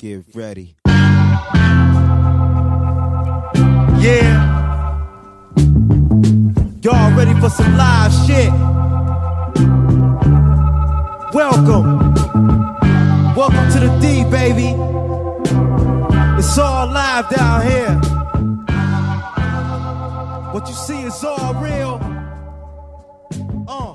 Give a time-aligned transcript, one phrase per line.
[0.00, 0.76] Get ready.
[4.00, 4.32] Yeah.
[6.82, 8.50] Y'all ready for some live shit?
[11.34, 12.14] Welcome.
[13.34, 14.68] Welcome to the D, baby.
[16.38, 17.94] It's all live down here.
[20.54, 22.00] What you see is all real.
[23.68, 23.92] Uh,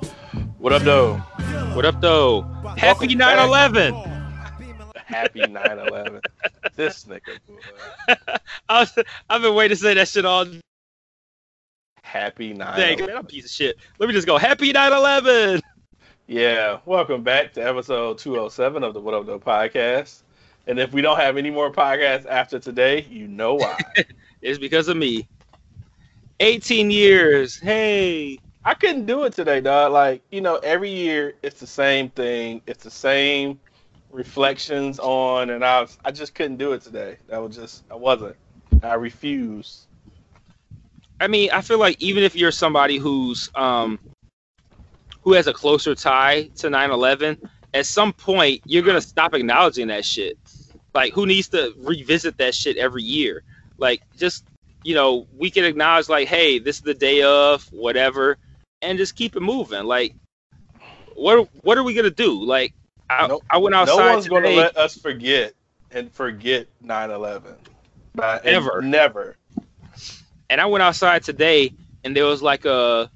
[0.58, 1.14] What up, though?
[1.74, 2.42] What up, though?
[2.76, 4.05] Happy 9 11.
[5.06, 6.20] Happy 9/11.
[6.74, 7.38] this nigga.
[7.46, 8.14] boy.
[8.68, 10.46] I've been waiting to say that shit all
[12.02, 12.96] Happy 9 day.
[12.96, 13.76] Man, I'm a piece of shit.
[14.00, 14.36] Let me just go.
[14.36, 15.62] Happy 9 11.
[16.26, 20.22] Yeah, welcome back to episode 207 of the What Up Though podcast.
[20.66, 23.78] And if we don't have any more podcasts after today, you know why.
[24.42, 25.26] It's because of me.
[26.40, 27.58] 18 years.
[27.58, 28.38] Hey.
[28.64, 29.92] I couldn't do it today, dog.
[29.92, 32.60] Like, you know, every year it's the same thing.
[32.66, 33.58] It's the same
[34.16, 37.18] reflections on, and I I just couldn't do it today.
[37.28, 38.36] That was just, I wasn't.
[38.82, 39.86] I refused.
[41.20, 43.98] I mean, I feel like even if you're somebody who's um
[45.20, 50.04] who has a closer tie to 9/11, at some point you're gonna stop acknowledging that
[50.04, 50.38] shit.
[50.94, 53.42] Like, who needs to revisit that shit every year?
[53.76, 54.44] Like, just
[54.82, 58.38] you know, we can acknowledge like, hey, this is the day of whatever,
[58.80, 59.84] and just keep it moving.
[59.84, 60.14] Like,
[61.14, 62.42] what what are we gonna do?
[62.42, 62.72] Like,
[63.10, 63.38] I.
[63.50, 65.54] I went No outside one's going to let us forget
[65.90, 67.56] and forget 9/11.
[68.14, 68.82] But Ever.
[68.82, 69.36] never.
[70.50, 71.72] and I went outside today,
[72.04, 73.10] and there was like a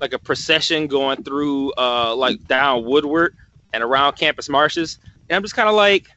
[0.00, 3.34] like a procession going through uh like down Woodward
[3.72, 6.08] and around Campus Martius, and I'm just kind of like,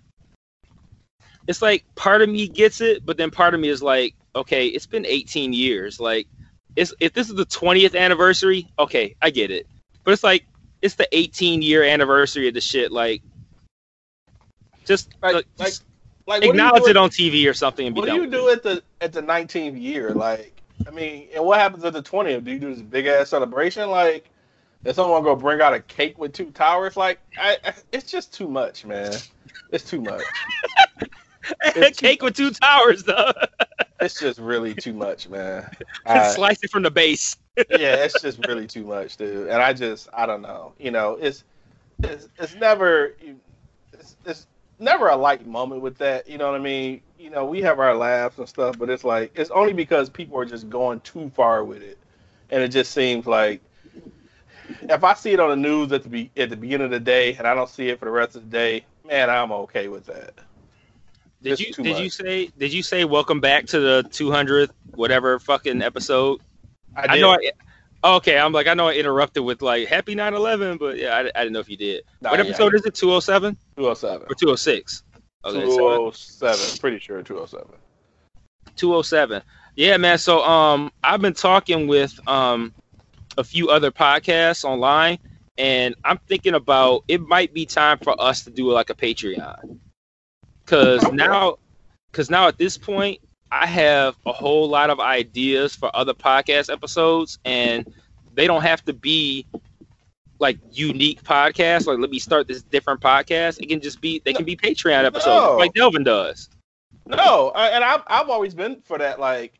[1.48, 4.68] it's like part of me gets it, but then part of me is like, okay,
[4.68, 6.28] it's been 18 years, like,
[6.76, 9.68] it's if this is the 20th anniversary, okay, I get it,
[10.04, 10.46] but it's like
[10.82, 13.22] it's the 18 year anniversary of the shit, like.
[14.86, 15.84] Just, Like- like, like, just
[16.26, 18.28] Like, what do you acknowledge it on TV or something and be What do you
[18.30, 18.58] do it.
[18.58, 20.12] at the at the 19th year?
[20.12, 20.54] Like,
[20.88, 22.44] I mean, and what happens at the 20th?
[22.44, 23.90] Do you do this big ass celebration?
[23.90, 24.30] Like,
[24.86, 26.96] is someone gonna bring out a cake with two towers?
[26.96, 29.14] Like, I, I it's just too much, man.
[29.72, 30.24] It's too much.
[31.64, 33.32] It's too Cake with two towers, though.
[34.00, 35.68] It's just really too much, man.
[36.06, 37.36] I- Slice it from the base.
[37.70, 39.48] Yeah, it's just really too much, dude.
[39.48, 40.74] And I just, I don't know.
[40.80, 41.44] You know, it's,
[42.04, 43.14] it's, it's never,
[43.94, 44.48] it's, it's
[44.80, 46.30] never a light moment with that.
[46.30, 47.02] You know what I mean?
[47.18, 50.40] You know, we have our laughs and stuff, but it's like it's only because people
[50.40, 51.98] are just going too far with it,
[52.50, 53.62] and it just seems like
[54.82, 57.00] if I see it on the news at the be, at the beginning of the
[57.00, 59.88] day and I don't see it for the rest of the day, man, I'm okay
[59.88, 60.34] with that.
[61.42, 65.40] Did It's you did you say did you say welcome back to the 200th whatever
[65.40, 66.42] fucking episode?
[66.96, 67.32] I, I, know.
[67.32, 67.52] I,
[68.16, 71.44] okay, I'm like I know I interrupted with like Happy 9/11, but yeah, I, I
[71.44, 72.04] didn't know if you did.
[72.22, 72.96] Nah, what yeah, episode is it?
[72.96, 74.28] 207 207.
[74.30, 75.04] or 206?
[75.46, 76.80] Okay, so 207.
[76.80, 77.68] Pretty sure 207.
[78.76, 79.42] 207.
[79.76, 80.18] Yeah, man.
[80.18, 82.74] So um, I've been talking with um
[83.38, 85.18] a few other podcasts online,
[85.58, 89.80] and I'm thinking about it might be time for us to do like a Patreon,
[90.66, 91.58] because now,
[92.12, 93.20] because now at this point,
[93.52, 97.92] I have a whole lot of ideas for other podcast episodes, and
[98.36, 99.46] they don't have to be
[100.40, 101.86] like unique podcasts.
[101.88, 103.60] Like, let me start this different podcast.
[103.60, 105.58] It can just be they can be Patreon episodes, No.
[105.58, 106.50] like Delvin does.
[107.06, 109.20] No, and I've I've always been for that.
[109.20, 109.54] Like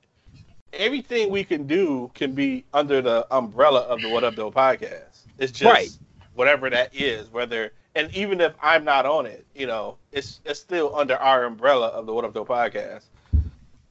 [0.74, 5.26] everything we can do can be under the umbrella of the What Up Though podcast.
[5.40, 5.90] It's just Right.
[6.36, 7.32] whatever that is.
[7.32, 11.46] Whether and even if I'm not on it, you know, it's it's still under our
[11.46, 13.06] umbrella of the What Up Though podcast.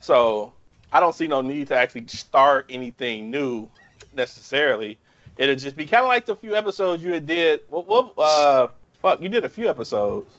[0.00, 0.52] So
[0.92, 3.68] I don't see no need to actually start anything new
[4.14, 4.98] necessarily.
[5.36, 7.60] It'll just be kind of like the few episodes you had did.
[7.68, 8.68] What what uh
[9.00, 10.30] fuck you did a few episodes.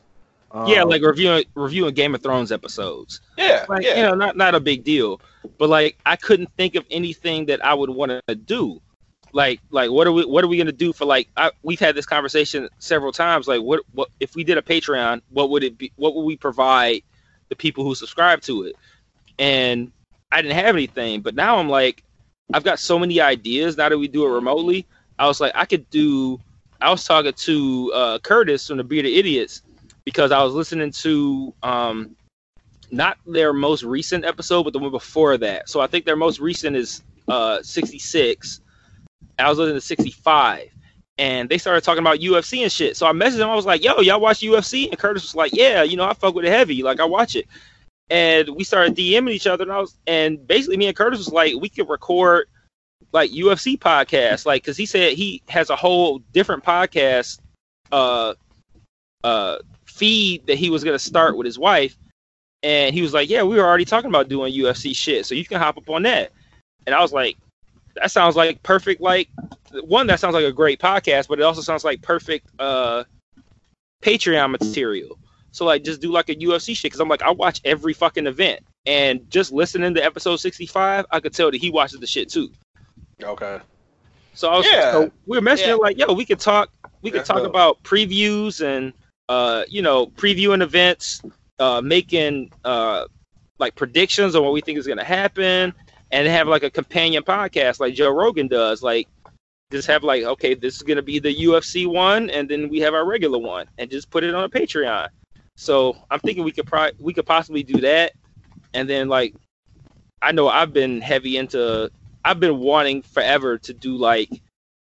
[0.67, 3.21] yeah, Um, like reviewing reviewing Game of Thrones episodes.
[3.37, 3.97] yeah, Like yeah.
[3.97, 5.21] you know, not not a big deal,
[5.57, 8.81] but like I couldn't think of anything that I would want to do.
[9.31, 11.95] Like like what are we what are we gonna do for like I, we've had
[11.95, 13.47] this conversation several times.
[13.47, 15.21] Like what what if we did a Patreon?
[15.29, 15.91] What would it be?
[15.95, 17.03] What would we provide
[17.49, 18.75] the people who subscribe to it?
[19.39, 19.91] And
[20.31, 22.03] I didn't have anything, but now I'm like
[22.53, 24.85] I've got so many ideas now that we do it remotely.
[25.17, 26.39] I was like I could do.
[26.81, 29.63] I was talking to uh, Curtis from the Bearded Idiots
[30.05, 32.15] because I was listening to um,
[32.91, 35.69] not their most recent episode, but the one before that.
[35.69, 38.61] So I think their most recent is uh 66.
[39.37, 40.69] I was listening to 65.
[41.17, 42.95] And they started talking about UFC and shit.
[42.95, 43.49] So I messaged them.
[43.49, 44.89] I was like, yo, y'all watch UFC?
[44.89, 46.81] And Curtis was like, yeah, you know, I fuck with it heavy.
[46.81, 47.45] Like, I watch it.
[48.09, 49.63] And we started DMing each other.
[49.63, 52.47] And I was, and basically, me and Curtis was like, we could record
[53.11, 54.45] like UFC podcasts.
[54.45, 57.39] Like, cause he said he has a whole different podcast,
[57.91, 58.33] uh,
[59.23, 61.97] uh, feed that he was to start with his wife
[62.63, 65.45] and he was like, "Yeah, we were already talking about doing UFC shit, so you
[65.45, 66.31] can hop up on that."
[66.85, 67.37] And I was like,
[67.95, 69.01] "That sounds like perfect.
[69.01, 69.29] Like
[69.83, 73.03] one, that sounds like a great podcast, but it also sounds like perfect uh,
[74.03, 75.17] Patreon material.
[75.51, 78.27] So like, just do like a UFC shit because I'm like, I watch every fucking
[78.27, 82.29] event, and just listening to episode 65, I could tell that he watches the shit
[82.29, 82.49] too.
[83.23, 83.59] Okay.
[84.33, 84.91] So I was, Yeah.
[84.91, 85.81] so we were mentioning Yeah.
[85.81, 86.69] like, yo, we could talk,
[87.01, 87.47] we could That's talk dope.
[87.47, 88.93] about previews and,
[89.27, 91.21] uh, you know, previewing events,
[91.57, 93.05] uh, making uh,
[93.57, 95.73] like predictions on what we think is gonna happen,
[96.11, 99.07] and have like a companion podcast like Joe Rogan does, like
[99.71, 102.93] just have like, okay, this is gonna be the UFC one, and then we have
[102.93, 105.09] our regular one, and just put it on a Patreon.
[105.59, 108.13] So I'm thinking we could probably we could possibly do that,
[108.73, 109.35] and then like,
[110.21, 111.91] I know I've been heavy into
[112.23, 114.29] I've been wanting forever to do like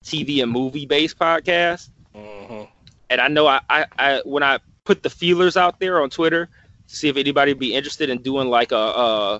[0.05, 1.89] TV and movie based podcasts.
[2.15, 2.65] hmm
[3.09, 6.51] And I know I, I, I when I put the feelers out there on Twitter
[6.87, 9.39] to see if anybody would be interested in doing like a uh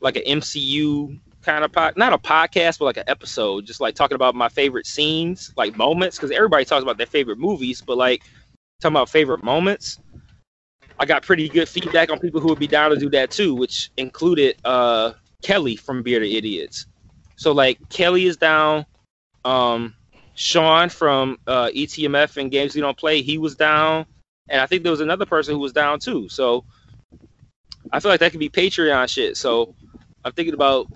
[0.00, 3.96] like an MCU kind of pod not a podcast but like an episode just like
[3.96, 7.96] talking about my favorite scenes like moments because everybody talks about their favorite movies but
[7.96, 8.22] like
[8.80, 9.98] talking about favorite moments
[11.00, 13.54] I got pretty good feedback on people who would be down to do that too
[13.54, 15.12] which included uh
[15.42, 16.86] Kelly from Bearded Idiots
[17.36, 18.86] so like Kelly is down
[19.44, 19.94] um
[20.40, 24.06] Sean from uh, ETMF and Games We Don't Play, he was down,
[24.48, 26.30] and I think there was another person who was down too.
[26.30, 26.64] So
[27.92, 29.36] I feel like that could be Patreon shit.
[29.36, 29.74] So
[30.24, 30.86] I'm thinking about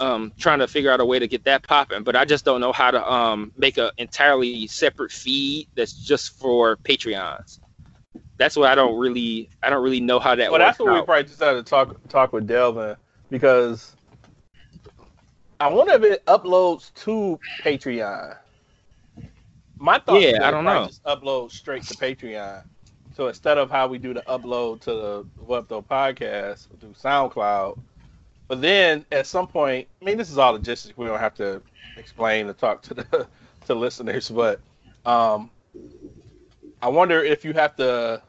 [0.00, 2.60] um, trying to figure out a way to get that popping, but I just don't
[2.60, 7.58] know how to um, make an entirely separate feed that's just for Patreons.
[8.40, 10.58] That's what I don't really, I don't really know how that works.
[10.58, 12.96] Well, that's what we probably just had to talk talk with Delvin
[13.28, 13.94] because
[15.60, 18.38] I wonder if it uploads to Patreon.
[19.78, 20.86] My thought Yeah, is I don't know.
[20.86, 22.64] Just upload straight to Patreon.
[23.14, 27.78] So instead of how we do the upload to the What Though podcast through SoundCloud,
[28.48, 30.96] but then at some point, I mean, this is all logistics.
[30.96, 31.60] We don't have to
[31.98, 33.28] explain or talk to the
[33.66, 34.62] to listeners, but
[35.04, 35.50] um,
[36.80, 38.22] I wonder if you have to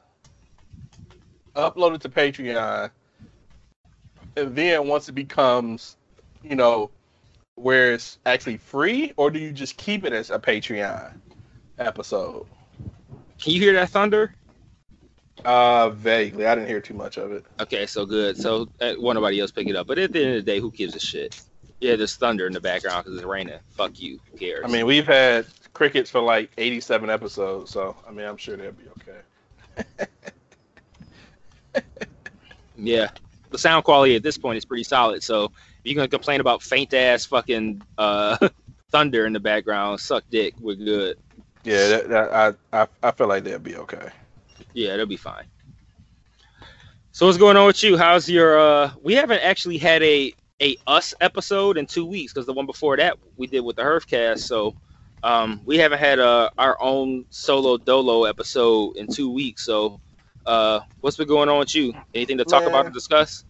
[1.56, 2.92] upload it to Patreon,
[4.36, 5.98] and then once it becomes,
[6.44, 6.90] you know,
[7.56, 11.14] where it's actually free, or do you just keep it as a Patreon
[11.78, 12.46] episode?
[13.40, 14.34] Can you hear that thunder?
[15.44, 16.46] Uh, vaguely.
[16.46, 17.46] I didn't hear too much of it.
[17.60, 18.38] Okay, so good.
[18.38, 19.88] So uh, won't nobody else pick it up.
[19.88, 21.42] But at the end of the day, who gives a shit?
[21.80, 23.58] Yeah, there's thunder in the background because it's raining.
[23.72, 24.20] Fuck you.
[24.32, 24.64] Who cares?
[24.64, 28.72] I mean, we've had crickets for like 87 episodes, so I mean, I'm sure they'll
[28.72, 30.06] be okay.
[32.78, 33.10] yeah,
[33.52, 35.24] the sound quality at this point is pretty solid.
[35.24, 35.52] So if
[35.84, 38.38] you're gonna complain about faint ass fucking uh,
[38.92, 40.54] thunder in the background, suck dick.
[40.60, 41.18] We're good.
[41.64, 44.10] Yeah, that, that, I, I I feel like that'll be okay.
[44.74, 45.46] Yeah, they'll be fine.
[47.12, 47.98] So what's going on with you?
[47.98, 48.60] How's your?
[48.60, 52.66] uh We haven't actually had a a us episode in two weeks because the one
[52.66, 54.40] before that we did with the Herfcast.
[54.40, 54.76] So
[55.24, 59.66] um we haven't had uh, our own solo dolo episode in two weeks.
[59.66, 60.00] So
[60.46, 61.94] uh what's been going on with you?
[62.14, 62.86] Anything to talk about Man.
[62.88, 63.46] and discuss?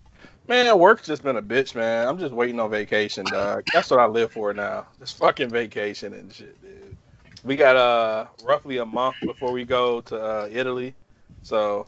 [0.48, 2.08] Man, work's just been a bitch, man.
[2.08, 3.64] I'm just waiting on vacation, dog.
[3.74, 4.88] That's what I live for now.
[5.00, 6.98] Just fucking vacation and shit, dude.
[7.44, 10.96] We got uh roughly a month before we go to uh, Italy,
[11.44, 11.88] so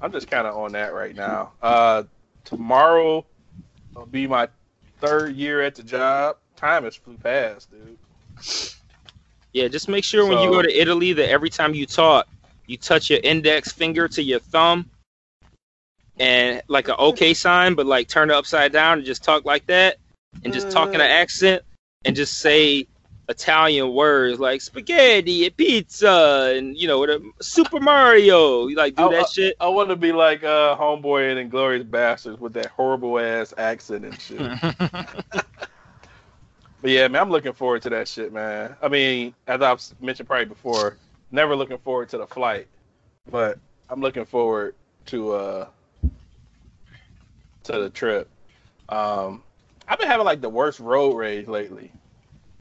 [0.00, 1.52] I'm just kind of on that right now.
[1.60, 2.04] Uh,
[2.44, 3.26] tomorrow
[3.94, 4.48] will be my
[5.00, 6.36] third year at the job.
[6.56, 7.98] Time has flew past, dude.
[9.52, 12.28] Yeah, just make sure when you go to Italy that every time you talk,
[12.68, 14.88] you touch your index finger to your thumb
[16.20, 19.66] and like an okay sign, but like turn it upside down and just talk like
[19.66, 19.96] that
[20.44, 21.62] and just talk in an accent
[22.04, 22.86] and just say
[23.28, 28.68] Italian words like spaghetti and pizza and you know the Super Mario.
[28.68, 29.56] You like do that uh, shit.
[29.58, 34.04] I want to be like uh, Homeboy and Inglourious Basterds with that horrible ass accent
[34.04, 35.44] and shit.
[36.80, 38.76] But yeah, man, I'm looking forward to that shit, man.
[38.80, 40.96] I mean, as I've mentioned probably before,
[41.30, 42.66] never looking forward to the flight,
[43.30, 43.58] but
[43.88, 44.74] I'm looking forward
[45.06, 45.66] to uh
[47.64, 48.28] to the trip.
[48.88, 49.42] Um,
[49.86, 51.92] I've been having like the worst road rage lately.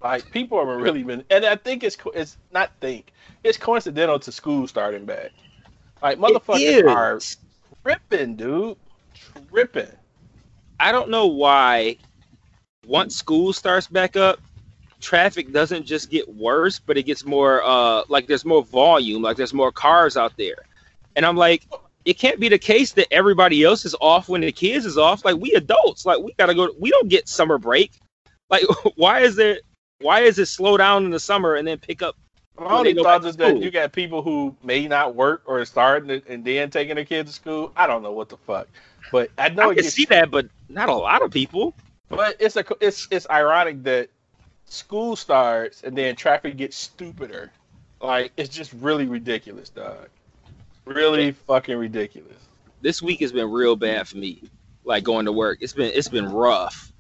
[0.01, 3.11] Like people have really been, and I think it's it's not think
[3.43, 5.31] it's coincidental to school starting back.
[6.01, 7.19] Like motherfuckers are
[7.83, 8.77] tripping, dude,
[9.49, 9.91] tripping.
[10.79, 11.97] I don't know why
[12.85, 14.39] once school starts back up,
[14.99, 19.37] traffic doesn't just get worse, but it gets more uh like there's more volume, like
[19.37, 20.63] there's more cars out there.
[21.15, 21.67] And I'm like,
[22.05, 25.25] it can't be the case that everybody else is off when the kids is off.
[25.25, 27.91] Like we adults, like we gotta go we don't get summer break.
[28.49, 28.63] Like
[28.95, 29.59] why is there
[29.99, 32.15] why is it slow down in the summer and then pick up
[32.59, 36.43] My only thought is that you got people who may not work or starting and
[36.43, 37.71] then taking their kids to school.
[37.75, 38.67] I don't know what the fuck,
[39.11, 41.73] but I know I can gets see that, but not a lot of people.
[42.09, 44.09] But it's a it's it's ironic that
[44.67, 47.51] school starts and then traffic gets stupider.
[48.01, 50.09] Like it's just really ridiculous, dog.
[50.85, 52.37] Really fucking ridiculous.
[52.81, 54.43] This week has been real bad for me.
[54.83, 56.93] Like going to work, it's been it's been rough.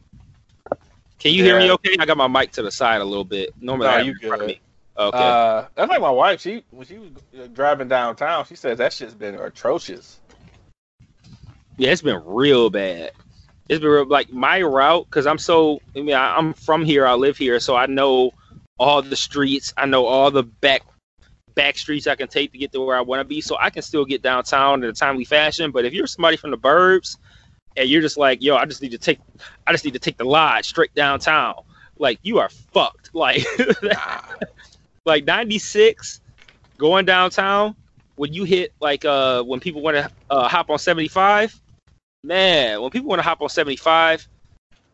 [1.19, 1.71] Can you hear me?
[1.71, 3.51] Okay, I got my mic to the side a little bit.
[3.59, 4.55] Normally, Nah, you it in front of good.
[4.55, 4.61] me.
[4.99, 5.17] Okay.
[5.17, 6.41] Uh, that's like my wife.
[6.41, 7.09] She when she was
[7.39, 10.19] uh, driving downtown, she says that shit's been atrocious.
[11.77, 13.11] Yeah, it's been real bad.
[13.69, 15.81] It's been real, like my route because I'm so.
[15.95, 17.05] I mean, I, I'm from here.
[17.05, 18.31] I live here, so I know
[18.79, 19.73] all the streets.
[19.77, 20.83] I know all the back
[21.57, 23.41] back streets I can take to get to where I want to be.
[23.41, 25.71] So I can still get downtown in a timely fashion.
[25.71, 27.17] But if you're somebody from the burbs
[27.75, 29.19] and you're just like, yo, I just need to take,
[29.65, 31.55] I just need to take the lodge straight downtown.
[31.97, 33.09] Like you are fucked.
[33.13, 33.43] Like
[35.05, 36.21] like 96
[36.77, 37.75] going downtown
[38.15, 41.59] when you hit like uh when people want to uh, hop on 75
[42.27, 44.27] man when people want to hop on 75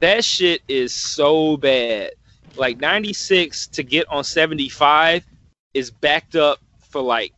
[0.04, 2.12] that shit is so bad.
[2.58, 5.25] Like 96 to get on 75
[5.74, 6.60] is backed up
[6.90, 7.34] for like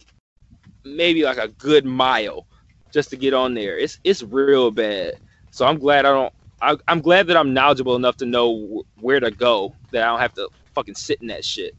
[0.84, 2.48] maybe like a good mile
[2.92, 3.78] just to get on there.
[3.78, 5.14] It's it's real bad.
[5.52, 9.04] So i'm glad i don't I, i'm glad that i'm knowledgeable enough to know wh-
[9.04, 11.75] where to go that i don't have to fucking sit in that shit.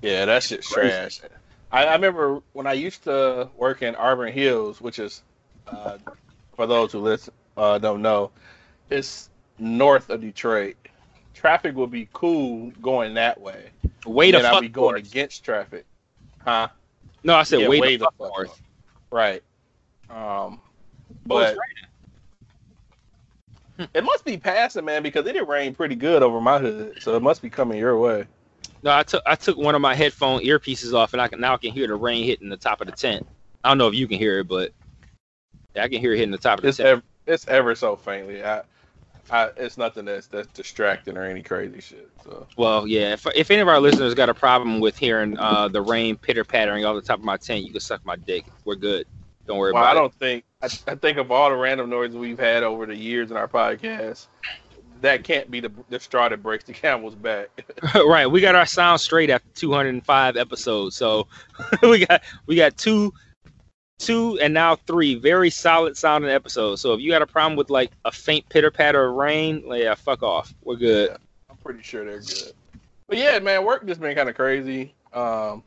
[0.00, 1.20] Yeah, that shit's trash.
[1.72, 5.22] I, I remember when I used to work in Auburn Hills, which is,
[5.66, 5.98] uh,
[6.58, 8.32] for those who listen uh, don't know,
[8.90, 10.74] it's north of Detroit.
[11.32, 13.70] Traffic would be cool going that way.
[14.04, 15.06] way to and I'll be going north.
[15.06, 15.86] against traffic.
[16.44, 16.66] Huh?
[17.22, 18.62] No, I said Yeah, way, way the the fuck fuck north.
[19.12, 19.42] Right.
[20.10, 20.60] Um,
[21.30, 21.56] Oh, but
[23.94, 27.14] it must be passing, man, because it did rain pretty good over my hood, so
[27.14, 28.26] it must be coming your way.
[28.82, 31.54] No, I took I took one of my headphone earpieces off, and I can now
[31.54, 33.26] I can hear the rain hitting the top of the tent.
[33.62, 34.72] I don't know if you can hear it, but
[35.78, 38.42] I can hear it hitting the top of the It's ever, it's ever so faintly.
[38.44, 38.62] I,
[39.30, 42.10] I, it's nothing that's that's distracting or any crazy shit.
[42.24, 43.12] So well, yeah.
[43.12, 46.44] If, if any of our listeners got a problem with hearing uh, the rain pitter
[46.44, 48.44] pattering off the top of my tent, you can suck my dick.
[48.64, 49.06] We're good.
[49.46, 49.90] Don't worry about it.
[49.90, 52.96] I don't think I, I think of all the random noises we've had over the
[52.96, 54.26] years in our podcast,
[55.00, 57.48] that can't be the the straw that breaks the camel's back.
[57.94, 61.26] right, we got our sound straight after 205 episodes, so
[61.82, 63.12] we got we got two,
[63.98, 66.80] two, and now three very solid sounding episodes.
[66.80, 69.94] So if you got a problem with like a faint pitter patter of rain, yeah,
[69.94, 70.54] fuck off.
[70.62, 71.16] We're good.
[71.50, 72.52] I'm pretty sure they're good.
[73.06, 74.94] But yeah, man, work just been kind of crazy.
[75.12, 75.62] Um,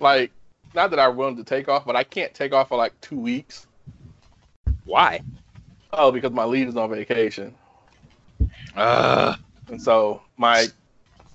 [0.00, 0.32] like,
[0.74, 3.18] not that I'm willing to take off, but I can't take off for like two
[3.18, 3.66] weeks.
[4.84, 5.20] Why?
[5.92, 7.54] Oh, because my lead is on vacation,
[8.76, 9.36] Uh,
[9.68, 10.66] and so my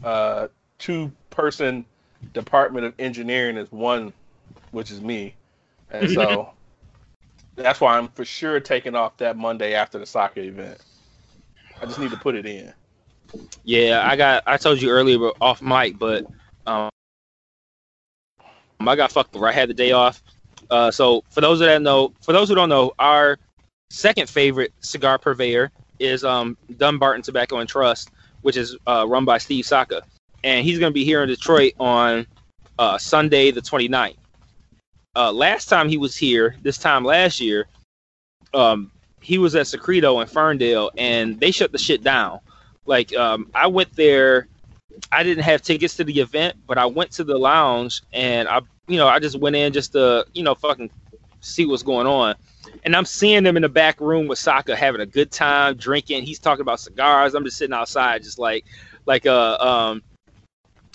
[0.03, 0.47] uh,
[0.79, 1.85] two-person
[2.33, 4.13] department of engineering is one,
[4.71, 5.35] which is me,
[6.03, 6.51] and so
[7.55, 10.79] that's why I'm for sure taking off that Monday after the soccer event.
[11.81, 12.73] I just need to put it in.
[13.63, 14.43] Yeah, I got.
[14.45, 16.25] I told you earlier off mic, but
[16.65, 16.89] um,
[18.79, 19.47] I got fucked over.
[19.47, 20.21] I had the day off.
[20.69, 23.37] Uh, so for those that know, for those who don't know, our
[23.89, 28.11] second favorite cigar purveyor is um Dunbarton Tobacco and Trust,
[28.41, 30.03] which is uh, run by Steve Saka,
[30.43, 32.27] and he's gonna be here in Detroit on
[32.79, 34.17] uh, Sunday the 29th.
[35.15, 37.67] Uh, last time he was here, this time last year,
[38.53, 38.91] um,
[39.21, 42.39] he was at Secreto in Ferndale, and they shut the shit down
[42.85, 44.47] like um, I went there.
[45.11, 48.61] I didn't have tickets to the event, but I went to the lounge and I,
[48.87, 50.89] you know, I just went in just to, you know, fucking
[51.41, 52.35] see what's going on.
[52.85, 56.23] And I'm seeing them in the back room with Saka having a good time drinking.
[56.23, 57.35] He's talking about cigars.
[57.35, 58.63] I'm just sitting outside, just like,
[59.05, 60.01] like uh, um,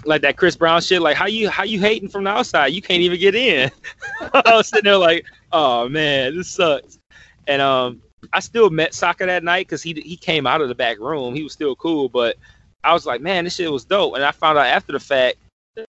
[0.04, 1.02] like that Chris Brown shit.
[1.02, 2.68] Like how you how you hating from the outside?
[2.68, 3.70] You can't even get in.
[4.32, 6.98] I was sitting there like, oh man, this sucks.
[7.46, 8.02] And um,
[8.32, 11.34] I still met Saka that night because he he came out of the back room.
[11.34, 12.36] He was still cool, but
[12.84, 14.14] I was like, man, this shit was dope.
[14.14, 15.38] And I found out after the fact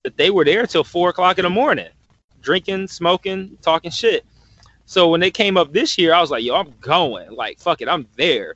[0.03, 1.89] that they were there till four o'clock in the morning,
[2.41, 4.25] drinking, smoking, talking shit.
[4.85, 7.31] So when they came up this year, I was like, yo, I'm going.
[7.31, 8.55] Like, fuck it, I'm there.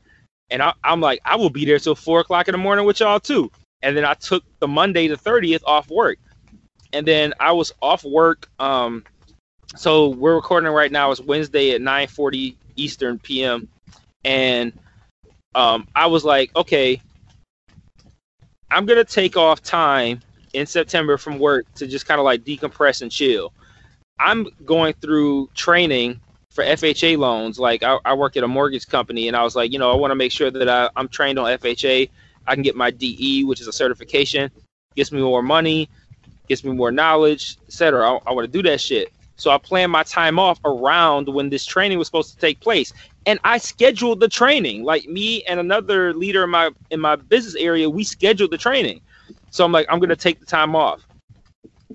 [0.49, 2.99] And I, I'm like, I will be there till four o'clock in the morning with
[2.99, 3.51] y'all too.
[3.85, 6.17] And then I took the Monday the 30th off work.
[6.91, 8.49] And then I was off work.
[8.57, 9.03] Um,
[9.75, 11.11] so we're recording right now.
[11.11, 13.67] It's Wednesday at 9:40 Eastern PM,
[14.23, 14.73] and
[15.53, 17.01] um, I was like, okay,
[18.71, 20.21] I'm gonna take off time
[20.53, 23.53] in September from work to just kind of like decompress and chill.
[24.19, 27.59] I'm going through training for FHA loans.
[27.59, 29.95] Like I, I work at a mortgage company, and I was like, you know, I
[29.95, 32.09] want to make sure that I, I'm trained on FHA.
[32.47, 34.51] I can get my DE, which is a certification,
[34.95, 35.89] gets me more money.
[36.49, 38.09] gets me more knowledge, etc.
[38.09, 39.11] I, I want to do that shit.
[39.37, 42.93] So I plan my time off around when this training was supposed to take place,
[43.25, 44.83] and I scheduled the training.
[44.83, 49.01] Like me and another leader in my in my business area, we scheduled the training.
[49.51, 51.07] So I'm like, I'm gonna take the time off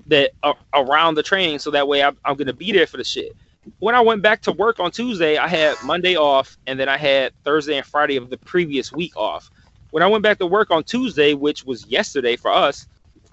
[0.07, 3.03] that uh, around the training, so that way I'm, I'm gonna be there for the
[3.05, 3.33] shit.
[3.79, 6.97] When I went back to work on Tuesday, I had Monday off, and then I
[6.97, 9.51] had Thursday and Friday of the previous week off.
[9.91, 12.87] When I went back to work on Tuesday, which was yesterday for us,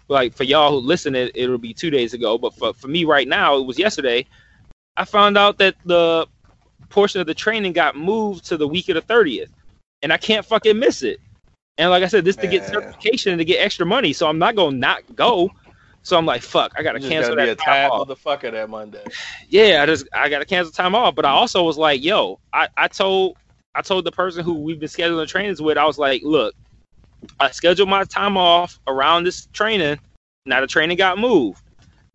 [0.08, 2.38] like for y'all who listen, it, it'll be two days ago.
[2.38, 4.26] But for, for me right now, it was yesterday.
[4.96, 6.26] I found out that the
[6.88, 9.50] portion of the training got moved to the week of the 30th.
[10.02, 11.20] And I can't fucking miss it.
[11.76, 14.12] And like I said, this to get certification and to get extra money.
[14.12, 15.50] So I'm not gonna not go.
[16.02, 18.08] So I'm like, fuck, I gotta cancel gotta that time off.
[18.08, 19.04] motherfucker that Monday.
[19.48, 21.14] Yeah, I just I gotta cancel time off.
[21.14, 23.36] But I also was like, yo, I, I told
[23.74, 26.54] I told the person who we've been scheduling trainings with, I was like, look,
[27.38, 29.98] I scheduled my time off around this training.
[30.46, 31.62] Now the training got moved.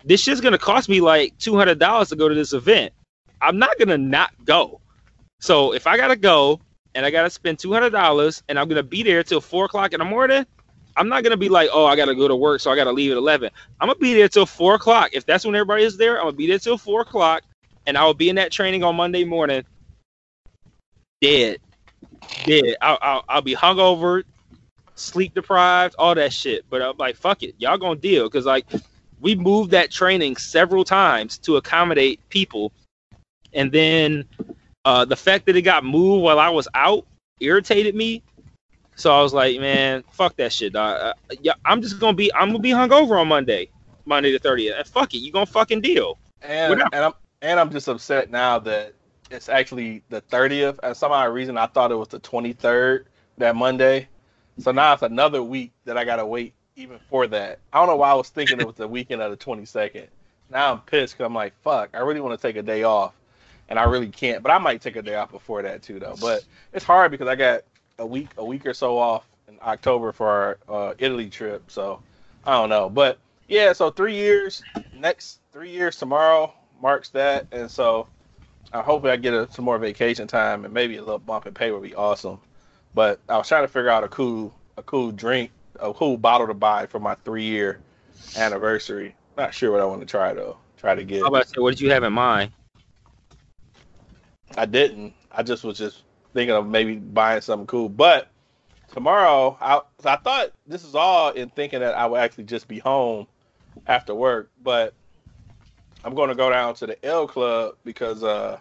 [0.04, 2.94] This shit's gonna cost me like two hundred dollars to go to this event.
[3.42, 4.82] I'm not gonna not go.
[5.40, 6.60] So if I gotta go
[6.96, 9.94] and I gotta spend two hundred dollars and I'm gonna be there till four o'clock
[9.94, 10.46] in the morning,
[10.96, 13.12] I'm not gonna be like, oh, I gotta go to work, so I gotta leave
[13.12, 13.50] at eleven.
[13.80, 15.12] I'm gonna be there till four o'clock.
[15.14, 17.44] If that's when everybody is there, I'm gonna be there till four o'clock,
[17.86, 19.64] and I will be in that training on Monday morning.
[21.24, 21.60] Dead,
[22.44, 22.76] dead.
[22.82, 24.24] I'll, I'll, I'll be hungover,
[24.96, 26.66] sleep deprived, all that shit.
[26.70, 28.66] But I'm like, fuck it, y'all gonna deal because like
[29.22, 32.74] we moved that training several times to accommodate people,
[33.54, 34.26] and then
[34.84, 37.08] uh, the fact that it got moved while I was out
[37.40, 38.22] irritated me.
[38.96, 41.00] So I was like, man, fuck that shit, dog.
[41.02, 43.70] Uh, yeah, I'm just gonna be, I'm gonna be hungover on Monday,
[44.04, 44.78] Monday the 30th.
[44.78, 46.18] And fuck it, you gonna fucking deal.
[46.42, 48.94] And and I'm and I'm just upset now that
[49.34, 50.80] it's actually the 30th.
[50.84, 53.06] And some odd reason I thought it was the 23rd
[53.38, 54.08] that Monday.
[54.60, 57.60] So now it's another week that I gotta wait even for that.
[57.72, 60.08] I don't know why I was thinking it was the weekend of the 22nd.
[60.50, 63.14] Now I'm pissed because I'm like, fuck, I really want to take a day off,
[63.70, 64.44] and I really can't.
[64.44, 66.16] But I might take a day off before that too, though.
[66.22, 67.64] But it's hard because I got
[67.98, 71.72] a week, a week or so off in October for our uh, Italy trip.
[71.72, 72.02] So
[72.46, 73.18] I don't know, but
[73.48, 73.74] yeah.
[73.74, 74.62] So three years,
[74.96, 78.08] next three years tomorrow marks that, and so
[78.74, 81.54] I hope I get a, some more vacation time and maybe a little bump in
[81.54, 82.40] pay would be awesome.
[82.96, 86.48] But I was trying to figure out a cool, a cool drink, a cool bottle
[86.48, 87.80] to buy for my three year
[88.36, 89.16] anniversary.
[89.38, 90.58] Not sure what I want to try though.
[90.78, 91.22] Try to get.
[91.22, 92.52] How about say, what did you have in mind?
[94.58, 95.14] I didn't.
[95.32, 97.90] I just was just thinking of maybe buying something cool.
[97.90, 98.28] But
[98.92, 102.80] tomorrow, I I thought this is all in thinking that I would actually just be
[102.80, 103.28] home
[103.88, 104.52] after work.
[104.62, 104.94] But
[106.04, 108.60] I'm going to go down to the El Club because uh,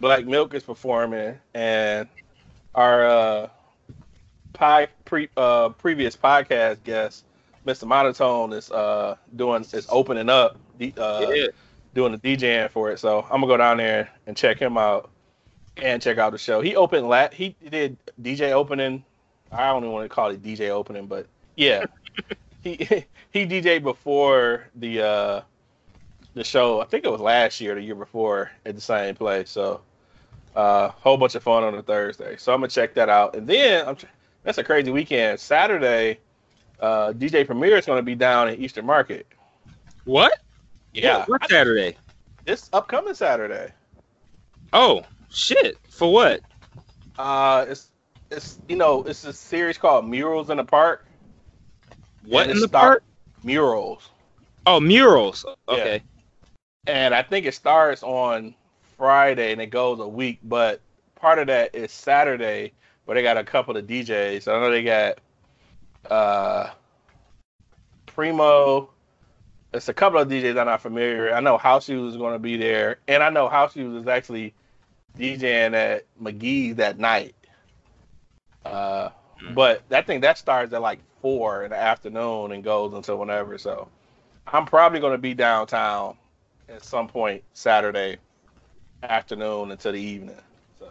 [0.00, 2.08] Black Milk is performing, and
[2.74, 3.48] our uh,
[4.52, 7.24] pie pre uh, previous podcast guest,
[7.66, 7.86] Mr.
[7.86, 10.56] Monotone, is uh, doing is opening up.
[10.96, 11.46] Uh, yeah.
[11.94, 13.00] doing the DJing for it.
[13.00, 15.10] So I'm gonna go down there and check him out
[15.76, 16.60] and check out the show.
[16.60, 17.34] He opened lat.
[17.34, 19.04] He did DJ opening.
[19.50, 21.84] I don't even want to call it DJ opening, but yeah,
[22.62, 22.76] he
[23.30, 25.40] he DJed before the uh
[26.34, 26.80] the show.
[26.80, 29.50] I think it was last year, the year before, at the same place.
[29.50, 29.80] So
[30.54, 32.36] uh, whole bunch of fun on a Thursday.
[32.36, 33.96] So I'm gonna check that out, and then I'm.
[33.96, 34.06] tr-
[34.44, 35.38] That's a crazy weekend.
[35.40, 36.18] Saturday,
[36.80, 39.26] uh, DJ Premier is gonna be down in Eastern Market.
[40.04, 40.38] What?
[40.94, 41.96] Yeah, What, what Saturday?
[42.44, 43.72] this upcoming Saturday.
[44.72, 45.76] Oh shit!
[45.90, 46.40] For what?
[47.18, 47.90] Uh, it's
[48.30, 51.04] it's you know it's a series called Murals in the Park.
[52.24, 53.44] What in the start- park?
[53.44, 54.08] Murals,
[54.66, 55.44] Oh, murals.
[55.70, 55.98] Yeah.
[56.88, 58.54] And I think it starts on
[58.96, 60.38] Friday and it goes a week.
[60.42, 60.80] But
[61.14, 62.72] part of that is Saturday,
[63.04, 64.48] where they got a couple of DJs.
[64.48, 65.18] I know they got
[66.10, 66.70] uh
[68.06, 68.90] Primo.
[69.72, 71.32] It's a couple of DJs I'm not familiar.
[71.34, 74.08] I know House Shoes is going to be there, and I know House Shoes is
[74.08, 74.54] actually
[75.18, 77.34] DJing at McGee's that night.
[78.64, 79.54] Uh, Mm.
[79.54, 83.56] but that thing that starts at like four in the afternoon and goes until whenever.
[83.56, 83.86] So
[84.48, 86.16] I'm probably going to be downtown
[86.68, 88.18] at some point Saturday
[89.02, 90.36] afternoon until the evening.
[90.78, 90.86] So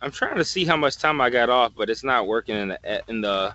[0.00, 2.68] I'm trying to see how much time I got off, but it's not working in
[2.68, 3.54] the in the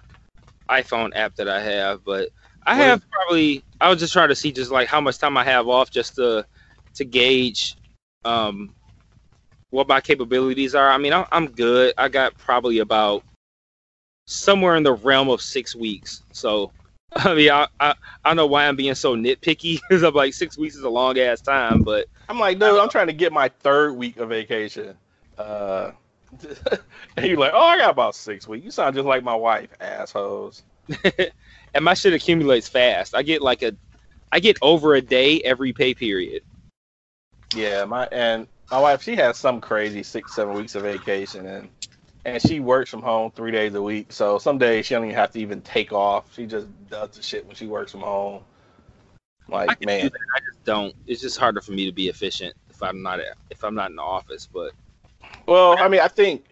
[0.69, 2.03] iPhone app that I have.
[2.03, 2.29] But
[2.65, 3.63] I have probably.
[3.79, 6.15] I was just trying to see just like how much time I have off, just
[6.15, 6.45] to
[6.95, 7.77] to gauge
[8.23, 8.73] um
[9.69, 10.89] what my capabilities are.
[10.89, 11.93] I mean, I'm, I'm good.
[11.97, 13.23] I got probably about
[14.25, 16.23] somewhere in the realm of six weeks.
[16.31, 16.71] So.
[17.15, 17.91] I mean, I, I
[18.23, 20.89] I don't know why I'm being so nitpicky because I'm like six weeks is a
[20.89, 24.29] long ass time, but I'm like, dude, I'm trying to get my third week of
[24.29, 24.97] vacation.
[25.37, 25.91] Uh,
[27.17, 28.65] and you're like, oh, I got about six weeks.
[28.65, 30.63] You sound just like my wife, assholes.
[31.73, 33.15] and my shit accumulates fast.
[33.15, 33.75] I get like a
[34.31, 36.43] I get over a day every pay period.
[37.55, 41.69] Yeah, my and my wife, she has some crazy six, seven weeks of vacation, and
[42.25, 44.11] and she works from home three days a week.
[44.11, 46.33] So some days she don't even have to even take off.
[46.33, 48.41] She just does the shit when she works from home.
[49.47, 50.09] Like do man.
[50.35, 50.93] I just don't.
[51.05, 53.91] It's just harder for me to be efficient if I'm not at, if I'm not
[53.91, 54.49] in the office.
[54.51, 54.73] But
[55.47, 56.45] well, I mean, I think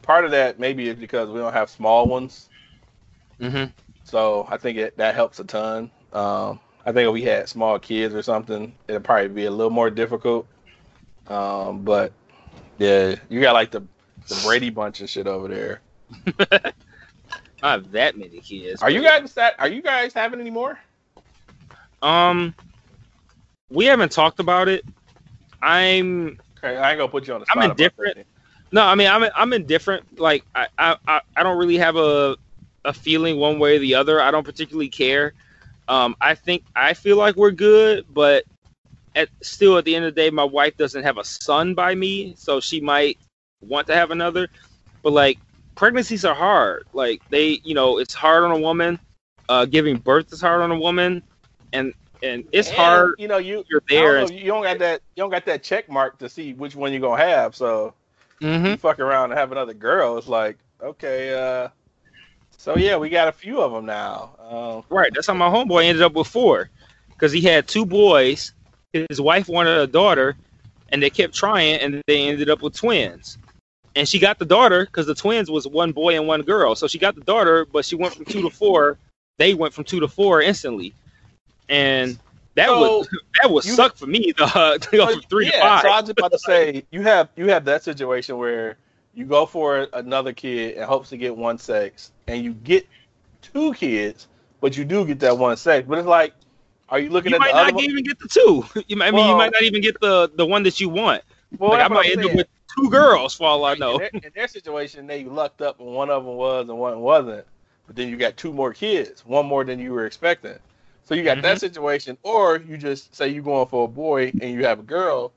[0.00, 2.48] part of that maybe is because we don't have small ones.
[3.38, 3.70] mm-hmm.
[4.04, 5.90] So I think it, that helps a ton.
[6.14, 9.70] Um, I think if we had small kids or something, it'd probably be a little
[9.70, 10.46] more difficult.
[11.28, 12.12] Um, but
[12.78, 13.82] yeah, you got like the
[14.28, 15.80] the Brady bunch and shit over there.
[17.62, 18.82] I have that many kids.
[18.82, 19.54] Are you guys that?
[19.58, 20.78] Are you guys having any more?
[22.02, 22.54] Um,
[23.70, 24.84] we haven't talked about it.
[25.62, 28.18] I'm Okay, I ain't gonna put you on the I'm indifferent.
[28.72, 28.82] no.
[28.82, 30.18] I mean, I'm I'm indifferent.
[30.18, 32.36] Like I I I- I don't really have a
[32.84, 34.20] a feeling one way or the other.
[34.20, 35.34] I don't particularly care.
[35.88, 38.44] Um, I think I feel like we're good, but
[39.14, 41.94] at still at the end of the day, my wife doesn't have a son by
[41.94, 43.18] me, so she might
[43.62, 44.48] want to have another.
[45.02, 45.38] But like
[45.74, 46.84] pregnancies are hard.
[46.92, 48.98] Like they, you know, it's hard on a woman.
[49.48, 51.22] Uh, giving birth is hard on a woman,
[51.72, 53.14] and and it's And, hard.
[53.18, 54.16] You know, you You're I don't there.
[54.16, 55.02] know, you don't got that.
[55.16, 57.54] You don't got that check mark to see which one you're gonna have.
[57.56, 57.94] So
[58.42, 58.70] Mhm.
[58.70, 60.18] you fuck around and have another girl.
[60.18, 61.34] It's like okay.
[61.34, 61.68] uh
[62.56, 64.36] So yeah, we got a few of them now.
[64.38, 65.10] Um, Right.
[65.14, 66.70] That's how my homeboy ended up with four,
[67.10, 68.52] because he had two boys.
[68.92, 70.36] His wife wanted a daughter,
[70.90, 73.38] and they kept trying, and they ended up with twins.
[73.94, 76.74] And she got the daughter because the twins was one boy and one girl.
[76.74, 78.96] So she got the daughter, but she went from two to four.
[79.38, 80.94] They went from two to four instantly,
[81.68, 82.18] and
[82.54, 83.08] that So, would
[83.42, 85.82] that would you- suck for me to, uh, to go from three yeah, to five.
[85.82, 88.76] So I was about to say you have you have that situation where
[89.14, 92.86] you go for another kid and hopes to get one sex, and you get
[93.42, 94.26] two kids,
[94.60, 95.86] but you do get that one sex.
[95.88, 96.34] But it's like,
[96.88, 97.84] are you looking you at might the other not one?
[97.84, 98.64] even get the two.
[98.88, 101.22] You might, I mean, you might not even get the the one that you want.
[101.58, 103.96] Well, like I might end up with two girls for all I know.
[103.96, 107.00] In their, in their situation, they lucked up and one of them was and one
[107.00, 107.46] wasn't.
[107.86, 110.58] But then you got two more kids, one more than you were expecting.
[111.04, 111.42] So you got Mm-hmm.
[111.42, 114.84] that situation, or you just say you're going for a boy and you have a
[114.84, 115.32] girl.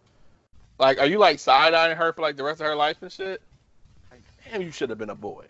[0.80, 3.12] Like, are you like side eyeing her for like the rest of her life and
[3.12, 3.42] shit?
[4.12, 5.46] Like, damn, you should have been a boy.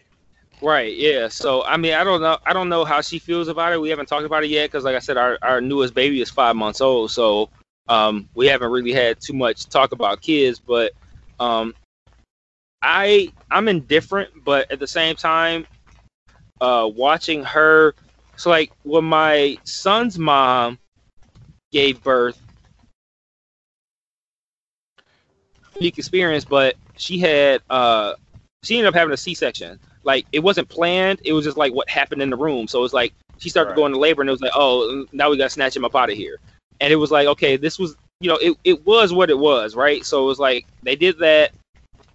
[0.62, 0.96] Right.
[0.96, 1.28] Yeah.
[1.28, 2.38] So I mean, I don't know.
[2.46, 3.82] I don't know how she feels about it.
[3.82, 6.30] We haven't talked about it yet because, like I said, our our newest baby is
[6.30, 7.12] five months old.
[7.12, 7.50] So
[7.88, 10.60] um, we haven't really had too much talk about kids.
[10.60, 10.94] But
[11.40, 11.74] um,
[12.82, 15.66] I I'm indifferent, but at the same time,
[16.62, 17.96] uh, watching her.
[18.38, 20.78] So like when my son's mom
[21.72, 22.40] gave birth,
[25.80, 28.14] unique experience, but she had uh
[28.64, 29.80] she ended up having a C-section.
[30.04, 31.22] Like it wasn't planned.
[31.24, 32.68] It was just like what happened in the room.
[32.68, 33.76] So it was like she started Right.
[33.76, 35.96] going to labor, and it was like, oh, now we got to snatch him up
[35.96, 36.40] out of here.
[36.80, 37.96] And it was like, okay, this was,
[38.26, 40.04] you know, it, it was what it was, right?
[40.04, 41.52] So it was like they did that,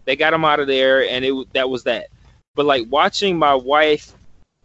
[0.07, 2.09] they got him out of there, and it that was that.
[2.57, 4.13] But like watching my wife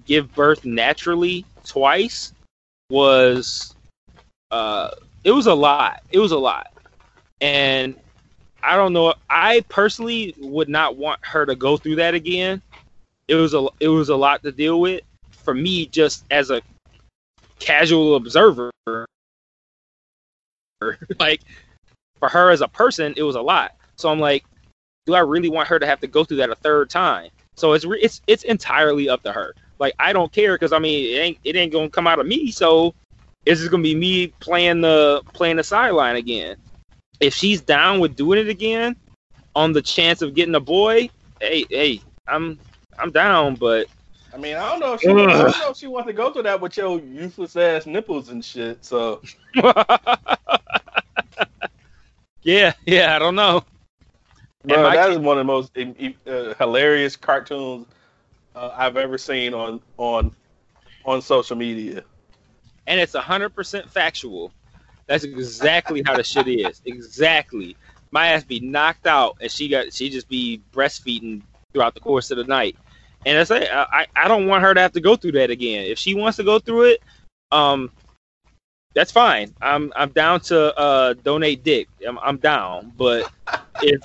[0.08, 2.34] give birth naturally twice
[2.89, 3.75] was,
[4.49, 4.89] uh,
[5.23, 6.01] it was a lot.
[6.10, 6.73] It was a lot,
[7.41, 7.95] and
[8.63, 9.13] I don't know.
[9.29, 12.60] I personally would not want her to go through that again.
[13.27, 16.63] It was a it was a lot to deal with for me, just as a
[17.60, 18.71] casual observer.
[21.19, 21.41] like
[22.19, 23.74] for her as a person, it was a lot.
[23.95, 24.45] So I'm like,
[25.06, 27.30] do I really want her to have to go through that a third time?
[27.56, 29.56] So it's re- it's it's entirely up to her.
[29.80, 32.28] Like I don't care because I mean it ain't it ain't gonna come out of
[32.28, 32.52] me.
[32.52, 32.93] So
[33.45, 36.58] it's just gonna be me playing the playing the sideline again
[37.19, 38.95] if she's down with doing it again
[39.56, 42.60] on the chance of getting a boy, hey, hey, I'm
[43.00, 43.88] I'm down, but
[44.34, 46.32] I mean, I don't know if she, I don't know if she wants to go
[46.32, 48.84] through that with your useless ass nipples and shit.
[48.84, 49.21] So
[52.45, 53.65] yeah, yeah, I don't know.
[54.63, 55.77] Bro, that kid- is one of the most
[56.27, 57.88] uh, hilarious cartoons
[58.55, 60.31] uh, I've ever seen on on
[61.05, 62.03] on social media.
[62.88, 64.53] And it's hundred percent factual.
[65.08, 66.81] That's exactly how the shit is.
[66.86, 67.75] Exactly.
[68.12, 71.41] My ass be knocked out, and she got she just be breastfeeding
[71.73, 72.77] throughout the course of the night.
[73.25, 75.86] And I say I- I don't want her to have to go through that again.
[75.86, 77.03] If she wants to go through it,
[77.51, 77.91] um,
[78.95, 79.53] that's fine.
[79.62, 81.89] I'm I'm down to uh donate dick.
[82.08, 82.93] I'm I'm down.
[82.97, 83.29] But
[83.81, 84.01] if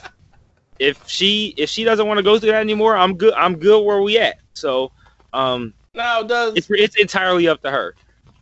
[0.79, 3.35] if she if she doesn't want to go through that anymore, I'm good.
[3.35, 4.39] I'm good where we at.
[4.55, 4.93] So
[5.33, 7.95] um, Now, does it's it's entirely up to her.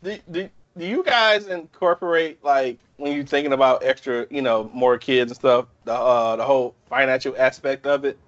[0.02, 4.98] do, do, do you guys incorporate like when you're thinking about extra, you know, more
[4.98, 8.18] kids and stuff, the uh, the whole financial aspect of it?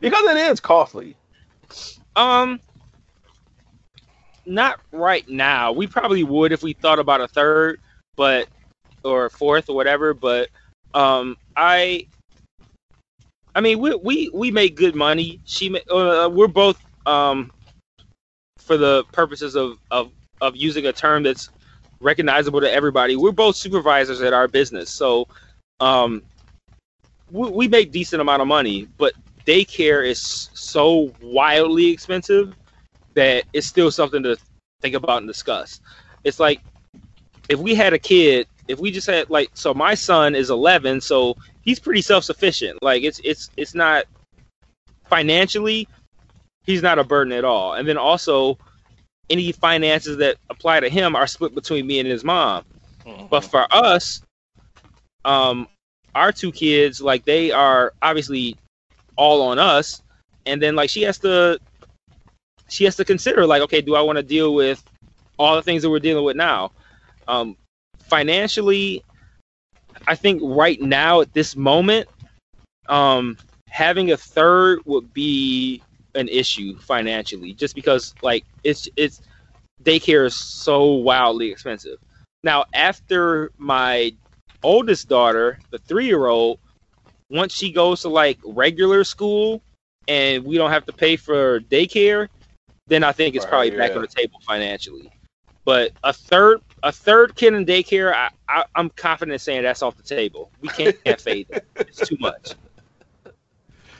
[0.00, 1.16] Because it is costly.
[2.16, 2.60] Um,
[4.46, 5.72] not right now.
[5.72, 7.80] We probably would if we thought about a third,
[8.16, 8.48] but
[9.04, 10.14] or fourth or whatever.
[10.14, 10.48] But
[10.94, 12.06] um, I,
[13.54, 15.40] I mean, we we we make good money.
[15.44, 17.52] She, ma- uh, we're both um,
[18.58, 21.50] for the purposes of of of using a term that's
[22.00, 23.16] recognizable to everybody.
[23.16, 25.26] We're both supervisors at our business, so
[25.80, 26.22] um,
[27.30, 28.88] we, we make decent amount of money.
[28.96, 29.12] But
[29.46, 32.54] daycare is so wildly expensive
[33.20, 34.36] that it's still something to
[34.80, 35.80] think about and discuss.
[36.24, 36.60] It's like
[37.48, 41.00] if we had a kid, if we just had like so my son is 11,
[41.00, 42.82] so he's pretty self-sufficient.
[42.82, 44.04] Like it's it's it's not
[45.08, 45.88] financially
[46.64, 47.74] he's not a burden at all.
[47.74, 48.58] And then also
[49.28, 52.64] any finances that apply to him are split between me and his mom.
[53.28, 54.22] But for us,
[55.24, 55.68] um,
[56.14, 58.56] our two kids, like they are obviously
[59.16, 60.02] all on us,
[60.46, 61.58] and then like she has to,
[62.70, 64.82] she has to consider like, okay, do I want to deal with
[65.38, 66.72] all the things that we're dealing with now?
[67.28, 67.56] Um,
[67.98, 69.04] financially,
[70.06, 72.08] I think right now at this moment,
[72.88, 73.36] um,
[73.68, 75.82] having a third would be
[76.14, 79.20] an issue financially, just because like it's it's
[79.82, 81.98] daycare is so wildly expensive.
[82.42, 84.12] Now, after my
[84.62, 86.58] oldest daughter, the three year old,
[87.30, 89.62] once she goes to like regular school
[90.08, 92.28] and we don't have to pay for daycare,
[92.90, 94.00] then I think it's Right, probably back yeah.
[94.00, 95.12] on the table financially.
[95.64, 99.82] But a third a third kid in daycare, I, I I'm confident in saying that's
[99.82, 100.52] off the table.
[100.60, 101.64] We can't, can't fade that.
[101.88, 102.56] It's too much.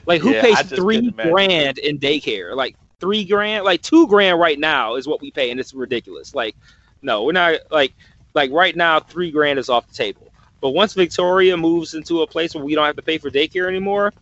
[0.07, 2.55] Like who Yeah, pays three grand in daycare?
[2.55, 6.33] Like three grand, like two grand right now is what we pay, and it's ridiculous.
[6.35, 6.55] Like,
[7.01, 7.93] no, we're not like
[8.33, 10.31] like right now three grand is off the table.
[10.61, 13.67] But once Victoria moves into a place where we don't have to pay for daycare
[13.67, 14.13] anymore,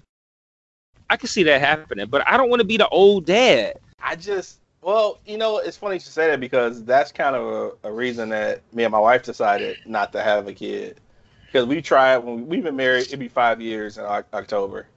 [1.10, 1.97] I can see that happening.
[1.99, 3.67] But I don't want to be the old dad.
[4.01, 7.76] I just, well, you know, it's funny you should say that because that's kind of
[7.84, 11.00] a, a reason that me and my wife decided not to have a kid.
[11.46, 14.88] Because we tried when we, we've been married, it'd be five years in Oc- October,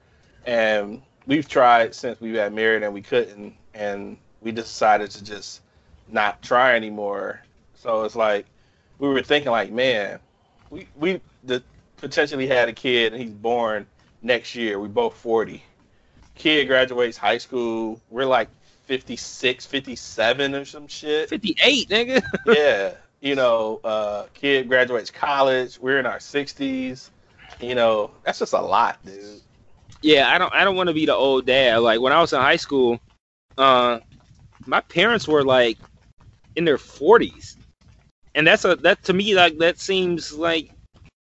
[0.47, 5.63] and we've tried since we got married and we couldn't, and we decided to just
[6.09, 7.43] not try anymore.
[7.75, 8.47] So it's like
[8.99, 10.21] we were thinking, like, man,
[10.71, 11.63] we we the,
[11.97, 13.87] potentially had a kid and he's born
[14.21, 14.79] next year.
[14.79, 15.65] We both forty.
[16.35, 18.01] Kid graduates high school.
[18.11, 18.49] We're like
[18.87, 21.29] 56, 57 or some shit.
[21.31, 22.23] Fifty eight, nigga.
[22.47, 22.93] yeah.
[23.21, 25.79] You know, uh, kid graduates college.
[25.79, 27.11] We're in our 60s.
[27.61, 29.41] You know, that's just a lot, dude.
[30.03, 31.79] yeah, I don't I don't want to be the old dad.
[31.79, 32.99] Like when I was in high school,
[33.57, 34.01] uh,
[34.67, 35.79] my parents were like
[36.57, 37.57] in their forties,
[38.35, 40.73] and that's a that to me like that seems like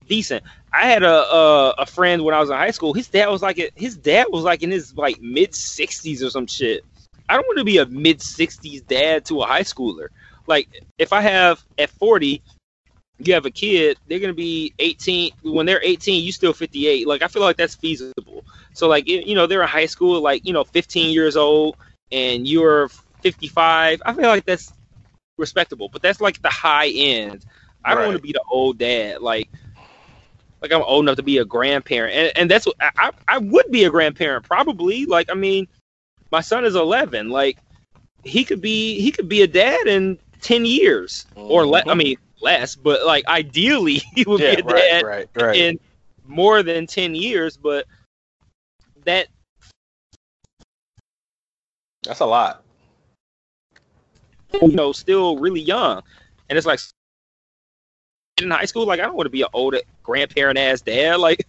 [0.08, 0.44] decent.
[0.72, 2.94] I had a, a a friend when I was in high school.
[2.94, 6.48] His dad was like his dad was like in his like mid sixties or some
[6.48, 6.84] shit.
[7.30, 10.08] I don't want to be a mid sixties dad to a high schooler.
[10.48, 12.42] Like if I have at forty,
[13.20, 15.32] you have a kid, they're gonna be eighteen.
[15.44, 17.08] When they're eighteen, you still fifty eight.
[17.08, 18.34] Like I feel like that's feasible.
[18.74, 21.76] So like you know they're in high school, like you know fifteen years old,
[22.12, 22.90] and you're
[23.22, 24.02] fifty five.
[24.06, 24.74] I feel like that's
[25.38, 27.46] respectable, but that's like the high end.
[27.84, 28.06] I don't Right.
[28.06, 29.22] want to be the old dad.
[29.22, 29.50] Like
[30.62, 33.72] like I'm old enough to be a grandparent, and, and that's what I I would
[33.72, 35.06] be a grandparent probably.
[35.06, 35.68] Like I mean,
[36.34, 37.30] my son is 11.
[37.30, 37.60] Like
[38.24, 41.84] he could be he could be a dad in 10 years or less.
[41.86, 42.00] I mm-hmm.
[42.00, 45.56] mean less, but like ideally he would Yeah, be a dad right, right.
[45.56, 45.80] in
[46.26, 47.56] more than 10 years.
[47.56, 47.86] But
[49.06, 49.28] that
[52.04, 52.64] That's a lot.
[54.60, 56.02] you know still really young,
[56.50, 56.80] and it's like
[58.42, 58.88] in high school.
[58.88, 61.18] Like I don't want to be an old grandparent ass dad.
[61.20, 61.46] Like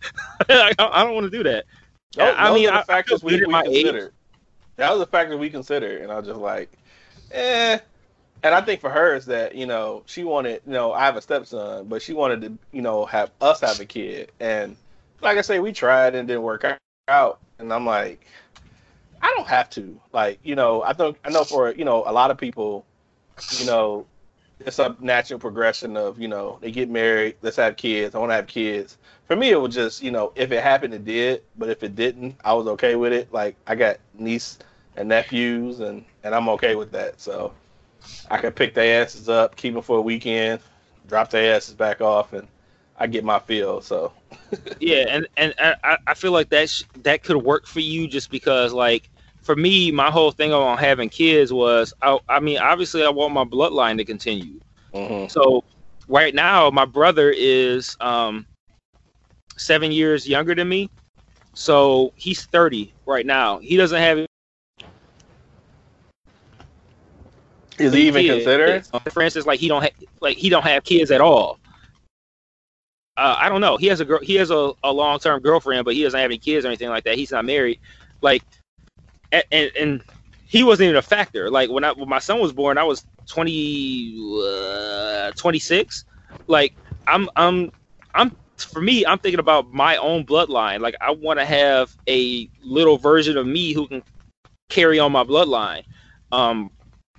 [0.51, 1.65] I don't, want to do that.
[2.17, 4.11] Those, I mean, the I- I factors we, we my age.
[4.77, 6.71] That was the factor we considered, and I was just like,
[7.31, 7.79] eh.
[8.43, 11.17] And I think for her is that you know she wanted, you know, I have
[11.17, 14.77] a stepson, but she wanted to, you know, have us have a kid, and
[15.23, 16.65] like I say, we tried and didn't work
[17.09, 18.27] out, and I'm like,
[19.23, 22.13] I don't have to, like, you know, I think I know for you know a
[22.13, 22.85] lot of people,
[23.59, 24.07] you know,
[24.61, 28.31] it's a natural progression of you know they get married, let's have kids, I want
[28.31, 28.99] to have kids.
[29.27, 31.43] For me, it was just you know if it happened, it did.
[31.57, 33.33] But if it didn't, I was okay with it.
[33.33, 34.59] Like I got niece
[34.97, 37.21] and nephews, and and I'm okay with that.
[37.21, 37.53] So
[38.31, 40.61] I could pick their asses up, keep them for a weekend,
[41.07, 42.49] drop their asses back off, and
[42.97, 43.81] I get my fill.
[43.81, 44.13] So
[44.81, 48.07] yeah and and I- I, I feel like that sh- that could work for you
[48.09, 49.11] just because like
[49.45, 53.35] for me my whole thing on having kids was I, I mean obviously i want
[53.35, 54.59] my bloodline to continue
[54.93, 55.31] mhm.
[55.31, 55.63] so
[56.09, 58.47] right now my brother is um
[59.57, 60.91] seven years younger than me
[61.53, 64.27] so he's 30 right now he doesn't have
[67.79, 68.45] is he even kids.
[68.45, 68.83] considering?
[69.11, 71.59] for instance like he don't ha- like he don't have kids at all
[73.17, 73.77] uh, I don't know.
[73.77, 74.19] He has a girl.
[74.19, 76.89] He has a, a long term girlfriend, but he doesn't have any kids or anything
[76.89, 77.15] like that.
[77.15, 77.79] He's not married.
[78.23, 78.43] Like,
[79.35, 80.05] and and, and
[80.47, 81.51] he wasn't even a factor.
[81.51, 86.05] Like when I when my son was born, I was 20, uh, 26.
[86.47, 86.75] Like
[87.07, 87.73] I'm I'm
[88.15, 90.81] I'm for me, I'm thinking about my own bloodline.
[90.81, 94.03] Like I want to have a little version of me who can
[94.69, 95.85] carry on my bloodline.
[96.31, 96.71] Um,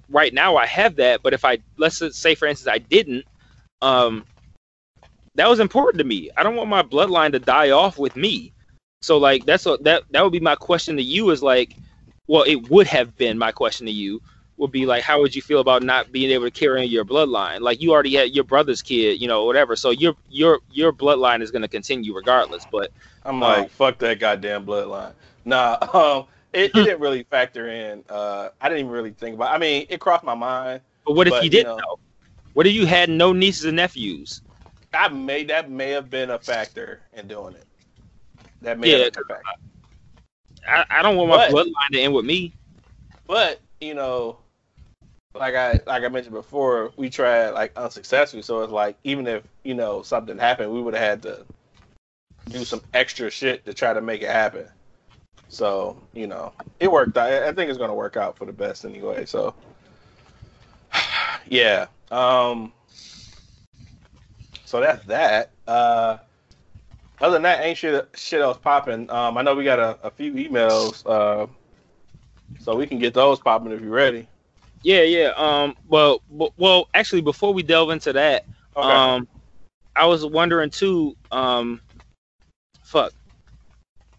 [0.10, 3.26] right now I have that, but if I let's say for instance I didn't,
[3.82, 4.26] um,
[5.36, 6.30] that was important to me.
[6.38, 8.54] I don't want my bloodline to die off with me.
[9.02, 11.76] So like that's what that that would be my question to you is like,
[12.28, 14.22] well, it would have been my question to you
[14.58, 17.04] would be like, how would you feel about not being able to carry on your
[17.04, 17.60] bloodline?
[17.60, 19.76] Like you already had your brother's kid, you know, whatever.
[19.76, 22.66] So your your your bloodline is going to continue regardless.
[22.72, 22.92] But
[23.24, 25.14] I'm like, um, fuck that goddamn bloodline.
[25.44, 28.04] Nah, um, it, it didn't really factor in.
[28.10, 29.52] Uh, I didn't even really think about.
[29.52, 30.82] I mean, it crossed my mind.
[31.06, 32.00] But what if but, you didn't you know, know?
[32.54, 34.42] What if you had no nieces and nephews?
[34.94, 37.66] I may that may have been a factor in doing it.
[38.62, 39.60] That may yeah, have been a factor.
[40.68, 42.54] I, I don't want my but, bloodline to end with me.
[43.28, 44.38] But you know,
[45.34, 48.42] like I like I mentioned before, we tried like unsuccessfully.
[48.42, 51.46] So it's like even if you know something happened, we would have had to
[52.50, 54.68] do some extra shit to try to make it happen.
[55.50, 57.32] So you know, it worked out.
[57.32, 59.26] I think it's gonna work out for the best anyway.
[59.26, 59.54] So
[61.48, 61.88] yeah.
[62.12, 62.72] Um.
[64.66, 65.52] So that's that.
[65.68, 66.18] Uh.
[67.22, 69.10] Other than that, ain't shit shit else popping.
[69.10, 69.38] Um.
[69.38, 71.06] I know we got a, a few emails.
[71.06, 71.48] Uh.
[72.60, 74.28] So we can get those popping if you're ready.
[74.84, 75.32] Yeah, yeah.
[75.36, 78.88] Um, well, b- well, actually, before we delve into that, okay.
[78.88, 79.28] um,
[79.96, 81.16] I was wondering too.
[81.32, 81.82] Um,
[82.84, 83.12] fuck,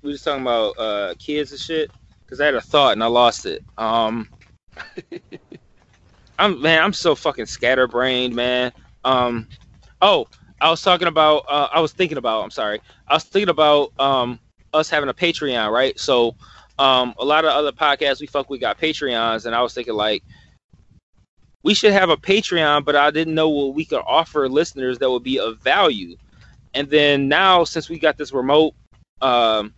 [0.02, 1.90] we just talking about uh kids and shit
[2.24, 3.62] because I had a thought and I lost it.
[3.78, 4.28] Um,
[6.38, 8.72] I'm man, I'm so fucking scatterbrained, man.
[9.04, 9.48] Um,
[10.02, 10.26] oh,
[10.60, 11.44] I was talking about.
[11.48, 12.42] Uh, I was thinking about.
[12.42, 12.80] I'm sorry.
[13.08, 14.38] I was thinking about um
[14.72, 15.98] us having a Patreon, right?
[15.98, 16.34] So,
[16.78, 19.94] um, a lot of other podcasts we fuck we got Patreons, and I was thinking
[19.94, 20.22] like
[21.62, 25.10] we should have a Patreon, but I didn't know what we could offer listeners that
[25.10, 26.16] would be of value.
[26.74, 28.74] And then now, since we got this remote,
[29.20, 29.74] um,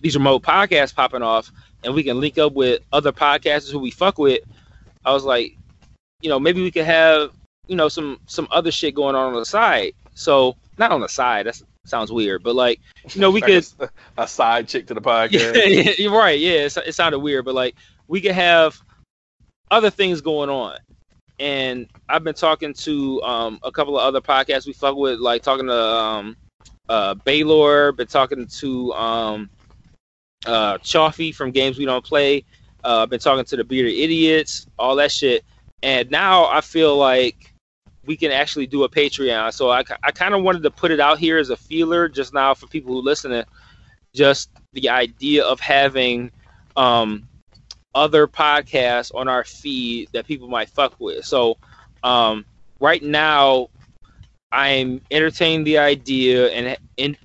[0.00, 1.52] these remote podcasts popping off,
[1.84, 4.40] and we can link up with other podcasters who we fuck with,
[5.04, 5.56] I was like,
[6.20, 7.32] you know, maybe we could have,
[7.66, 9.92] you know, some some other shit going on on the side.
[10.20, 11.46] So not on the side.
[11.46, 12.80] That sounds weird, but like,
[13.14, 15.54] you know, we like could a, a, side chick to the podcast.
[15.66, 16.38] Yeah, you're right.
[16.38, 17.74] Yeah, it, it sounded weird, but like,
[18.06, 18.80] we could have
[19.70, 20.76] other things going on
[21.40, 25.42] and I've been talking to um, a couple of other podcasts we fuck with, like
[25.42, 26.36] talking to um,
[26.88, 29.50] uh, Baylor, been talking to um,
[30.44, 32.44] uh, Chaffee from Games We Don't Play,
[32.84, 35.42] uh, been talking to the Bearded Idiots, all that shit,
[35.82, 37.49] and now I feel like
[38.06, 39.52] we can actually do a Patreon.
[39.52, 42.32] So I, I kind of wanted to put it out here as a feeler just
[42.32, 43.46] now for people who listen to
[44.14, 46.30] just the idea of having
[46.76, 47.28] um,
[47.94, 51.24] other podcasts on our feed that people might fuck with.
[51.24, 51.58] So
[52.02, 52.44] um,
[52.78, 53.68] right now,
[54.52, 57.16] I'm entertaining the idea and in,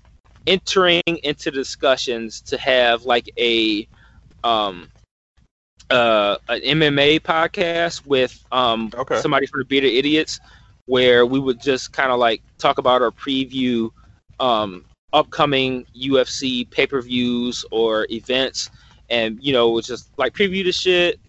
[0.45, 3.87] entering into discussions to have like a
[4.43, 4.89] um,
[5.89, 9.19] uh, an MMA podcast with um, okay.
[9.19, 10.39] somebody from the Bearded Idiots,
[10.85, 13.89] where we would just kind of like talk about or preview
[14.39, 18.69] um, upcoming UFC pay per views or events.
[19.09, 21.19] And you know just like preview the shit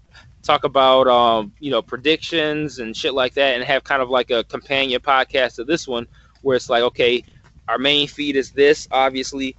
[0.47, 4.31] talk about um you know predictions and shit like that and have kind of like
[4.31, 6.07] a companion podcast to this one
[6.42, 7.23] where it's like okay
[7.66, 9.57] our main feed is this obviously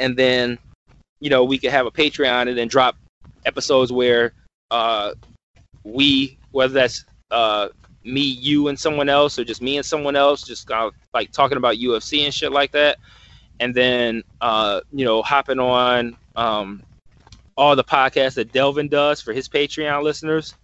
[0.00, 0.58] and then
[1.20, 2.96] you know we could have a patreon and then drop
[3.44, 4.32] episodes where
[4.72, 5.12] uh
[5.84, 7.68] we whether that's uh
[8.06, 11.58] me you and someone else or just me and someone else just of like talking
[11.58, 12.98] about ufc and shit like that.
[13.60, 16.82] And then uh you know hopping on um
[17.56, 20.54] all the podcasts that Delvin does for his Patreon listeners,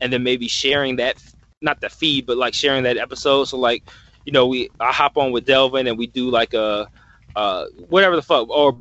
[0.00, 1.22] and then maybe sharing that
[1.62, 3.44] not the feed, but like sharing that episode.
[3.44, 3.84] So like,
[4.24, 6.88] you know, we I hop on with Delvin and we do like a
[7.36, 8.78] uh whatever the fuck or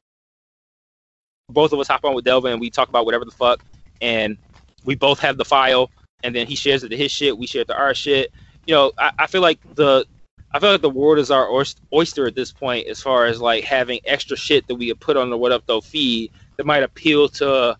[1.49, 3.59] both of us hop on with Delvin and we talk about whatever the fuck.
[4.01, 4.37] And
[4.85, 5.91] we both have the file
[6.23, 8.31] and then he shares it to his shit, we share it to our shit.
[8.65, 10.05] You know, I, I feel like the
[10.51, 11.49] I feel like the world is our
[11.93, 15.15] oyster at this point as far as like having extra shit that we could put
[15.15, 17.77] on the What Up Though feed that might appeal to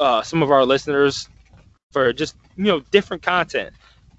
[0.00, 1.28] uh, some of our listeners
[1.92, 3.74] for just you know different content.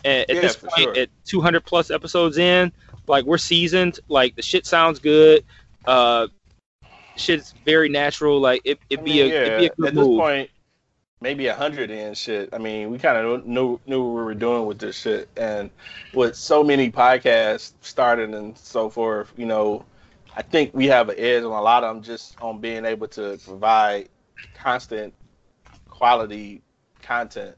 [0.06, 1.04] And at yes, this point, sure.
[1.04, 2.72] at 200 plus episodes in,
[3.08, 4.00] like we're seasoned.
[4.10, 5.44] Like the shit sounds good.
[5.86, 6.28] Uh,
[7.16, 8.40] shit's very natural.
[8.40, 10.08] Like it, it'd be a, yeah, it'd be a good at move.
[10.10, 10.50] this point,
[11.24, 12.50] maybe a hundred in shit.
[12.54, 15.72] I mean, we kind of knew knew what we were doing with this shit, and
[16.14, 19.86] with so many podcasts starting and so forth, you know,
[20.36, 23.08] I think we have an edge on a lot of them just on being able
[23.08, 24.10] to provide
[24.54, 25.14] constant
[25.90, 26.62] quality
[27.02, 27.56] content,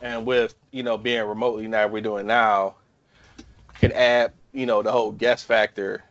[0.00, 2.74] and with you know being remotely now we're doing now,
[3.80, 6.02] can add you know the whole guest factor,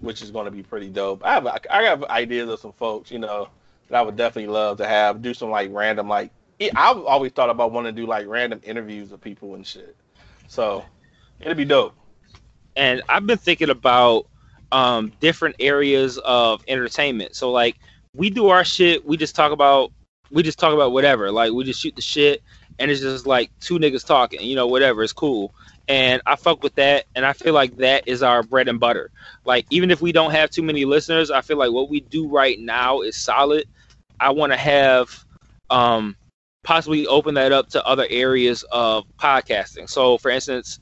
[0.00, 1.24] which is going to be pretty dope.
[1.24, 3.48] I have I have ideas of some folks, you know
[3.88, 6.30] that I would definitely love to have do some like random like
[6.74, 9.96] I've always thought about wanting to do like random interviews of people and shit.
[10.48, 10.84] So
[11.40, 11.94] it'd be dope.
[12.76, 14.26] And I've been thinking about
[14.72, 17.36] um, different areas of entertainment.
[17.36, 17.76] So like
[18.14, 19.92] we do our shit, we just talk about
[20.30, 21.30] we just talk about whatever.
[21.30, 22.42] Like we just shoot the shit
[22.78, 25.54] and it's just like two niggas talking, you know, whatever, it's cool.
[25.88, 29.10] And I fuck with that and I feel like that is our bread and butter.
[29.44, 32.28] Like even if we don't have too many listeners, I feel like what we do
[32.28, 33.66] right now is solid
[34.20, 35.24] I want to have
[35.70, 36.16] um,
[36.62, 39.88] possibly open that up to other areas of podcasting.
[39.88, 40.80] So, for instance,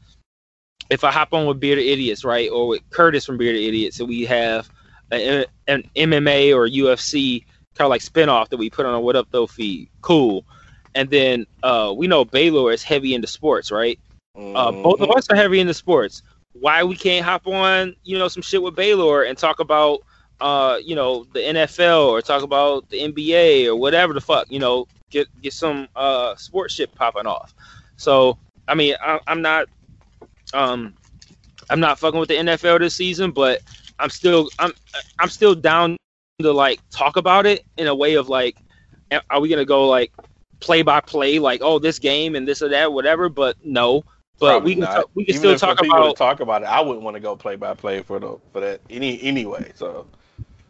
[0.91, 4.09] if I hop on with Bearded Idiots, right, or with Curtis from Bearded Idiots, and
[4.09, 4.70] we have
[5.12, 9.16] a, an MMA or UFC kind of like spinoff that we put on a What
[9.16, 10.45] Up Though feed, cool.
[10.95, 13.99] And then uh, we know Baylor is heavy into sports, right?
[14.37, 14.57] Mm-hmm.
[14.57, 15.18] Uh, both of mm-hmm.
[15.18, 16.22] us are heavy into sports.
[16.53, 20.01] Why we can't hop on, you know, some shit with Baylor and talk about
[20.41, 24.59] uh, you know, the NFL or talk about the NBA or whatever the fuck, you
[24.59, 27.55] know, get get some uh sports shit popping off.
[27.97, 29.68] So I mean, I, I'm not
[30.53, 30.95] um
[31.70, 33.61] I'm not fucking with the NFL this season, but
[33.99, 34.72] I'm still I'm
[35.18, 35.97] I'm still down
[36.41, 38.57] to like talk about it in a way of like,
[39.30, 40.12] are we gonna go like
[40.61, 43.28] play by play, like oh this game and this or that, whatever?
[43.28, 44.05] But no,
[44.39, 46.66] but Probably we can we can Even still talk about talk about it.
[46.66, 49.72] I wouldn't want to go play by play for the for that any anyway.
[49.76, 50.07] So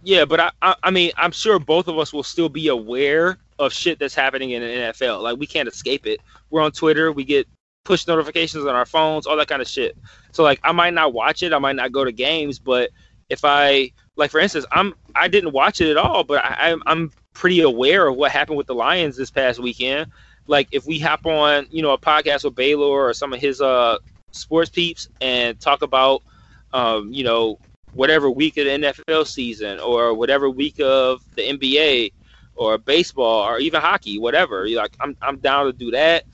[0.05, 3.39] yeah, but I, I, I mean, I'm sure both of us will still be aware
[3.59, 5.23] of shit that's happening in the NFL.
[5.23, 6.21] Like we can't escape it.
[6.51, 7.11] We're on Twitter.
[7.13, 7.49] We get
[7.85, 9.97] push notifications on our phones, all that kind of shit.
[10.33, 11.53] So like, I might not watch it.
[11.53, 12.91] I might not go to games, but
[13.31, 17.11] if I like, for instance, I'm I didn't watch it at all, but I, I'm
[17.33, 20.11] pretty aware of what happened with the Lions this past weekend.
[20.47, 23.61] Like, if we hop on, you know, a podcast with Baylor or some of his
[23.61, 23.99] uh
[24.33, 26.23] sports peeps and talk about,
[26.73, 27.59] um, you know,
[27.95, 32.13] whatever week of the NFL season or whatever week of the NBA
[32.57, 34.67] or baseball or even hockey, whatever.
[34.67, 36.25] You're like, I'm I'm down to do that.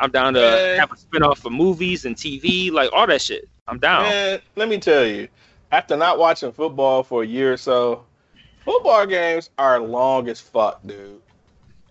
[0.00, 0.78] I'm down to Man.
[0.78, 3.48] have a spinoff for movies and TV, like all that shit.
[3.66, 4.02] I'm down.
[4.02, 5.28] Man, let me tell you,
[5.72, 8.04] after not watching football for a year or so,
[8.64, 11.20] football games are long as fuck, dude.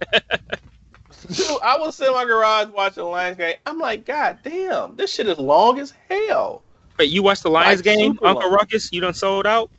[0.11, 3.55] dude, I was sitting in my garage watching the Lions game.
[3.65, 6.63] I'm like, God damn, this shit is long as hell.
[6.97, 8.91] Wait, you watched the Lions like game, Uncle Ruckus?
[8.91, 9.69] You done sold out?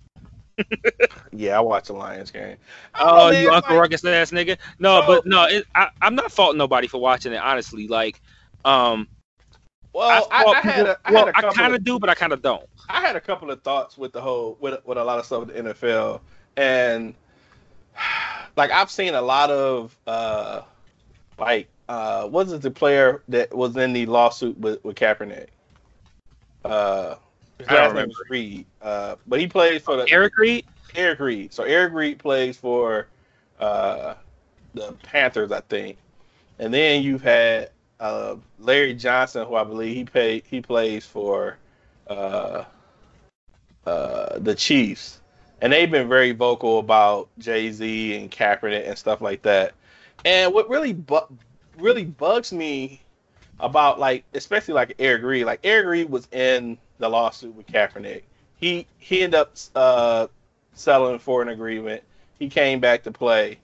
[1.33, 2.57] yeah, I watched the Lions game.
[2.95, 4.59] Oh, you Uncle like, Ruckus ass nigga.
[4.79, 7.37] No, but no, it, I, am not faulting nobody for watching it.
[7.37, 8.21] Honestly, like,
[8.65, 9.09] um,
[9.93, 12.33] well, I, I, I had a, I well, I kind of do, but I kind
[12.33, 12.65] of don't.
[12.89, 15.47] I had a couple of thoughts with the whole with with a lot of stuff
[15.47, 16.21] with the NFL,
[16.57, 17.15] and
[18.57, 20.63] like I've seen a lot of uh,
[21.39, 25.49] like uh, was it the player that was in the lawsuit with with Kaepernick?
[26.65, 27.17] Uh,
[27.59, 28.67] his last name is Reid.
[28.81, 30.65] Uh, but he plays for the Eric Reid.
[30.95, 31.53] Eric Reid.
[31.53, 33.09] So Eric Reid plays for
[33.59, 34.15] uh,
[34.75, 35.99] the Panthers, I think.
[36.59, 41.57] And then you've had uh, Larry Johnson, who I believe he pay he plays for
[42.09, 42.65] uh,
[43.87, 45.21] uh, the Chiefs,
[45.61, 49.75] and they've been very vocal about Jay Z and Kaepernick and stuff like that.
[50.25, 51.37] And what really bu-
[51.77, 53.03] really bugs me
[53.61, 55.47] about like especially like Eric Reid.
[55.47, 58.23] Like Eric Reid was in the lawsuit with Kaepernick.
[58.57, 60.27] He he ended up uh,
[60.75, 62.03] settling for an agreement.
[62.39, 63.59] He came back to play,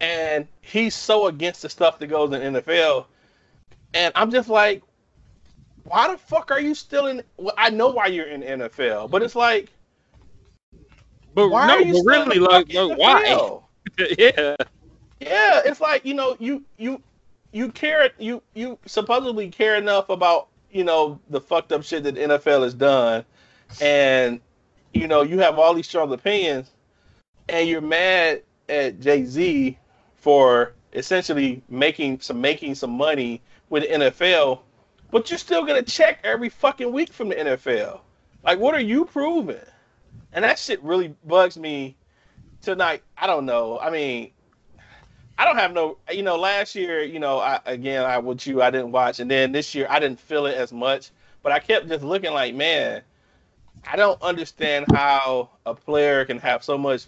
[0.00, 3.06] and he's so against the stuff that goes in NFL.
[3.94, 4.82] And I'm just like,
[5.84, 7.22] why the fuck are you still in?
[7.36, 9.72] Well, I know why you're in NFL, but it's like,
[11.34, 13.58] but why no, are you but really, like, like why?
[14.18, 14.56] yeah,
[15.20, 15.60] yeah.
[15.64, 17.02] It's like you know, you you
[17.56, 22.14] you care you you supposedly care enough about you know the fucked up shit that
[22.14, 23.24] the NFL has done,
[23.80, 24.40] and
[24.92, 26.70] you know you have all these strong opinions,
[27.48, 29.78] and you're mad at Jay Z
[30.16, 33.40] for essentially making some making some money
[33.70, 34.60] with the NFL,
[35.10, 38.00] but you're still gonna check every fucking week from the NFL.
[38.44, 39.56] Like, what are you proving?
[40.34, 41.96] And that shit really bugs me
[42.60, 43.02] tonight.
[43.16, 43.78] I don't know.
[43.78, 44.32] I mean,
[45.38, 48.62] I don't have no, you know, last year, you know, I, again, I with you,
[48.62, 51.10] I didn't watch, and then this year, I didn't feel it as much,
[51.42, 53.02] but I kept just looking like, man,
[53.86, 57.06] I don't understand how a player can have so much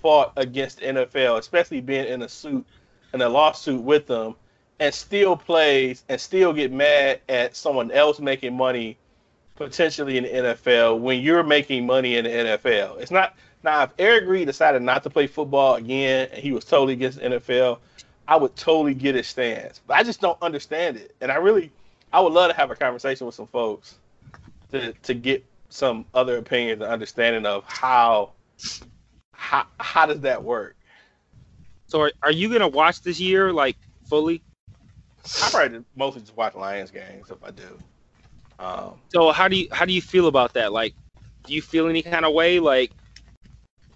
[0.00, 2.64] fought against NFL, especially being in a suit
[3.12, 4.34] in a lawsuit with them
[4.78, 8.96] and still plays and still get mad at someone else making money
[9.56, 12.98] potentially in the NFL when you're making money in the NFL.
[12.98, 16.64] It's not now if Eric Reid decided not to play football again and he was
[16.64, 17.78] totally against the NFL,
[18.26, 19.80] I would totally get his stance.
[19.86, 21.14] But I just don't understand it.
[21.20, 21.70] And I really
[22.12, 23.96] I would love to have a conversation with some folks
[24.70, 28.32] to to get some other opinions and understanding of how
[29.32, 30.76] how how does that work?
[31.86, 34.42] So are, are you gonna watch this year like fully?
[35.42, 37.78] I probably mostly just watch Lions games if I do.
[38.58, 40.72] Um, so how do you how do you feel about that?
[40.72, 40.94] Like,
[41.44, 42.92] do you feel any kind of way, like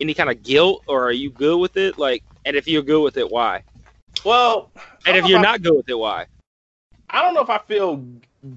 [0.00, 1.98] any kind of guilt, or are you good with it?
[1.98, 3.62] Like, and if you're good with it, why?
[4.24, 4.70] Well,
[5.06, 6.26] and if you're not good with it, why?
[7.10, 8.04] I don't know if I feel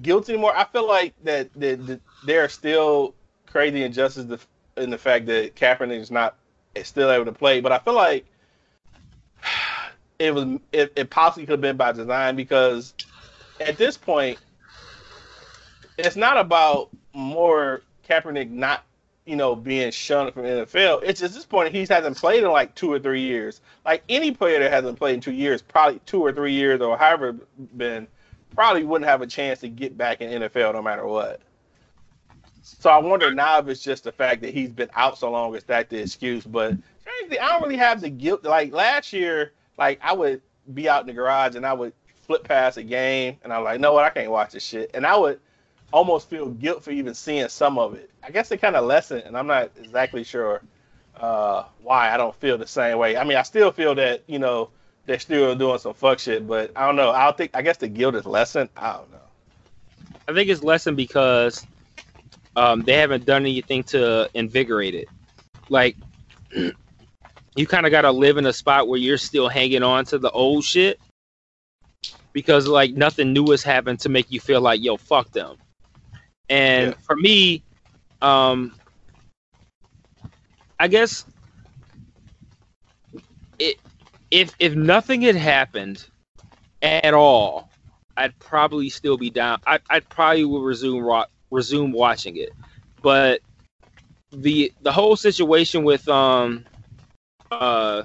[0.02, 0.52] guilty anymore.
[0.56, 3.14] I feel like that that, that they're still
[3.46, 6.36] crazy injustice in the fact that Kaepernick is not
[6.82, 8.26] still able to play, but I feel like
[10.18, 12.94] it was it, it possibly could have been by design because
[13.60, 14.38] at this point
[15.96, 18.84] it's not about more Kaepernick not
[19.28, 21.02] you know being shunned from NFL.
[21.04, 23.60] It's just this point he hasn't played in like two or three years.
[23.84, 26.96] Like any player that hasn't played in two years, probably two or three years or
[26.96, 27.36] however
[27.76, 28.08] been,
[28.54, 31.42] probably wouldn't have a chance to get back in NFL no matter what.
[32.62, 35.54] So I wonder now if it's just the fact that he's been out so long
[35.54, 36.44] is that the excuse.
[36.44, 36.74] But
[37.06, 38.44] I don't really have the guilt.
[38.44, 40.40] Like last year, like I would
[40.72, 43.78] be out in the garage and I would flip past a game and I'm like,
[43.78, 44.04] no, what?
[44.04, 44.90] I can't watch this shit.
[44.94, 45.40] And I would
[45.92, 48.10] almost feel guilt for even seeing some of it.
[48.22, 50.62] I guess it kind of lessened, and I'm not exactly sure
[51.16, 53.16] uh, why I don't feel the same way.
[53.16, 54.70] I mean, I still feel that you know
[55.06, 57.10] they're still doing some fuck shit, but I don't know.
[57.10, 57.52] I think.
[57.54, 58.70] I guess the guilt is lessened.
[58.76, 59.18] I don't know.
[60.28, 61.66] I think it's lessened because
[62.56, 65.08] um, they haven't done anything to invigorate it.
[65.70, 65.96] Like
[67.56, 70.18] you kind of got to live in a spot where you're still hanging on to
[70.18, 71.00] the old shit
[72.32, 75.56] because like nothing new has happened to make you feel like yo fuck them.
[76.48, 76.96] And yeah.
[77.02, 77.62] for me,
[78.22, 78.74] um,
[80.78, 81.24] I guess
[83.58, 83.76] it
[84.30, 86.06] if if nothing had happened
[86.82, 87.70] at all,
[88.16, 89.60] I'd probably still be down.
[89.66, 92.50] I I probably would resume resume watching it.
[93.02, 93.40] But
[94.32, 96.64] the the whole situation with um
[97.50, 98.02] uh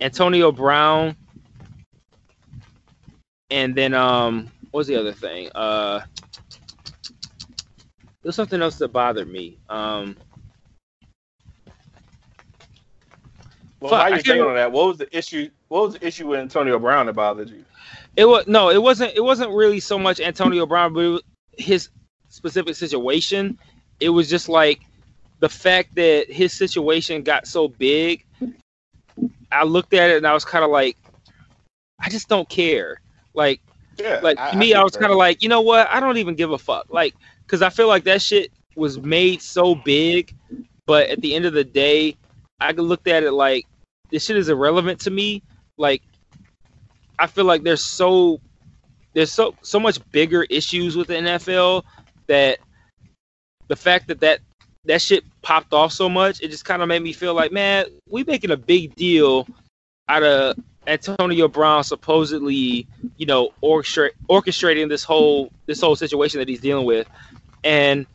[0.00, 1.16] Antonio Brown
[3.50, 5.48] and then um what was the other thing?
[5.54, 6.00] Uh
[8.22, 9.58] there's something else that bothered me.
[9.68, 10.16] Um
[13.82, 14.70] Well, fuck, how you think on that?
[14.70, 15.50] What was the issue?
[15.66, 17.64] What was the issue with Antonio Brown that bothered you?
[18.16, 19.12] It was no, it wasn't.
[19.16, 21.22] It wasn't really so much Antonio Brown, but
[21.58, 21.88] his
[22.28, 23.58] specific situation.
[23.98, 24.82] It was just like
[25.40, 28.24] the fact that his situation got so big.
[29.50, 30.96] I looked at it and I was kind of like,
[31.98, 33.00] I just don't care.
[33.34, 33.60] Like,
[34.02, 35.88] yeah, like I, me, I, I was kind of like, you know what?
[35.90, 36.86] I don't even give a fuck.
[36.90, 37.14] Like,
[37.46, 40.34] because I feel like that shit was made so big,
[40.86, 42.16] but at the end of the day,
[42.60, 43.66] I looked at it like
[44.10, 45.42] this shit is irrelevant to me.
[45.78, 46.02] Like,
[47.18, 48.40] I feel like there's so
[49.14, 51.84] there's so so much bigger issues with the NFL
[52.26, 52.58] that
[53.68, 54.40] the fact that that
[54.84, 57.86] that shit popped off so much, it just kind of made me feel like, man,
[58.08, 59.46] we making a big deal
[60.08, 60.56] out of
[60.86, 66.86] Antonio Brown supposedly, you know, orchestra- orchestrating this whole this whole situation that he's dealing
[66.86, 67.08] with,
[67.64, 68.06] and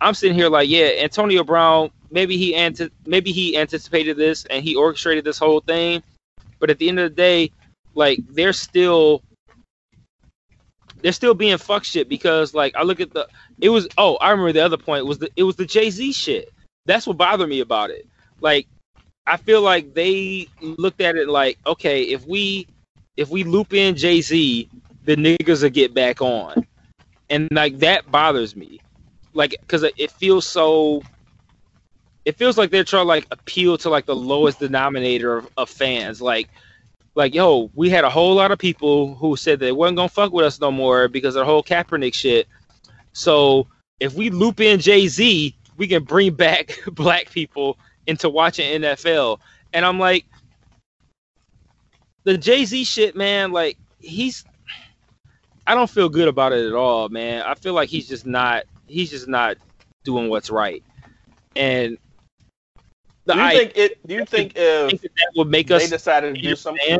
[0.00, 4.64] I'm sitting here like, yeah, Antonio Brown, maybe he ante- maybe he anticipated this and
[4.64, 6.02] he orchestrated this whole thing,
[6.58, 7.50] but at the end of the day,
[7.94, 9.22] like they're still
[11.02, 13.28] they're still being fuck shit because like I look at the
[13.60, 16.12] it was oh I remember the other point was the it was the Jay Z
[16.12, 16.52] shit.
[16.86, 18.06] That's what bothered me about it.
[18.40, 18.66] Like
[19.26, 22.66] I feel like they looked at it like okay if we
[23.16, 24.68] if we loop in Jay Z
[25.04, 26.66] the niggas will get back on,
[27.30, 28.80] and like that bothers me,
[29.32, 31.02] like because it feels so.
[32.24, 35.68] It feels like they're trying to like appeal to like the lowest denominator of, of
[35.68, 36.48] fans, like
[37.14, 40.32] like, yo, we had a whole lot of people who said they wasn't gonna fuck
[40.32, 42.48] with us no more because of the whole Kaepernick shit.
[43.12, 43.68] So
[44.00, 49.38] if we loop in Jay Z, we can bring back black people into watching NFL.
[49.72, 50.24] And I'm like,
[52.24, 54.44] the Jay Z shit, man, like he's
[55.66, 57.42] I don't feel good about it at all, man.
[57.42, 59.56] I feel like he's just not he's just not
[60.04, 60.82] doing what's right.
[61.56, 61.98] And
[63.26, 64.06] do you I, think it?
[64.06, 65.84] Do you think if think that, would make us?
[65.84, 66.98] They decided to do something.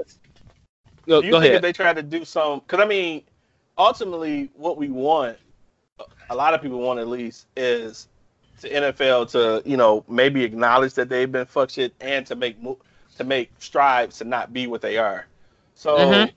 [1.07, 1.57] Go, do you go think ahead.
[1.57, 2.61] if they tried to do some?
[2.61, 3.23] Because I mean,
[3.77, 5.37] ultimately, what we want,
[6.31, 8.09] a lot of people want at least, is
[8.61, 12.61] the NFL to you know maybe acknowledge that they've been fuck shit and to make
[12.63, 12.79] mo-
[13.17, 15.27] to make strides to not be what they are.
[15.75, 16.33] So, Mhm.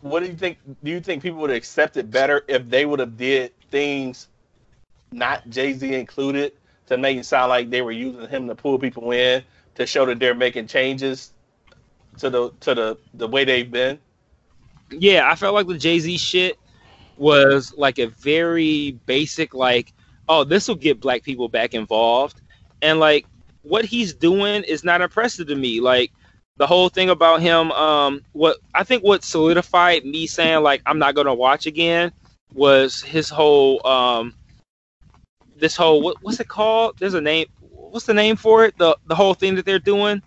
[0.00, 0.58] what do you think?
[0.82, 4.28] Do you think people would accept it better if they would have did things,
[5.12, 6.52] not Jay Z included,
[6.86, 9.42] to make it sound like they were using him to pull people in
[9.76, 11.32] to show that they're making changes
[12.18, 13.98] to the to the the way they've been?
[14.90, 16.58] yeah, I felt like the Jay Z shit
[17.16, 19.92] was like a very basic, like,
[20.30, 22.40] oh, this will get black people back involved.
[22.82, 23.26] And like
[23.62, 25.80] what he's doing is not impressive to me.
[25.80, 26.12] Like
[26.56, 31.00] the whole thing about him, um, what I think what solidified me saying like I'm
[31.00, 32.12] not gonna watch again
[32.54, 34.34] was his whole um
[35.56, 36.94] this whole what, what's it called?
[37.00, 38.78] There's a name what's the name for it?
[38.78, 40.22] The the whole thing that they're doing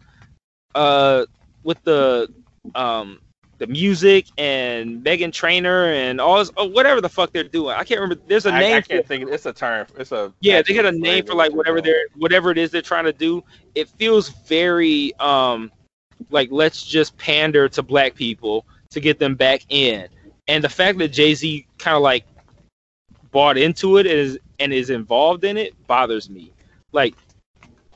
[0.76, 1.26] uh
[1.64, 2.28] with the
[2.76, 3.20] um
[3.64, 7.74] the music and Meghan Trainor and all this, oh, whatever the fuck they're doing.
[7.74, 8.22] I can't remember.
[8.28, 8.76] There's a name.
[8.76, 9.30] I can't think.
[9.30, 9.88] It's a term.
[9.98, 12.82] It's a yeah, they got a name for like whatever they're whatever it is they're
[12.82, 13.42] trying to do.
[13.74, 15.72] It feels very um
[16.30, 20.10] like let's just pander to black people to get them back in.
[20.50, 22.26] And the fact that Jay Z kind of like
[23.32, 26.52] bought into it and is and is involved in it bothers me.
[26.92, 27.16] Like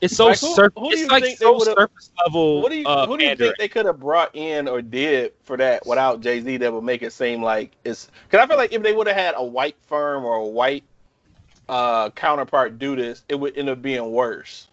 [0.00, 2.62] it's so Like, who- surf- who do you like think they so surface level.
[2.62, 5.32] What do you uh, Who do you think they could have brought in or did
[5.44, 8.08] for that without Jay Z that would make it seem like it's?
[8.28, 10.84] Because I feel like if they would have had a white firm or a white
[11.68, 14.68] uh, counterpart do this, it would end up being worse.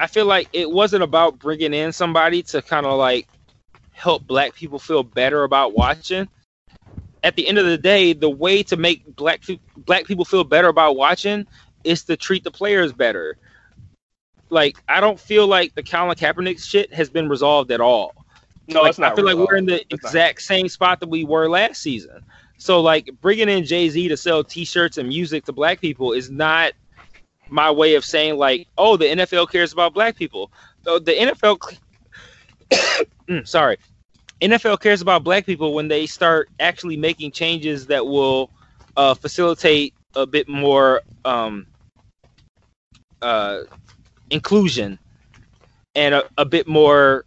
[0.00, 3.26] I feel like it wasn't about bringing in somebody to kind of like
[3.92, 6.28] help black people feel better about watching.
[7.24, 9.42] At the end of the day, the way to make black
[9.76, 11.46] black people feel better about watching
[11.84, 13.36] is to treat the players better.
[14.50, 18.14] Like I don't feel like the Colin Kaepernick shit has been resolved at all.
[18.68, 19.12] No, like, it's not.
[19.12, 20.10] I feel like we're in the It's not.
[20.10, 22.22] exact same spot that we were last season.
[22.58, 26.30] So like bringing in Jay Z to sell T-shirts and music to black people is
[26.30, 26.72] not
[27.48, 30.50] my way of saying like, oh, the NFL cares about black people.
[30.84, 31.78] So the NFL,
[33.28, 33.76] Mm, sorry,
[34.40, 38.50] NFL cares about black people when they start actually making changes that will
[38.96, 41.66] uh, facilitate a bit more um,
[43.20, 43.60] uh,
[44.30, 44.98] inclusion
[45.94, 47.24] and a, a bit more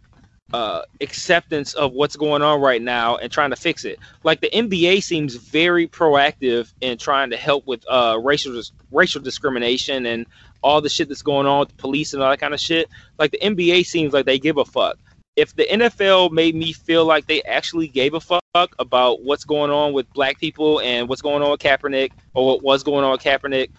[0.52, 3.98] uh, acceptance of what's going on right now and trying to fix it.
[4.22, 10.06] Like the NBA seems very proactive in trying to help with uh, racial racial discrimination
[10.06, 10.26] and
[10.62, 12.88] all the shit that's going on with the police and all that kind of shit.
[13.18, 14.98] Like the NBA seems like they give a fuck.
[15.34, 19.70] If the NFL made me feel like they actually gave a fuck about what's going
[19.70, 23.12] on with black people and what's going on with Kaepernick or what was going on
[23.12, 23.70] with Kaepernick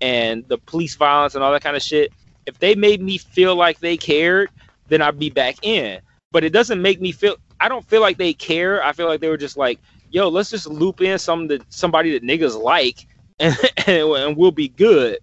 [0.00, 2.12] and the police violence and all that kind of shit,
[2.46, 4.50] if they made me feel like they cared,
[4.88, 6.00] then I'd be back in.
[6.30, 7.36] But it doesn't make me feel.
[7.60, 8.82] I don't feel like they care.
[8.82, 9.78] I feel like they were just like,
[10.10, 13.06] "Yo, let's just loop in some that somebody that niggas like,
[13.38, 15.18] and, and we'll be good."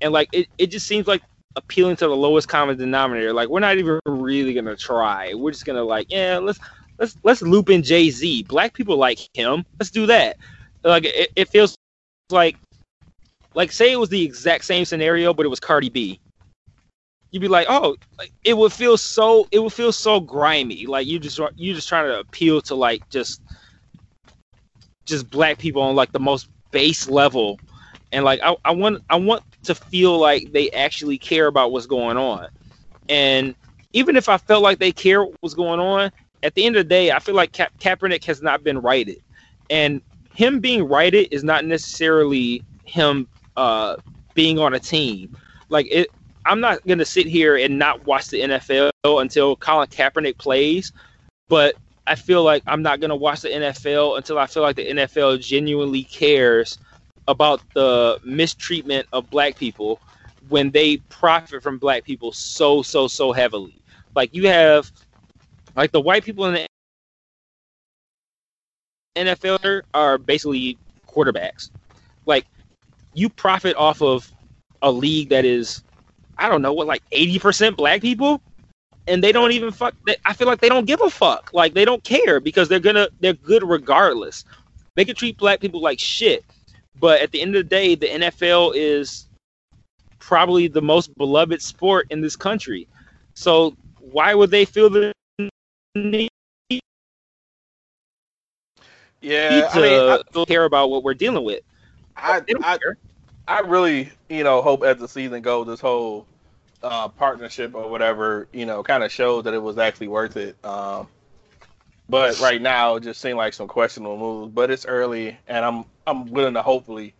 [0.00, 1.22] And like, it, it just seems like
[1.56, 3.32] appealing to the lowest common denominator.
[3.32, 5.34] Like, we're not even really gonna try.
[5.34, 6.60] We're just gonna like, yeah, let's
[6.98, 8.44] let's let's loop in Jay Z.
[8.44, 9.64] Black people like him.
[9.78, 10.36] Let's do that.
[10.84, 11.76] Like, it, it feels
[12.30, 12.56] like
[13.54, 16.20] like say it was the exact same scenario, but it was Cardi B
[17.32, 17.96] you'd be like, oh,
[18.44, 20.86] it would feel so, it would feel so grimy.
[20.86, 23.42] Like you just you just trying to appeal to like just
[25.06, 27.58] just black people on like the most base level,
[28.12, 31.86] and like I, I want I want to feel like they actually care about what's
[31.86, 32.48] going on,
[33.08, 33.56] and
[33.92, 36.12] even if I felt like they care what's going on,
[36.42, 39.18] at the end of the day, I feel like Ka- Kaepernick has not been righted,
[39.70, 40.02] and
[40.34, 43.96] him being righted is not necessarily him uh,
[44.34, 45.36] being on a team.
[45.68, 46.08] Like it,
[46.44, 50.92] I'm not gonna sit here and not watch the NFL until Colin Kaepernick plays,
[51.48, 51.76] but
[52.06, 55.40] I feel like I'm not gonna watch the NFL until I feel like the NFL
[55.40, 56.78] genuinely cares
[57.28, 60.00] about the mistreatment of black people
[60.48, 63.74] when they profit from black people so so so heavily.
[64.16, 64.90] Like you have
[65.76, 66.66] like the white people in the
[69.16, 70.76] NFL are basically
[71.06, 71.70] quarterbacks.
[72.26, 72.46] Like
[73.14, 74.30] you profit off of
[74.82, 75.82] a league that is
[76.38, 78.40] I don't know what like 80% black people
[79.06, 81.50] and they don't even fuck they, I feel like they don't give a fuck.
[81.52, 84.44] Like they don't care because they're going to they're good regardless.
[84.94, 86.44] They can treat black people like shit.
[87.00, 89.26] But at the end of the day, the NFL is
[90.18, 92.86] probably the most beloved sport in this country.
[93.34, 95.12] So why would they feel the
[95.94, 96.28] need
[99.20, 101.62] Yeah, I to mean, I, care about what we're dealing with?
[102.16, 102.78] I, don't I.
[103.52, 106.26] I really, you know, hope as the season goes, this whole
[106.82, 110.56] uh, partnership or whatever, you know, kind of shows that it was actually worth it.
[110.64, 111.06] Um,
[112.08, 114.54] but right now, it just seemed like some questionable moves.
[114.54, 117.12] But it's early, and I'm I'm willing to hopefully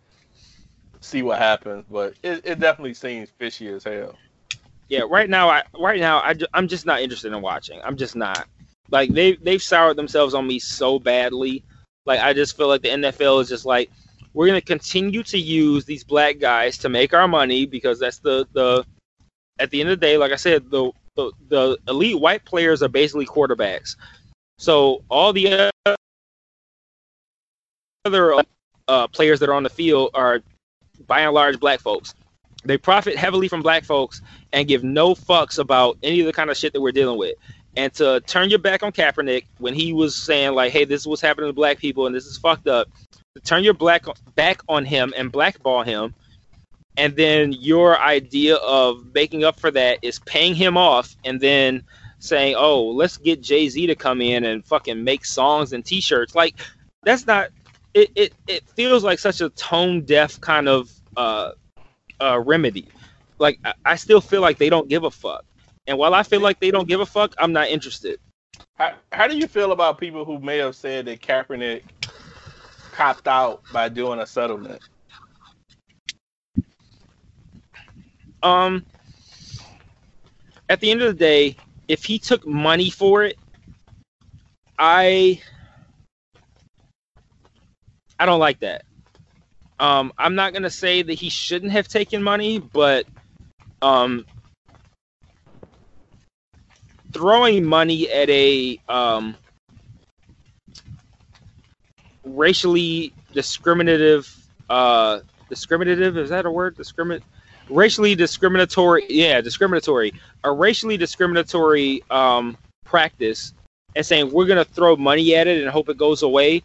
[1.01, 1.85] see what happens.
[1.87, 4.15] But it, it definitely seems fishy as hell.
[4.89, 7.79] Yeah, right now, I right now I I'm just not interested in watching.
[7.83, 8.47] I'm just not.
[8.89, 11.63] Like they they've soured themselves on me so badly.
[12.07, 13.91] Like I just feel like the NFL is just like
[14.33, 18.47] we're gonna continue to use these black guys to make our money because that's the
[18.53, 18.85] the
[19.59, 22.81] at the end of the day, like I said, the the, the elite white players
[22.81, 23.95] are basically quarterbacks.
[24.57, 25.71] So all the
[28.05, 28.43] other
[28.87, 30.41] uh, players that are on the field are
[31.07, 32.15] by and large black folks.
[32.65, 34.21] They profit heavily from black folks
[34.53, 37.35] and give no fucks about any of the kind of shit that we're dealing with.
[37.75, 41.07] And to turn your back on Kaepernick when he was saying like, "Hey, this is
[41.07, 42.87] what's happening to black people and this is fucked up,"
[43.35, 44.05] to turn your black
[44.35, 46.13] back on him and blackball him,
[46.97, 51.83] and then your idea of making up for that is paying him off and then
[52.19, 56.35] saying, "Oh, let's get Jay Z to come in and fucking make songs and T-shirts."
[56.35, 56.55] Like,
[57.01, 57.49] that's not.
[57.95, 61.53] It it, it feels like such a tone deaf kind of uh,
[62.19, 62.87] uh, remedy.
[63.39, 65.43] Like, I, I still feel like they don't give a fuck.
[65.87, 68.19] And while I feel like they don't give a fuck, I'm not interested.
[68.75, 71.81] How, how do you feel about people who may have said that Kaepernick
[72.93, 74.81] copped out by doing a settlement?
[78.41, 78.85] Um,
[80.69, 83.37] at the end of the day, if he took money for it,
[84.77, 85.41] I
[88.19, 88.83] I don't like that.
[89.79, 93.05] Um, I'm not gonna say that he shouldn't have taken money, but
[93.81, 94.25] um,
[97.11, 99.35] throwing money at a um,
[102.23, 104.35] racially discriminative
[104.69, 105.19] uh,
[105.49, 106.75] discriminative is that a word?
[106.77, 107.23] Discriminate
[107.69, 110.13] racially discriminatory yeah discriminatory.
[110.43, 113.53] A racially discriminatory um, practice
[113.95, 116.63] and saying we're gonna throw money at it and hope it goes away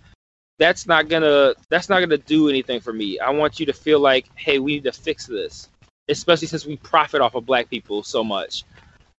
[0.59, 3.19] that's not gonna that's not gonna do anything for me.
[3.19, 5.69] I want you to feel like hey we need to fix this
[6.09, 8.65] especially since we profit off of black people so much.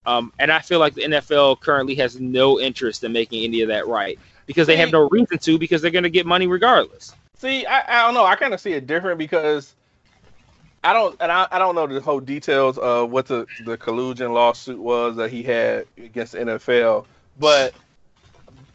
[0.06, 3.68] Um, and i feel like the nfl currently has no interest in making any of
[3.68, 4.18] that right
[4.50, 8.06] because they have no reason to because they're gonna get money regardless See, I, I
[8.06, 8.26] don't know.
[8.26, 9.74] I kind of see it different because
[10.84, 14.34] I don't, and I, I don't know the whole details of what the the collusion
[14.34, 17.06] lawsuit was that he had against the NFL,
[17.40, 17.74] but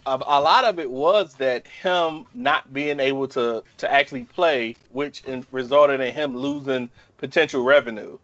[0.06, 4.76] a, a lot of it was that him not being able to to actually play,
[4.92, 8.16] which in, resulted in him losing potential revenue.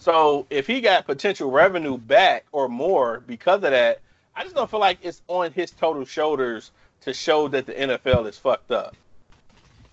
[0.00, 4.00] So if he got potential revenue back or more because of that,
[4.34, 6.72] I just don't feel like it's on his total shoulders
[7.04, 8.96] to show that the NFL is fucked up.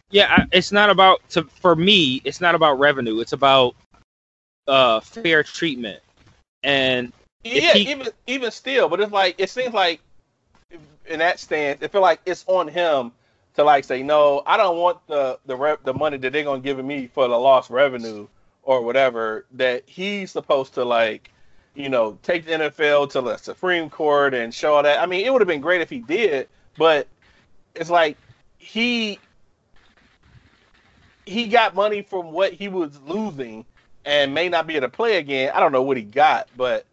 [0.10, 3.76] yeah I, it's not about to for me it's not about revenue it's about
[4.68, 6.02] uh fair treatment
[6.64, 7.12] and
[7.44, 10.02] Yeah, he- even even still, but it's like it seems like
[11.08, 13.12] in that stance, it feel like it's on him
[13.56, 16.62] to like say, no, I don't want the the rep, the money that they're gonna
[16.62, 18.28] give me for the lost revenue
[18.64, 19.46] or whatever.
[19.54, 21.32] That he's supposed to like,
[21.74, 25.00] you know, take the NFL to the Supreme Court and show all that.
[25.02, 26.48] I mean, it would have been great if he did,
[26.78, 27.08] but
[27.76, 28.18] it's like
[28.58, 29.20] he
[31.26, 33.66] he got money from what he was losing
[34.06, 35.52] and may not be able to play again.
[35.54, 36.86] I don't know what he got, but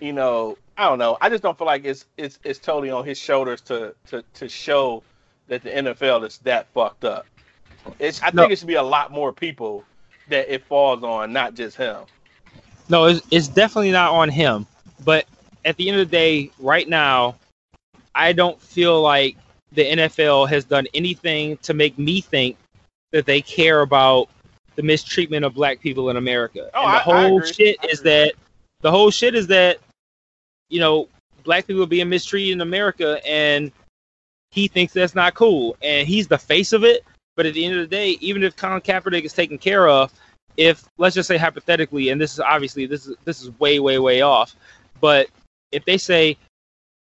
[0.00, 1.16] you know, I don't know.
[1.20, 4.48] I just don't feel like it's it's it's totally on his shoulders to to to
[4.48, 5.02] show
[5.48, 7.26] that the NFL is that fucked up.
[7.98, 8.42] It's I No.
[8.42, 9.84] think it should be a lot more people
[10.28, 11.98] that it falls on, not just him.
[12.88, 14.66] No, it's, it's definitely not on him.
[15.04, 15.26] But
[15.64, 17.36] at the end of the day, right now,
[18.16, 19.36] I don't feel like
[19.72, 22.56] the NFL has done anything to make me think
[23.12, 24.28] that they care about
[24.74, 26.70] the mistreatment of black people in America.
[26.74, 27.52] Oh, and the I- I whole agree.
[27.52, 28.34] shit I is that
[28.80, 29.78] the whole shit is that
[30.68, 31.08] you know
[31.44, 33.70] black people are being mistreated in America, and
[34.50, 37.04] he thinks that's not cool, and he's the face of it.
[37.36, 40.10] But at the end of the day, even if Colin Kaepernick is taken care of,
[40.56, 43.98] if let's just say hypothetically, and this is obviously this is this is way way
[43.98, 44.56] way off,
[45.00, 45.28] but
[45.72, 46.36] if they say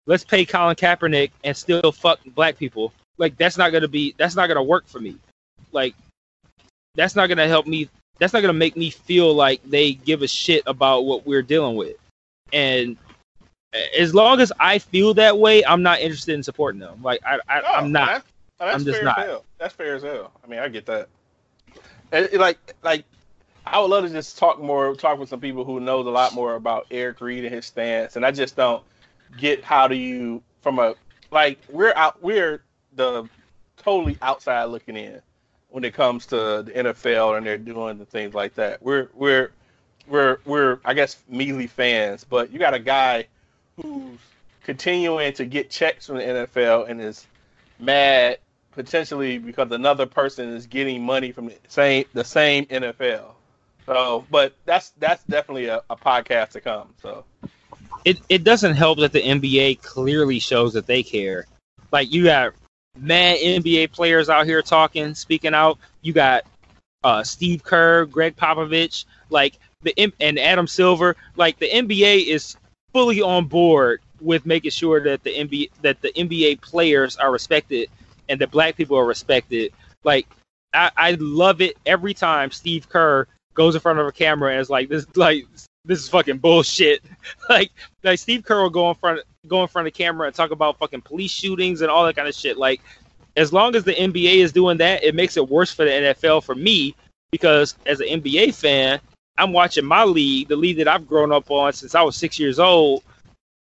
[0.06, 4.36] let's pay Colin Kaepernick and still fuck black people, like that's not gonna be that's
[4.36, 5.18] not gonna work for me.
[5.72, 5.96] Like
[6.96, 7.90] that's not gonna help me.
[8.20, 11.76] That's not gonna make me feel like they give a shit about what we're dealing
[11.76, 11.98] with.
[12.54, 12.98] And
[13.98, 17.02] as long as I feel that way, I'm not interested in supporting them.
[17.04, 18.08] Like I, I No, I'm not.
[18.08, 18.26] That's,
[18.60, 19.18] oh, that's I'm just fair not.
[19.18, 19.46] Hell.
[19.58, 20.32] That's fair as hell.
[20.44, 21.10] I mean, I get that.
[22.12, 23.04] And, it- like, like,
[23.66, 26.34] I would love to just talk more, talk with some people who knows a lot
[26.34, 28.84] more about Eric Reid and his stance, and I just don't
[29.38, 30.96] get how do you, from a,
[31.32, 32.62] like, we're out, we're
[32.94, 33.28] the
[33.78, 35.22] totally outside looking in
[35.70, 38.82] when it comes to the NFL and they're doing the things like that.
[38.82, 39.52] We're, we're,
[40.08, 43.28] we're, we're, I guess, mealy fans, but you got a guy
[43.76, 44.20] who's
[44.64, 47.28] continuing to get checks from the NFL and is
[47.80, 48.40] mad
[48.72, 53.32] potentially because another person is getting money from the same the same NFL.
[53.86, 56.94] So, but that's that's definitely a, a podcast to come.
[57.02, 57.24] So
[58.06, 61.46] it, it doesn't help that the NBA clearly shows that they care.
[61.92, 62.54] Like you got
[62.98, 65.80] mad NBA players out here talking, speaking out.
[66.02, 66.44] You got
[67.04, 71.16] uh, Steve Kerr, Gregg Popovich, like the and Adam Silver.
[71.36, 72.56] Like the NBA is
[72.94, 77.90] fully on board with making sure that the NBA that the NBA players are respected
[78.30, 79.74] and that black people are respected.
[80.04, 80.28] Like
[80.74, 84.62] I, I love it every time Steve Kerr goes in front of a camera and
[84.62, 85.48] is like this like
[85.86, 87.04] this is fucking bullshit.
[87.50, 87.72] like
[88.04, 90.78] like Steve Kerr will go in front go in front of camera and talk about
[90.80, 92.58] fucking police shootings and all that kind of shit.
[92.58, 92.82] Like
[93.38, 96.44] as long as the NBA is doing that, it makes it worse for the NFL
[96.44, 96.96] for me
[97.32, 99.00] because as an NBA fan,
[99.38, 102.40] I'm watching my league, the league that I've grown up on since I was six
[102.40, 103.04] years old,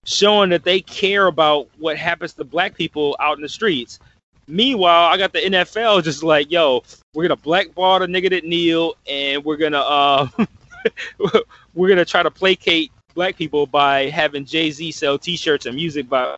[0.04, 4.00] showing that they care about what happens to black people out in the streets.
[4.48, 6.82] Meanwhile, I got the NFL just like, yo,
[7.14, 10.28] we're gonna blackball the nigga that kneel, and we're gonna uh,
[11.74, 16.08] we're gonna try to placate black people by having Jay Z sell T-shirts and music
[16.08, 16.36] by.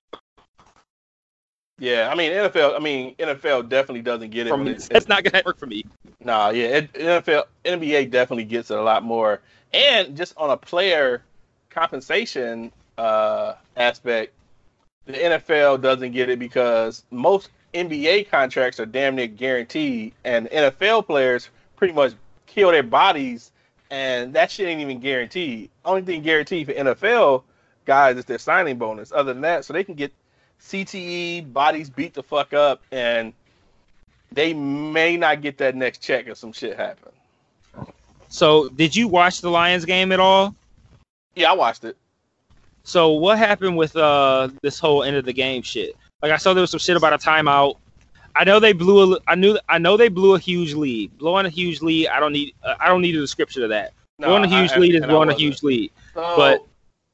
[1.79, 2.77] Yeah, I mean NFL.
[2.77, 4.51] I mean NFL definitely doesn't get it.
[4.51, 5.85] From, it that's not gonna work for me.
[6.21, 9.41] Nah, yeah, it, NFL NBA definitely gets it a lot more,
[9.73, 11.23] and just on a player
[11.71, 14.33] compensation uh, aspect,
[15.07, 21.07] the NFL doesn't get it because most NBA contracts are damn near guaranteed, and NFL
[21.07, 22.13] players pretty much
[22.47, 23.51] kill their bodies,
[23.93, 25.69] and that shit ain't even guaranteed.
[25.85, 27.43] Only thing guaranteed for NFL
[27.85, 29.13] guys is their signing bonus.
[29.13, 30.11] Other than that, so they can get
[30.63, 33.35] CTE, bodies beat the fuck up, and
[34.33, 37.13] they may not get that next check if some shit happen.
[38.29, 40.55] So, did you watch the Lions game at all?
[41.35, 41.99] Yeah, I watched it.
[42.85, 45.95] So, what happened with uh this whole end of the game shit?
[46.23, 47.77] Like, I saw there was some shit about a timeout.
[48.35, 49.19] I know they blew a.
[49.27, 49.59] I knew.
[49.69, 51.17] I know they blew a huge lead.
[51.19, 52.09] Blowing a huge lead.
[52.09, 52.55] I don't need.
[52.63, 53.93] Uh, I don't need a description of that.
[54.19, 55.91] No, blowing a huge I, lead is blowing a huge lead.
[56.15, 56.67] So, but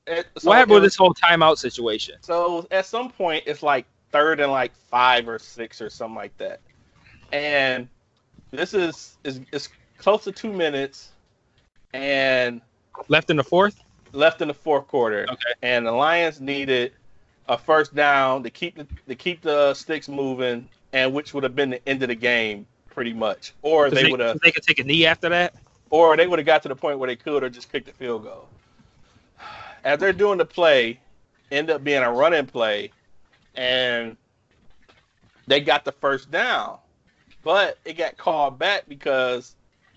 [0.07, 2.17] it, so what happened with this whole timeout situation?
[2.21, 6.37] So at some point, it's like third and like five or six or something like
[6.39, 6.61] that,
[7.33, 7.89] and
[8.51, 11.11] this is is is close to two minutes,
[11.93, 12.61] and
[13.09, 13.83] left in the fourth.
[14.13, 15.27] Left in the fourth quarter.
[15.31, 15.53] Okay.
[15.63, 16.93] And the Lions needed
[17.49, 21.55] a first down to keep the to keep the sticks moving, and which would have
[21.55, 23.53] been the end of the game pretty much.
[23.63, 25.55] Or they, they would have they could take a knee after that.
[25.91, 27.93] Or they would have got to the point where they could or just kicked the
[27.93, 28.49] field goal
[29.85, 31.01] as they're doing the play,
[31.51, 32.91] end up being a running play,
[33.55, 34.17] and
[35.47, 36.79] they got the first down,
[37.43, 39.55] but it got called back because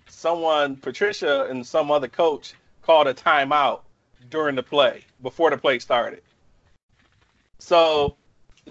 [0.08, 3.82] someone, Patricia and some other coach, called a timeout
[4.30, 6.22] during the play before the play started.
[7.60, 8.16] So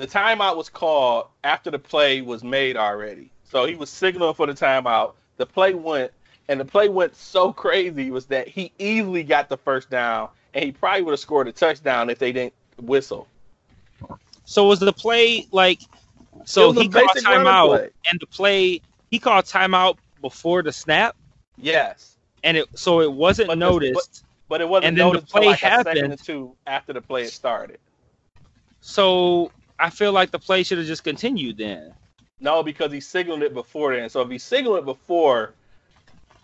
[0.00, 3.30] the timeout was called after the play was made already.
[3.44, 5.12] So he was signaling for the timeout.
[5.36, 6.10] The play went,
[6.48, 10.64] and the play went so crazy was that he easily got the first down and
[10.64, 13.28] he probably would have scored a touchdown if they didn't whistle.
[14.46, 15.82] So was the play like?
[16.46, 18.80] So he called timeout, and the play
[19.10, 21.14] he called timeout before the snap.
[21.58, 24.24] Yes, and it so it wasn't but noticed.
[24.48, 25.34] But, but, it wasn't noticed.
[25.34, 27.78] and then the play like happened two after the play started.
[28.80, 31.94] So I feel like the play should have just continued then.
[32.40, 34.08] No, because he signaled it before then.
[34.08, 35.54] So if he signaled it before,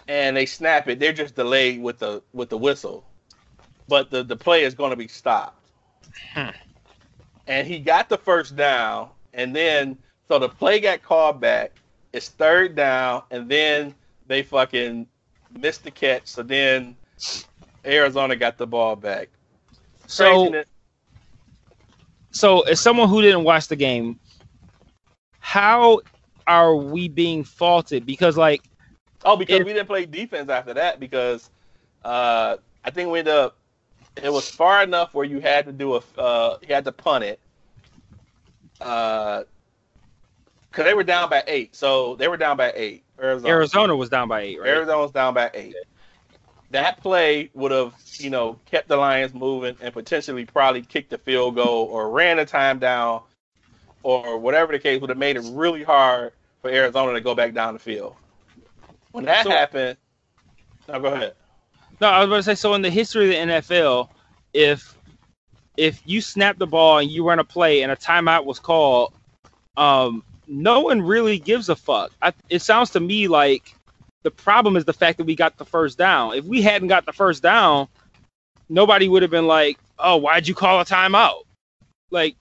[0.08, 3.04] and they snap it, they're just delayed with the with the whistle
[3.88, 5.60] but the, the play is going to be stopped.
[6.32, 6.50] Hmm.
[7.46, 9.96] And he got the first down, and then
[10.28, 11.72] so the play got called back.
[12.12, 13.94] It's third down, and then
[14.26, 15.06] they fucking
[15.56, 16.26] missed the catch.
[16.26, 16.96] So then
[17.84, 19.28] Arizona got the ball back.
[20.06, 20.62] So,
[22.36, 24.18] so as someone who didn't watch the game,
[25.40, 26.00] how
[26.46, 28.04] are we being faulted?
[28.04, 28.62] Because like,
[29.24, 31.00] oh, because if, we didn't play defense after that.
[31.00, 31.50] Because
[32.04, 33.56] uh, I think we ended up
[34.22, 37.24] it was far enough where you had to do a uh, you had to punt
[37.24, 37.40] it.
[38.80, 39.44] Uh,
[40.70, 43.02] because they were down by eight, so they were down by eight.
[43.18, 44.68] Arizona, Arizona was down by eight, right?
[44.68, 45.74] Arizona was down by eight.
[46.76, 51.16] That play would have, you know, kept the Lions moving and potentially probably kicked the
[51.16, 53.22] field goal or ran the time down
[54.02, 57.54] or whatever the case would have made it really hard for Arizona to go back
[57.54, 58.14] down the field.
[59.12, 59.96] When that so, happened,
[60.86, 61.32] now go ahead.
[61.98, 62.54] No, I was about to say.
[62.56, 64.10] So in the history of the NFL,
[64.52, 64.98] if
[65.78, 69.14] if you snap the ball and you run a play and a timeout was called,
[69.78, 72.12] um, no one really gives a fuck.
[72.20, 73.74] I, it sounds to me like
[74.26, 76.34] the problem is the fact that we got the first down.
[76.34, 77.86] If we hadn't got the first down,
[78.68, 81.44] nobody would have been like, "Oh, why'd you call a timeout?"
[82.10, 82.34] Like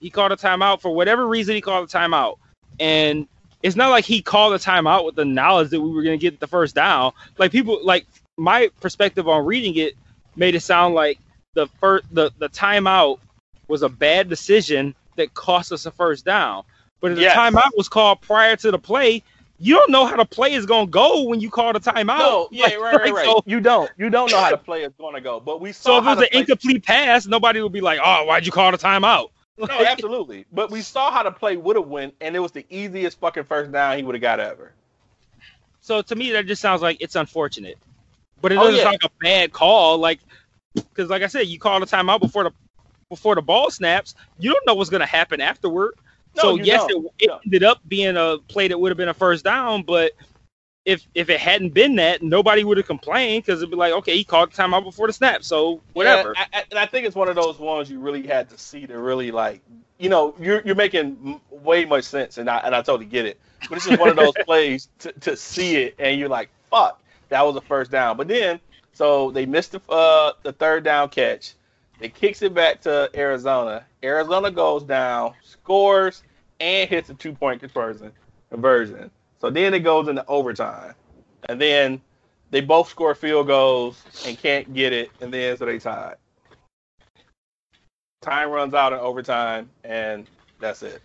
[0.00, 1.54] he called a timeout for whatever reason.
[1.54, 2.38] He called a timeout,
[2.80, 3.28] and
[3.62, 6.20] it's not like he called a timeout with the knowledge that we were going to
[6.20, 7.12] get the first down.
[7.38, 8.04] Like people, like
[8.36, 9.94] my perspective on reading it
[10.34, 11.20] made it sound like
[11.54, 13.20] the first the the timeout
[13.68, 16.64] was a bad decision that cost us a first down.
[17.00, 17.32] But if Yes.
[17.36, 19.22] the timeout was called prior to the play,
[19.58, 22.18] you don't know how the play is gonna go when you call the timeout.
[22.18, 23.24] No, yeah, Like- right, right, like, right.
[23.24, 25.40] So, you don't, you don't know how the play is going to go.
[25.40, 25.90] But we saw.
[25.90, 28.70] so if it was an incomplete pass, nobody would be like, "Oh, why'd you call
[28.72, 30.44] the timeout?" No, absolutely.
[30.52, 33.44] But we saw how the play would have went, and it was the easiest fucking
[33.44, 34.72] first down he would have got ever.
[35.80, 37.78] So to me, that just sounds like it's unfortunate,
[38.42, 38.82] but it Oh, doesn't yeah.
[38.82, 39.96] sound like a bad call.
[39.98, 40.20] Like,
[40.74, 42.50] because like I said, you call the timeout before the
[43.08, 44.14] before the ball snaps.
[44.38, 45.94] You don't know what's going to happen afterward.
[46.36, 47.40] No, so yes, it, it No.
[47.44, 50.12] ended up being a play that would have been a first down, but
[50.86, 54.16] if if it hadn't been that, nobody would have complained because it'd be like, okay,
[54.16, 56.34] he called the timeout before the snap, so whatever.
[56.36, 58.58] Yeah, I, I, and I think it's one of those ones you really had to
[58.58, 59.62] see to really like,
[59.98, 63.38] you know, you're you're making way much sense, and I and I totally get it.
[63.68, 67.02] But it's just one of those plays to, to see it, and you're like, fuck,
[67.30, 68.16] that was a first down.
[68.16, 68.60] But then,
[68.92, 71.55] so they missed the uh, the third down catch.
[71.98, 73.84] They kicks it back to Arizona.
[74.02, 76.22] Arizona goes down, scores,
[76.60, 78.12] and hits a two point conversion.
[78.50, 79.10] Conversion.
[79.40, 80.94] So then it goes into overtime,
[81.48, 82.00] and then
[82.50, 86.16] they both score field goals and can't get it, and then so they tied.
[88.22, 90.26] Time runs out in overtime, and
[90.58, 91.02] that's it.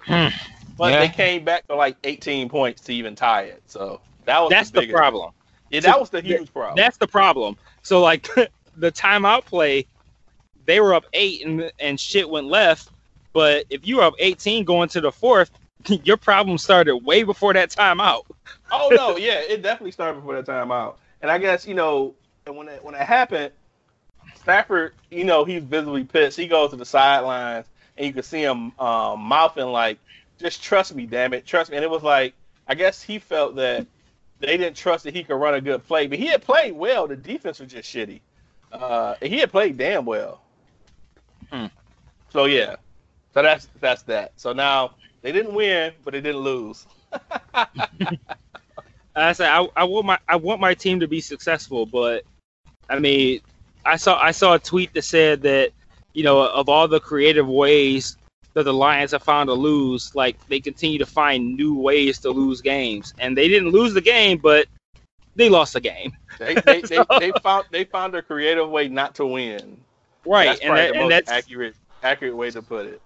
[0.00, 0.28] Hmm.
[0.76, 1.00] But Yeah.
[1.00, 3.62] they came back to like 18 points to even tie it.
[3.66, 5.32] So that was That's the, the problem.
[5.70, 6.76] Yeah, that was the huge problem.
[6.76, 7.56] That's the problem.
[7.82, 8.28] So like
[8.80, 9.86] the timeout play,
[10.64, 12.90] they were up eight and and shit went left.
[13.32, 15.50] But if you were up 18 going to the fourth,
[15.86, 18.24] your problem started way before that timeout.
[18.72, 20.96] oh no, yeah, it definitely started before that timeout.
[21.22, 22.14] And I guess you know,
[22.46, 23.52] and when it when it happened,
[24.36, 26.36] Stafford, you know, he's visibly pissed.
[26.36, 27.66] He goes to the sidelines,
[27.96, 29.98] and you can see him um, mouthing like,
[30.38, 32.34] "Just trust me, damn it, trust me." And it was like,
[32.66, 33.86] I guess he felt that
[34.40, 37.06] they didn't trust that he could run a good play, but he had played well.
[37.06, 38.20] The defense was just shitty.
[38.72, 40.40] Uh, he had played damn well.
[41.50, 41.66] Hmm.
[42.30, 42.76] So yeah,
[43.34, 44.32] so that's that's that.
[44.36, 44.92] So now
[45.22, 46.86] they didn't win, but they didn't lose.
[49.16, 52.24] I said I, I want my I want my team to be successful, but
[52.88, 53.40] I mean,
[53.84, 55.72] I saw I saw a tweet that said that
[56.12, 58.16] you know of all the creative ways
[58.54, 62.30] that the Lions have found to lose, like they continue to find new ways to
[62.30, 64.66] lose games, and they didn't lose the game, but
[65.36, 68.88] they lost the game, They they, they, So- they found they found a creative way
[68.88, 69.80] not to win.
[70.26, 70.46] right?
[70.46, 73.00] That's and that, the and that's accurate accurate way to put it.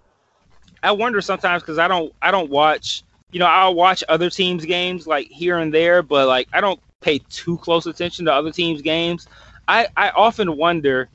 [0.83, 4.64] I wonder sometimes because I don't I don't watch you know I'll watch other teams
[4.64, 8.53] games like here and there, but like I don't pay too close attention to other
[8.53, 9.27] teams games.
[9.68, 11.09] I I often wonder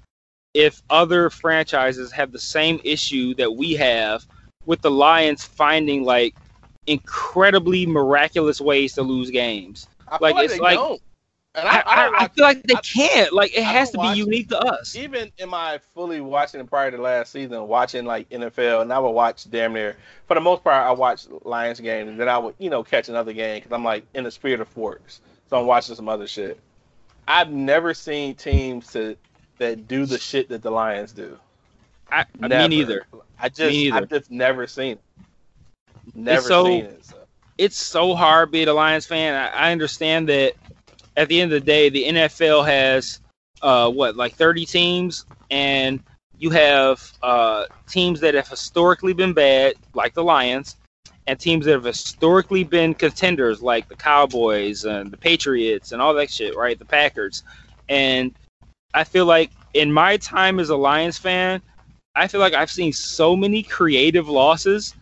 [0.54, 4.26] if other franchises have the same issue that we have
[4.66, 6.36] with the Lions finding like
[6.88, 9.88] incredibly miraculous ways to lose games.
[10.12, 11.02] I Like, feel it's they like- don't.
[11.56, 13.34] And I, I, I, I, I feel like they I- can't.
[13.34, 14.96] Like it has to be unique to us.
[14.96, 19.10] even in my fully watching prior to last season, watching like NFL, and I would
[19.10, 19.98] watch damn near
[20.28, 20.86] for the most part.
[20.86, 23.84] I watch Lions games, and then I would you know catch another game because I'm
[23.84, 26.60] like in the spirit of forks, so I'm watching some other shit.
[27.28, 29.18] I've never seen teams to
[29.58, 31.38] that do the shit that the Lions do.
[32.12, 33.08] I, me neither.
[33.40, 33.76] I just.
[33.92, 35.02] I've just never seen it.
[36.14, 37.06] Never so- seen it.
[37.06, 37.16] So.
[37.60, 39.36] It's so hard being a Lions fan.
[39.36, 40.54] I, I understand that
[41.18, 43.20] at the end of the day, the NFL has
[43.62, 46.02] uh, what like 30 teams, and
[46.40, 50.78] you have uh, teams that have historically been bad, like the Lions,
[51.28, 56.14] and teams that have historically been contenders, like the Cowboys and the Patriots and all
[56.14, 56.80] that shit, right?
[56.80, 57.44] The Packers,
[57.90, 58.34] and
[58.94, 61.62] I feel like in my time as a Lions fan,
[62.16, 64.96] I feel like I've seen so many creative losses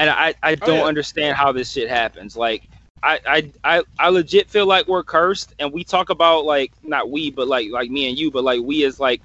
[0.00, 0.84] and I, I oh, don't yeah.
[0.84, 2.34] understand how this shit happens.
[2.34, 2.62] Like
[3.02, 7.10] I, I I I legit feel like we're cursed and we talk about like not
[7.10, 9.20] we but like like me and you but like we as like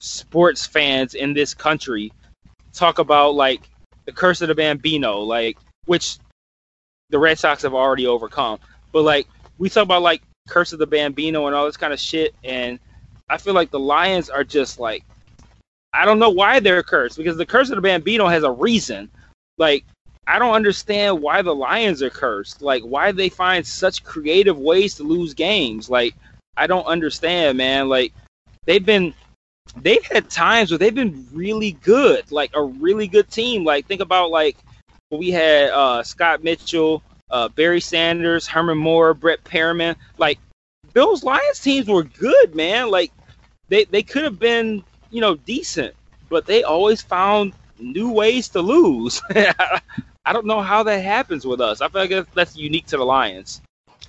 [0.00, 2.12] sports fans in this country
[2.72, 3.70] talk about like
[4.06, 6.18] the curse of the bambino like which
[7.10, 8.58] the Red Sox have already overcome.
[8.90, 9.28] But like
[9.58, 12.80] we talk about like curse of the bambino and all this kind of shit and
[13.28, 15.04] I feel like the Lions are just like
[15.92, 19.08] I don't know why they're cursed because the curse of the bambino has a reason
[19.58, 19.84] like
[20.26, 22.62] I don't understand why the Lions are cursed.
[22.62, 25.88] Like why they find such creative ways to lose games.
[25.88, 26.14] Like
[26.56, 27.88] I don't understand, man.
[27.88, 28.12] Like
[28.64, 29.14] they've been
[29.76, 33.64] they've had times where they've been really good, like a really good team.
[33.64, 34.56] Like think about like
[35.10, 39.94] we had uh Scott Mitchell, uh Barry Sanders, Herman Moore, Brett Perriman.
[40.18, 40.38] Like
[40.92, 42.90] those Lions teams were good, man.
[42.90, 43.12] Like
[43.68, 45.94] they they could have been, you know, decent,
[46.28, 49.20] but they always found new ways to lose.
[49.30, 51.80] I don't know how that happens with us.
[51.80, 53.62] I feel like that's, unique to the Lions.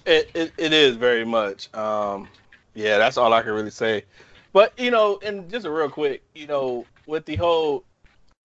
[0.06, 1.74] It, it it is very much.
[1.76, 2.30] Um,
[2.74, 4.06] yeah, that's all I can really say.
[4.54, 7.84] But you know, and just a real quick, you know, with the whole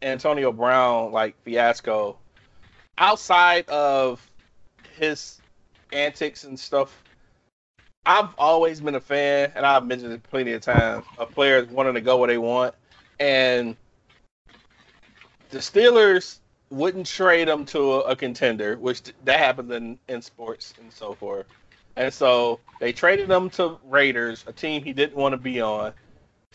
[0.03, 2.19] Antonio Brown like fiasco,
[2.99, 4.29] outside of
[4.97, 5.41] his
[5.93, 7.03] antics and stuff,
[8.05, 11.95] I've always been a fan, and I've mentioned it plenty of times, of players wanting
[11.95, 12.75] to go where they want,
[13.21, 13.77] and
[15.53, 16.39] the Steelers
[16.71, 20.91] wouldn't trade him to a, a contender, which th- that happens in, in sports and
[20.91, 21.47] so forth.
[21.95, 25.93] And so they traded him to Raiders, a team he didn't want to be on.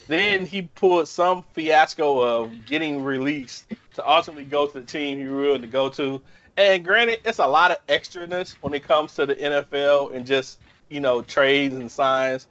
[0.07, 5.27] Then he pulled some fiasco of getting released to ultimately go to the team he
[5.27, 6.21] wanted to go to.
[6.55, 10.59] And granted, it's a lot of extraness when it comes to the NFL and just
[10.89, 12.47] you know trades and signs.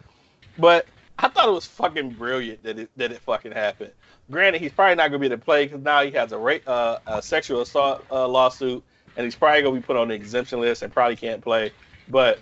[0.58, 0.86] But
[1.18, 3.92] I thought it was fucking brilliant that it that it fucking happened.
[4.30, 6.64] Granted, he's probably not gonna be able to play because now he has a rape,
[6.66, 8.82] uh, a sexual assault uh, lawsuit,
[9.16, 11.70] and he's probably gonna be put on the exemption list and probably can't play.
[12.08, 12.40] But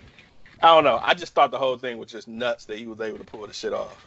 [0.63, 0.99] I don't know.
[1.01, 3.45] I just thought the whole thing was just nuts that he was able to pull
[3.45, 4.03] the shit off.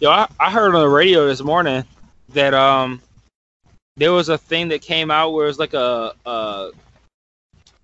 [0.00, 1.84] Yo, I, I heard on the radio this morning
[2.30, 3.00] that um
[3.96, 6.70] there was a thing that came out where it was like a uh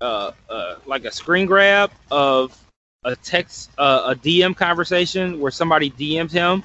[0.01, 2.57] uh, uh like a screen grab of
[3.05, 6.63] a text uh, a DM conversation where somebody DM'd him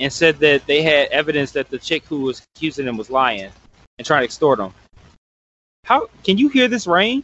[0.00, 3.50] and said that they had evidence that the chick who was accusing him was lying
[3.98, 4.72] and trying to extort him.
[5.84, 7.22] How can you hear this rain?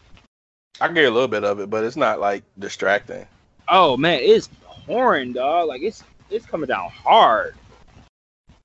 [0.80, 3.26] I can hear a little bit of it, but it's not like distracting.
[3.68, 4.48] Oh man, it's
[4.86, 5.68] pouring, dog.
[5.68, 7.54] Like it's it's coming down hard.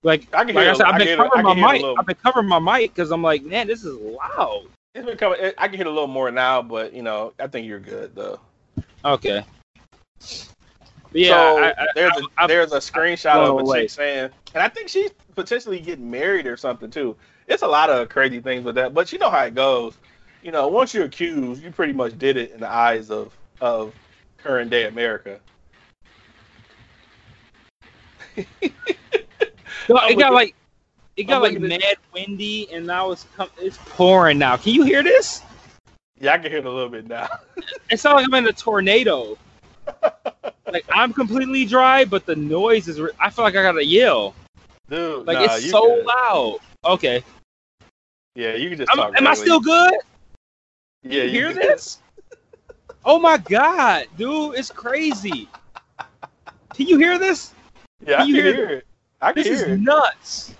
[0.03, 1.73] Like, I can like hear I said, I've been can hear it- I covering my
[1.73, 1.85] mic.
[1.99, 4.65] I've been covering my mic because I'm like, man, this is loud.
[4.95, 5.39] It's been coming.
[5.57, 8.39] I can hear a little more now, but you know, I think you're good though.
[9.05, 9.45] Okay.
[11.13, 13.81] Yeah, so I, I, there's a I- there's a screenshot of a away.
[13.81, 17.15] chick saying, and I think she's potentially getting married or something too.
[17.47, 19.97] It's a lot of crazy things with that, but you know how it goes.
[20.41, 23.93] You know, once you're accused, you pretty much did it in the eyes of of
[24.37, 25.39] current day America.
[29.89, 30.55] No, it got like
[31.17, 34.55] it got like mad windy, and now it's com- it's pouring now.
[34.55, 35.41] Can you hear this?
[36.19, 37.27] Yeah, I can hear it a little bit now.
[37.89, 39.37] It sounds like I'm in a tornado.
[40.71, 42.99] like I'm completely dry, but the noise is.
[42.99, 44.33] Re- I feel like I gotta yell.
[44.89, 46.05] Dude, Like nah, it's so good.
[46.05, 46.59] loud.
[46.85, 47.23] Okay,
[48.35, 49.93] Yeah, you can just am I still good?
[51.03, 51.99] Yeah, you hear can- this?
[53.05, 55.47] Oh my god, dude, it's crazy.
[56.73, 57.53] Can you hear this?
[58.05, 58.87] Yeah, I Can can hear hear it.
[59.21, 59.79] I can This is hear it.
[59.79, 60.53] nuts.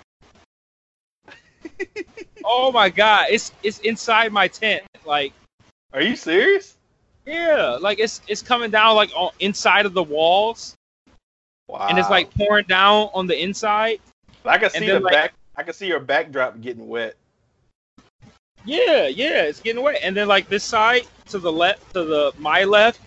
[2.46, 4.84] oh my god, it's it's inside my tent.
[5.06, 5.34] Like
[5.94, 6.78] Are you serious?
[7.32, 10.76] Yeah, like it's it's coming down like on inside of the walls,
[11.68, 11.88] Wow.
[11.90, 14.00] and it's like pouring down on the inside.
[14.46, 15.34] I can see the like- back.
[15.56, 17.16] I can see your backdrop getting wet.
[18.66, 20.00] Yeah, yeah, it's getting wet.
[20.04, 23.00] And then like this side to the left, to the my left,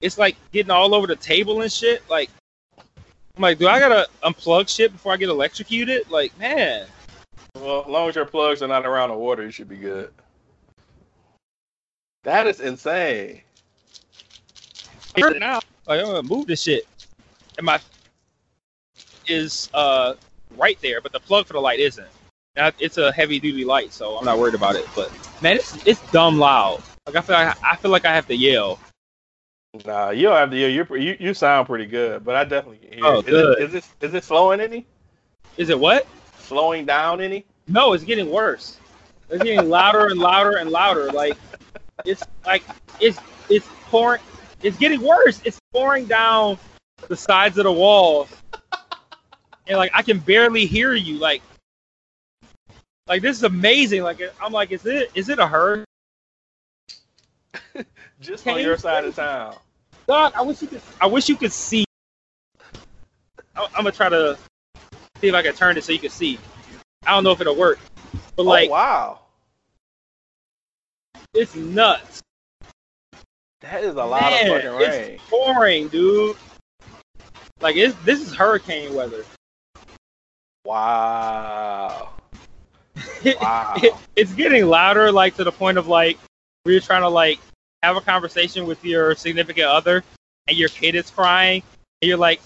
[0.00, 2.08] it's like getting all over the table and shit.
[2.08, 2.30] Like,
[2.78, 6.10] I'm like, do I gotta unplug shit before I get electrocuted?
[6.10, 6.86] Like, man,
[7.56, 10.12] Well, as long as your plugs are not around the water, you should be good.
[12.24, 13.40] That is insane.
[15.16, 15.60] Hurt now.
[15.86, 16.86] Like, I'm gonna move this shit.
[17.56, 17.80] And my
[19.26, 20.14] is uh
[20.56, 22.08] right there, but the plug for the light isn't.
[22.56, 24.86] Now, it's a heavy duty light, so I'm not worried about it.
[24.94, 26.82] But man, it's it's dumb loud.
[27.06, 28.78] Like I feel like I feel like I have to yell.
[29.86, 30.56] Nah, you don't have to.
[30.56, 30.70] yell.
[30.70, 33.06] You you you sound pretty good, but I definitely can hear.
[33.06, 33.26] Oh, it.
[33.28, 33.58] Is good.
[33.58, 34.86] it, is this is it slowing any?
[35.56, 36.06] Is it what?
[36.38, 37.44] Slowing down any?
[37.68, 38.78] No, it's getting worse.
[39.30, 41.12] It's getting louder and louder and louder.
[41.12, 41.36] Like
[42.04, 42.64] it's like
[43.00, 43.18] it's
[43.48, 44.20] it's pouring.
[44.62, 45.40] It's getting worse.
[45.44, 46.58] It's pouring down
[47.08, 48.28] the sides of the walls,
[49.66, 51.18] and like I can barely hear you.
[51.18, 51.42] Like
[53.06, 54.02] like this is amazing.
[54.02, 55.84] Like I'm like, is it is it a herd?
[58.20, 59.56] Just on your side of town.
[60.06, 60.82] God, I wish you could.
[61.00, 61.84] I wish you could see.
[63.56, 64.38] I, I'm gonna try to
[65.20, 66.38] see if I can turn it so you can see.
[67.06, 67.80] I don't know if it'll work,
[68.36, 69.18] but oh, like oh wow,
[71.34, 72.22] it's nuts.
[73.60, 75.10] That is a lot Man, of fucking rain.
[75.12, 76.36] It's pouring, dude.
[77.60, 79.24] Like it's this is hurricane weather.
[80.64, 82.10] Wow.
[83.24, 83.74] Wow.
[83.76, 86.18] It- it's getting louder, like to the point of like
[86.62, 87.38] where you're trying to like
[87.82, 90.04] have a conversation with your significant other,
[90.48, 91.62] and your kid is crying,
[92.02, 92.40] and you're like,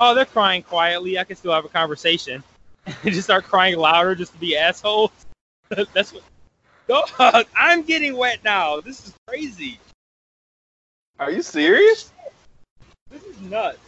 [0.00, 1.18] "Oh, they're crying quietly.
[1.18, 2.42] I can still have a conversation."
[3.04, 5.12] And just start crying louder, just to be assholes.
[5.94, 6.24] That's what.
[6.88, 7.08] Dog,
[7.56, 8.80] I'm getting wet now.
[8.80, 9.78] This is crazy.
[11.18, 12.10] Are you serious?
[13.10, 13.78] This is nuts.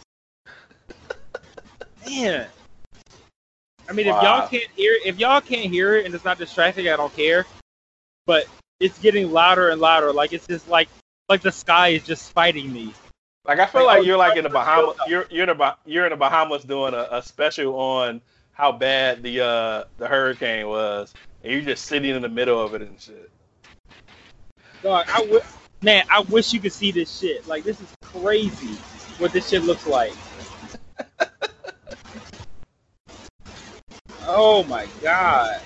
[2.07, 2.47] Man.
[3.87, 6.89] I mean, if y'all can't hear, if y'all can't hear it and it's not distracting,
[6.89, 7.45] I don't care.
[8.25, 8.45] But
[8.79, 10.11] it's getting louder and louder.
[10.11, 10.89] Like it's just like
[11.29, 12.93] like the sky is just fighting me.
[13.45, 14.95] Like I feel like you're like in the Bahamas.
[15.07, 18.21] You're you're in the you're in the Bahamas doing a, a special on
[18.53, 21.13] how bad the uh the hurricane was,
[21.45, 23.29] and you're just sitting in the middle of it and shit.
[24.81, 25.41] Dog, I w-
[25.83, 27.47] man, I wish you could see this shit.
[27.47, 28.73] Like this is crazy
[29.19, 30.13] what this shit looks like.
[34.23, 35.61] oh my god.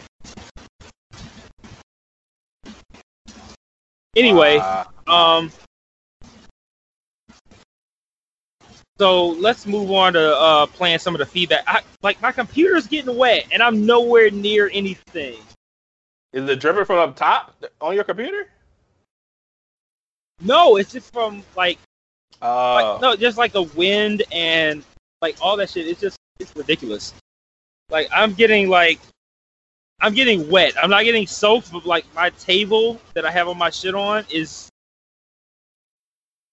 [4.17, 5.49] Anyway, Uh, um
[8.99, 11.63] so let's move on to uh playing some of the feedback.
[11.67, 15.37] I, like my computer's getting wet and I'm nowhere near anything.
[16.33, 18.47] Is it dripping from up top on your computer?
[20.41, 21.77] No, it's just from like
[22.41, 24.83] Uh, like, no, just like the wind and
[25.21, 25.87] like all that shit.
[25.87, 27.13] It's just it's ridiculous.
[27.89, 28.99] Like I'm getting like
[29.99, 30.75] I'm getting wet.
[30.81, 34.23] I'm not getting soaked, but like my table that I have all my shit on
[34.31, 34.69] is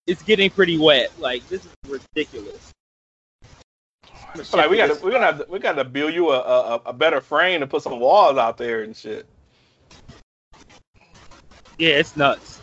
[0.09, 1.13] it's getting pretty wet.
[1.21, 2.73] Like this is ridiculous.
[4.53, 6.75] Like we got to we're gonna have to, we got to build you a, a
[6.87, 9.27] a better frame to put some walls out there and shit.
[11.79, 12.61] Yeah, it's nuts.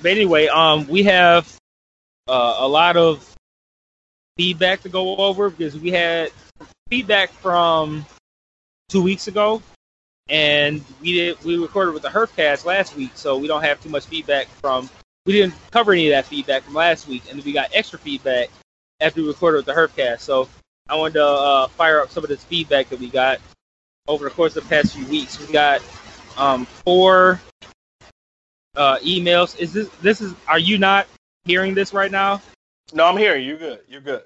[0.00, 1.54] But anyway, um, we have
[2.28, 3.36] uh, a lot of
[4.36, 6.30] feedback to go over because we had
[6.88, 8.04] feedback from
[8.88, 9.62] two weeks ago,
[10.28, 13.90] and we did we recorded with the Herfcast last week, so we don't have too
[13.90, 14.88] much feedback from.
[15.24, 18.48] We didn't cover any of that feedback from last week, and we got extra feedback
[19.00, 20.20] after we recorded with the Herfcast.
[20.20, 20.48] So
[20.88, 23.40] I wanted to uh, fire up some of this feedback that we got
[24.08, 25.38] over the course of the past few weeks.
[25.38, 25.80] We got
[26.36, 27.40] um, four
[28.76, 29.58] uh, emails.
[29.58, 30.34] Is this this is?
[30.48, 31.06] Are you not
[31.44, 32.40] hearing this right now?
[32.92, 33.50] No, I'm hearing you.
[33.50, 33.80] You're good.
[33.88, 34.22] You're good.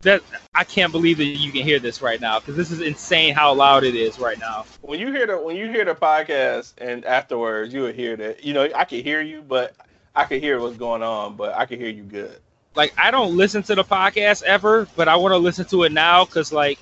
[0.00, 0.22] That
[0.54, 3.54] I can't believe that you can hear this right now because this is insane how
[3.54, 4.66] loud it is right now.
[4.82, 8.44] When you hear the when you hear the podcast and afterwards, you will hear that.
[8.44, 9.74] You know, I can hear you, but
[10.14, 12.38] I can hear what's going on, but I can hear you good.
[12.74, 15.92] Like I don't listen to the podcast ever, but I want to listen to it
[15.92, 16.78] now because like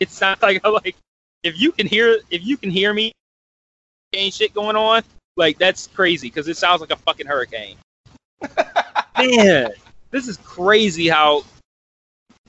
[0.00, 0.96] it sounds like like
[1.42, 3.12] if you can hear if you can hear me
[4.14, 5.02] ain't shit going on
[5.38, 7.76] like that's crazy because it sounds like a fucking hurricane.
[9.18, 9.70] Man,
[10.10, 11.44] this is crazy how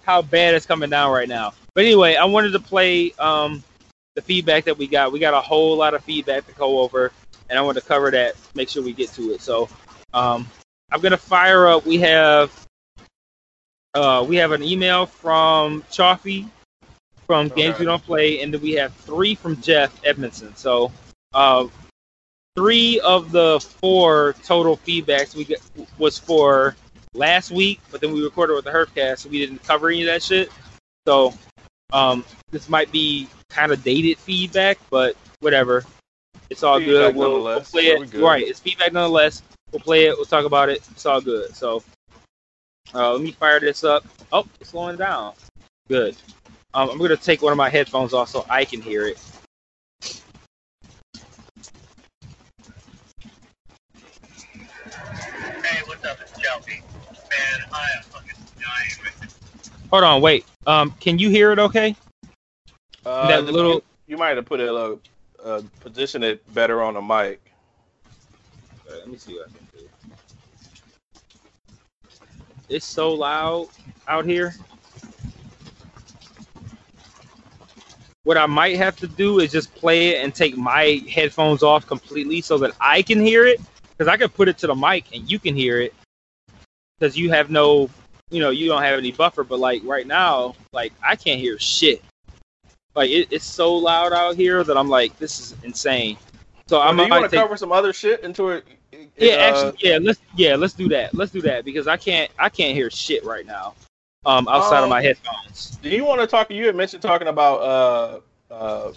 [0.04, 1.54] how bad it's coming down right now.
[1.76, 3.64] But anyway, I wanted to play um,
[4.16, 5.12] the feedback that we got.
[5.12, 7.12] We got a whole lot of feedback to go over,
[7.50, 8.36] and I want to cover that.
[8.56, 9.42] Make sure we get to it.
[9.42, 9.70] So
[10.16, 10.48] um,
[10.92, 11.86] I'm gonna fire up.
[11.86, 12.66] We have
[13.94, 16.48] uh, we have an email from Chaffee
[17.30, 20.56] from Games We Don't Play, and then we have three from Jeff Edmondson.
[20.56, 20.92] So
[21.36, 21.68] uh,
[22.56, 25.62] three of the four total feedbacks we get
[26.00, 26.76] was for
[27.14, 30.08] last week, but then we recorded with the Herfcast, so we didn't cover any of
[30.08, 30.50] that shit.
[31.06, 31.36] So
[31.94, 35.86] um, this might be kind of dated feedback, but whatever.
[36.50, 37.16] It's all Feedback good.
[37.16, 38.14] We'll, we'll play it.
[38.16, 39.44] right, it's feedback nonetheless.
[39.72, 40.18] We'll play it.
[40.18, 40.82] We'll talk about it.
[40.90, 41.56] It's all good.
[41.56, 41.84] So
[42.96, 44.04] uh, let me fire this up.
[44.32, 45.34] Oh, it's slowing down.
[45.88, 46.16] Good.
[46.74, 49.18] Um, I'm gonna take one of my headphones off so I can hear it.
[55.64, 56.18] Hey, what's up?
[56.22, 56.82] It's Chelsea.
[57.12, 59.30] Man, I am fucking dying.
[59.92, 60.46] Hold on, wait.
[60.68, 61.60] Um, can you hear it?
[61.60, 61.96] Okay.
[63.06, 64.96] Uh, That you- little- You, might have put it uh,
[65.44, 67.40] uh, position it better on the mic.
[68.90, 69.90] Uh, let me see what I can do.
[72.70, 73.68] It's so loud
[74.08, 74.56] out here.
[78.30, 81.88] What I might have to do is just play it and take my headphones off
[81.88, 83.60] completely so that I can hear it.
[83.90, 85.96] Because I can put it to the mic and you can hear it.
[87.00, 87.90] Because you have no,
[88.30, 89.44] you know, you don't have any buffer.
[89.44, 92.04] But like right now, like I can't hear shit.
[92.94, 96.16] Like it, it's so loud out here that I'm like, this is insane.
[96.68, 98.64] So I I'm do you want to take cover some other shit into it?
[99.18, 99.98] yeah, uh, actually, yeah.
[100.00, 101.16] Let's yeah, let's do that.
[101.16, 103.74] Let's do that because I can't I can't hear shit right now.
[104.26, 105.78] Um, outside of Um, my headphones.
[105.82, 106.52] Do you want to talk?
[106.52, 108.22] You had mentioned talking about
[108.52, 108.94] uh, uh,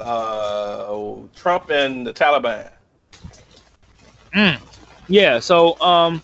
[0.00, 2.70] uh, Trump and the Taliban.
[4.34, 4.60] Mm.
[5.08, 5.40] Yeah.
[5.40, 6.22] So um,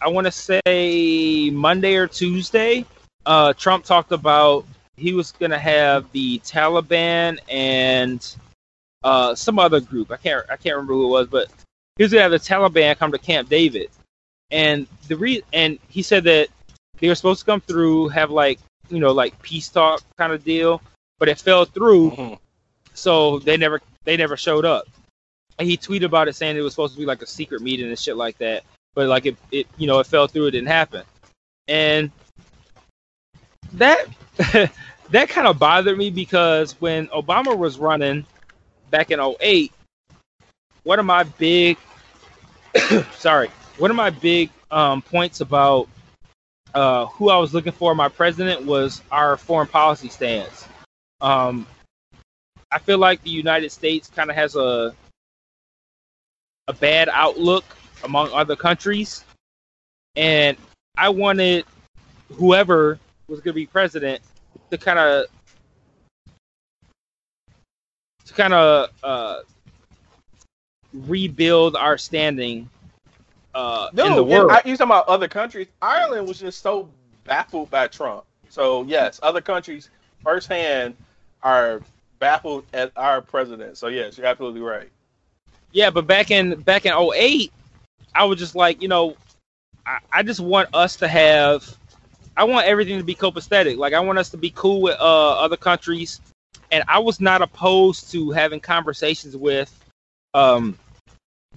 [0.00, 2.84] I want to say Monday or Tuesday.
[3.26, 4.64] Uh, Trump talked about
[4.96, 8.36] he was gonna have the Taliban and
[9.04, 10.10] uh some other group.
[10.10, 11.48] I can't I can't remember who it was, but
[11.96, 13.90] he was gonna have the Taliban come to Camp David,
[14.50, 16.48] and the re and he said that
[16.98, 18.58] they were supposed to come through, have like
[18.88, 20.82] you know like peace talk kind of deal,
[21.18, 22.38] but it fell through, Mhm.
[22.94, 24.86] so they never they never showed up.
[25.58, 27.88] And he tweeted about it saying it was supposed to be like a secret meeting
[27.88, 28.62] and shit like that,
[28.94, 31.04] but like it, it you know it fell through, it didn't happen,
[31.66, 32.10] and
[33.74, 34.06] that
[35.10, 38.24] that kind of bothered me because when Obama was running
[38.90, 39.72] back in 08,
[40.84, 41.76] one of my big
[43.18, 45.88] sorry, one of my big um, points about
[46.74, 50.66] uh, who I was looking for my president was our foreign policy stance.
[51.20, 51.66] Um,
[52.70, 54.94] I feel like the United States kind of has a
[56.66, 57.64] a bad outlook
[58.04, 59.24] among other countries,
[60.16, 60.56] and
[60.96, 61.64] I wanted
[62.34, 64.20] whoever was going to be president
[64.70, 65.26] to kind of
[68.26, 69.40] to kind of uh,
[70.92, 72.68] rebuild our standing
[73.58, 74.50] uh, No, in the world.
[74.52, 75.66] I, you talking about other countries?
[75.82, 76.88] Ireland was just so
[77.24, 78.24] baffled by Trump.
[78.48, 79.90] So yes, other countries
[80.22, 80.96] firsthand
[81.42, 81.82] are
[82.20, 83.76] baffled at our president.
[83.76, 84.88] So yes, you're absolutely right.
[85.72, 87.52] Yeah, but back in back in 08,
[88.14, 89.16] I was just like, you know,
[89.84, 91.76] I, I just want us to have
[92.36, 93.76] I want everything to be copacetic.
[93.76, 96.20] Like I want us to be cool with uh, other countries.
[96.70, 99.74] And I was not opposed to having conversations with
[100.34, 100.78] um,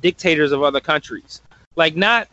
[0.02, 1.42] dictators of other countries.
[1.82, 2.28] Like not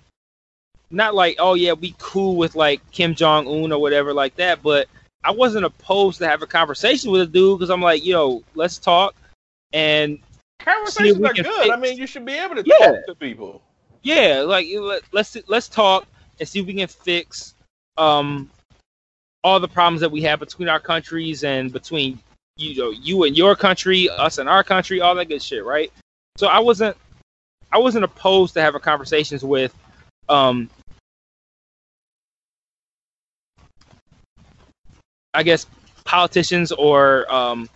[0.90, 4.62] not like, oh yeah, we cool with like Kim Jong Un or whatever like that,
[4.62, 4.88] but
[5.24, 8.76] I wasn't opposed to have a conversation with a dude because I'm like, yo, let's
[8.76, 9.14] talk
[9.72, 10.18] and
[10.60, 11.70] Conversations we are good.
[11.70, 12.76] I mean, you should be able to Yeah.
[12.90, 13.62] talk to people.
[14.02, 16.06] yeah, like let, let's let's talk
[16.38, 17.54] and see if we can fix
[17.96, 18.50] um
[19.44, 22.20] all the problems that we have between our countries and between
[22.56, 25.90] you know you and your country, us and our country, all that good shit, right?
[26.36, 26.98] So I wasn't
[27.72, 29.74] I wasn't opposed to having conversations with
[30.28, 30.70] um
[35.34, 35.66] I guess
[36.04, 37.68] politicians or um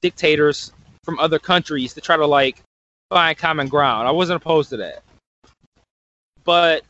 [0.00, 0.72] dictators
[1.04, 2.62] from other countries to try to like
[3.10, 4.08] find common ground.
[4.08, 5.02] I wasn't opposed to that.
[6.44, 6.82] But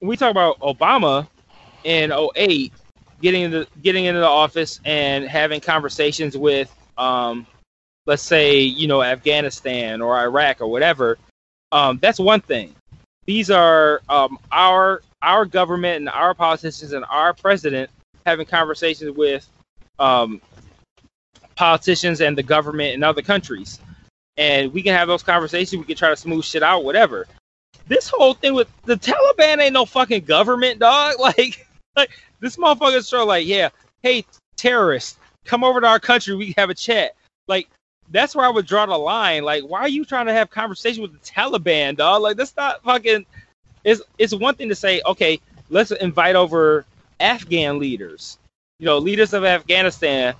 [0.00, 1.26] when we talk about Obama
[1.84, 2.72] in 08
[3.22, 7.46] getting into getting into the office and having conversations with um
[8.06, 11.18] let's say, you know, Afghanistan or Iraq or whatever,
[11.72, 12.74] um, that's one thing.
[13.26, 17.90] These are um, our our government and our politicians and our president
[18.24, 19.48] having conversations with
[19.98, 20.40] um,
[21.56, 23.80] politicians and the government in other countries.
[24.36, 25.80] And we can have those conversations.
[25.80, 27.26] We can try to smooth shit out, whatever.
[27.88, 31.14] This whole thing with the Taliban ain't no fucking government, dog.
[31.18, 31.66] Like,
[31.96, 32.10] like
[32.40, 33.70] this motherfucker's sort of like, yeah,
[34.02, 34.24] hey,
[34.56, 36.36] terrorists, come over to our country.
[36.36, 37.14] We can have a chat.
[37.48, 37.68] Like,
[38.10, 39.44] that's where I would draw the line.
[39.44, 42.22] Like, why are you trying to have conversation with the Taliban, dog?
[42.22, 43.26] Like, that's not fucking.
[43.84, 46.84] It's it's one thing to say, okay, let's invite over
[47.20, 48.38] Afghan leaders,
[48.78, 50.34] you know, leaders of Afghanistan,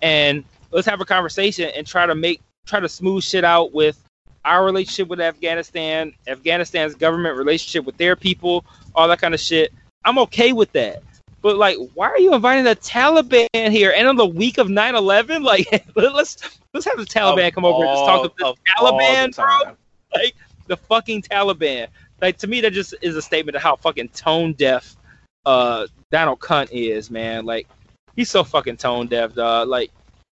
[0.00, 4.02] and let's have a conversation and try to make try to smooth shit out with
[4.44, 9.72] our relationship with Afghanistan, Afghanistan's government relationship with their people, all that kind of shit.
[10.04, 11.02] I'm okay with that.
[11.42, 13.92] But like, why are you inviting the Taliban here?
[13.96, 15.66] And on the week of 9/11, like,
[15.96, 18.58] let's let's have the Taliban Of come over and just talk to the all- of
[18.94, 19.76] all Taliban, the bro.
[20.14, 20.34] Like
[20.68, 21.88] the fucking Taliban.
[22.20, 24.96] Like to me, that just is a statement of how fucking tone deaf
[25.44, 27.44] uh Donald Cunt is, man.
[27.44, 27.66] Like
[28.14, 29.68] he's so fucking tone deaf, dog.
[29.68, 29.90] Like,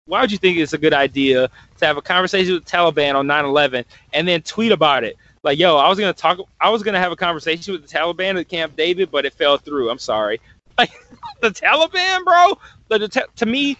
[0.07, 3.27] why would you think it's a good idea to have a conversation with Taliban on
[3.27, 5.17] 9/11 and then tweet about it?
[5.43, 8.41] Like, yo, I was gonna talk, I was gonna have a conversation with the Taliban
[8.41, 9.91] at Camp David, but it fell through.
[9.91, 10.41] I'm sorry.
[10.79, 10.91] Like
[11.41, 12.59] the Taliban, bro.
[12.89, 13.77] The, the, to me,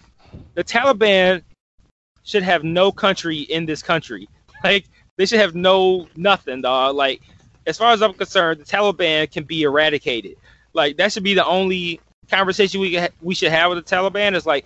[0.53, 1.41] the Taliban
[2.23, 4.27] should have no country in this country.
[4.63, 4.85] Like
[5.17, 6.95] they should have no nothing, dog.
[6.95, 7.21] Like
[7.67, 10.37] as far as I'm concerned, the Taliban can be eradicated.
[10.73, 11.99] Like that should be the only
[12.31, 14.33] conversation we ha- we should have with the Taliban.
[14.33, 14.65] Is like,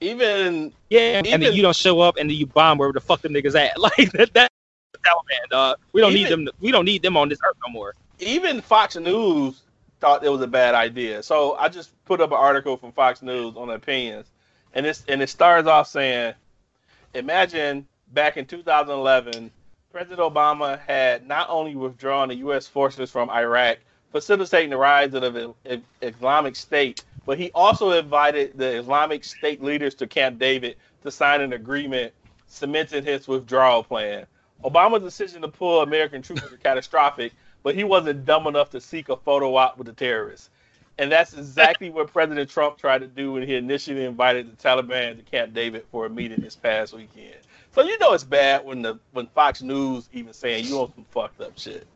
[0.00, 3.00] Even yeah, and then Even- you don't show up, and then you bomb wherever the
[3.00, 3.76] fuck them niggas at.
[3.80, 4.54] Like that, that's
[4.92, 5.78] the Taliban, dog.
[5.92, 6.54] We don't need Even- them.
[6.60, 7.94] We don't need them on this earth no more.
[8.22, 9.60] Even Fox News
[10.00, 11.22] thought it was a bad idea.
[11.22, 14.26] So I just put up an article from Fox News on opinions,
[14.74, 16.34] and it's and it starts off saying,
[17.14, 19.50] imagine back in 2011,
[19.90, 22.66] President Obama had not only withdrawn the U.S.
[22.66, 23.78] forces from Iraq,
[24.10, 29.94] facilitating the rise of the Islamic State, but he also invited the Islamic State leaders
[29.96, 32.12] to Camp David to sign an agreement
[32.46, 34.26] cementing his withdrawal plan.
[34.64, 37.32] Obama's decision to pull American troops was catastrophic,
[37.62, 40.50] but he wasn't dumb enough to seek a photo op with the terrorists.
[40.98, 45.16] And that's exactly what President Trump tried to do when he initially invited the Taliban
[45.16, 47.36] to Camp David for a meeting this past weekend.
[47.74, 51.04] So you know it's bad when the when Fox News even saying you on some
[51.10, 51.86] fucked up shit.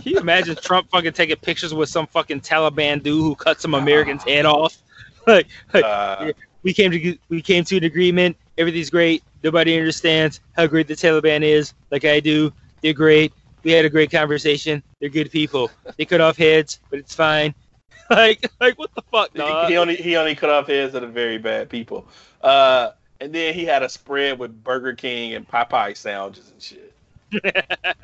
[0.00, 3.74] Can you imagine Trump fucking taking pictures with some fucking Taliban dude who cut some
[3.74, 4.76] Americans' head off?
[5.26, 6.32] Like, like Uh,
[6.62, 8.34] we came to we came to an agreement.
[8.56, 9.22] Everything's great.
[9.44, 11.74] Nobody understands how great the Taliban is.
[11.90, 12.50] Like I do.
[12.80, 13.34] They're great.
[13.62, 14.82] We had a great conversation.
[15.00, 15.70] They're good people.
[15.96, 17.54] They cut off heads, but it's fine.
[18.10, 21.08] like, like what the fuck, He, he only he only cut off heads of the
[21.08, 22.06] very bad people.
[22.40, 22.90] Uh,
[23.20, 26.94] and then he had a spread with Burger King and Popeye sandwiches and shit.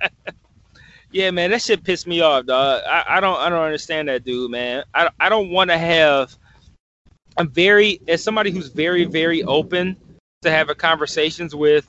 [1.13, 2.83] yeah, man, that shit pissed me off, dog.
[2.87, 4.85] I, I don't I don't understand that dude, man.
[4.93, 6.37] I I don't want to have.
[7.37, 9.97] I'm very as somebody who's very very open
[10.43, 11.87] to having conversations with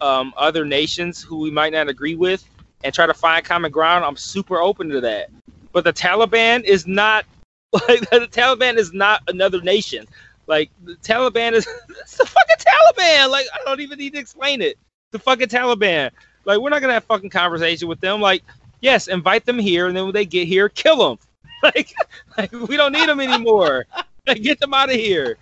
[0.00, 2.44] um, other nations who we might not agree with
[2.84, 4.04] and try to find common ground.
[4.04, 5.30] I'm super open to that.
[5.72, 7.24] But the Taliban is not
[7.72, 10.06] like the Taliban is not another nation.
[10.46, 11.66] Like the Taliban is
[12.00, 13.30] it's the fucking Taliban.
[13.30, 14.78] Like I don't even need to explain it.
[15.12, 16.10] The fucking Taliban.
[16.44, 18.20] Like we're not gonna have fucking conversation with them.
[18.20, 18.42] Like
[18.82, 21.18] yes, invite them here, and then when they get here, kill them.
[21.62, 21.94] Like,
[22.36, 23.86] like we don't need them anymore.
[24.26, 25.36] Like, get them out of here.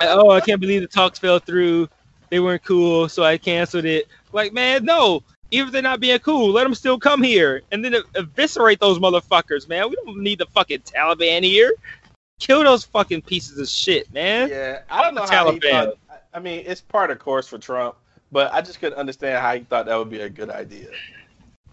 [0.00, 1.88] oh, I can't believe the talks fell through.
[2.28, 4.08] They weren't cool, so I canceled it.
[4.32, 5.22] Like, man, no.
[5.50, 8.98] Even if they're not being cool, let them still come here and then eviscerate those
[8.98, 9.88] motherfuckers, man.
[9.88, 11.72] We don't need the fucking Taliban here.
[12.38, 14.48] Kill those fucking pieces of shit, man.
[14.50, 15.84] Yeah, I don't know The how he Taliban.
[16.08, 16.22] thought.
[16.34, 17.96] I mean, it's part of course for Trump,
[18.30, 20.88] but I just couldn't understand how he thought that would be a good idea.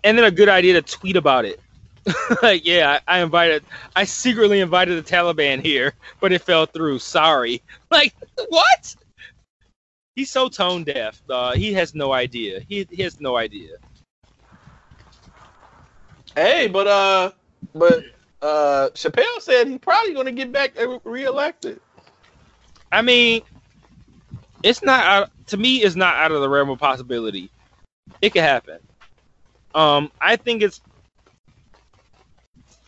[0.03, 1.59] and then a good idea to tweet about it.
[2.41, 3.63] like, yeah, I, I invited,
[3.95, 6.99] I secretly invited the Taliban here, but it fell through.
[6.99, 7.61] Sorry.
[7.91, 8.13] Like,
[8.49, 8.95] what?
[10.15, 11.21] He's so tone deaf.
[11.29, 12.61] Uh, he has no idea.
[12.61, 13.75] He, he has no idea.
[16.35, 17.31] Hey, but uh,
[17.73, 18.03] but
[18.41, 21.79] uh, Chappelle said he's probably going to get back reelected.
[22.91, 23.41] I mean,
[24.63, 25.77] it's not out, to me.
[25.77, 27.49] It's not out of the realm of possibility.
[28.21, 28.79] It could happen.
[29.73, 30.81] Um, I think it's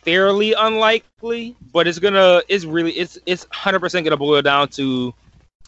[0.02, 2.42] fairly unlikely, but it's gonna.
[2.48, 2.92] It's really.
[2.92, 5.14] It's it's hundred percent gonna boil down to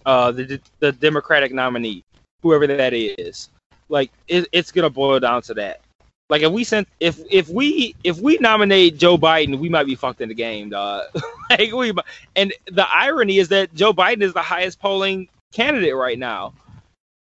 [0.06, 2.04] uh the the Democratic nominee,
[2.42, 3.48] whoever that is.
[3.88, 5.80] Like it, it's gonna boil down to that.
[6.30, 9.96] Like if we sent if if we if we nominate Joe Biden, we might be
[9.96, 11.06] fucked in the game, dog.
[11.50, 11.92] like we
[12.36, 16.54] and the irony is that Joe Biden is the highest polling candidate right now.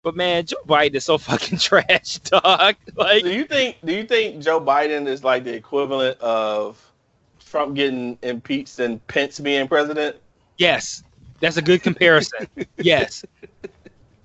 [0.04, 2.76] But man, Joe Biden is so fucking trash, dog.
[2.94, 3.78] Like Do you think?
[3.84, 6.80] Do you think Joe Biden is like the equivalent of
[7.44, 10.16] Trump getting impeached and Pence being president?
[10.56, 11.02] Yes,
[11.40, 12.46] that's a good comparison.
[12.78, 13.24] yes,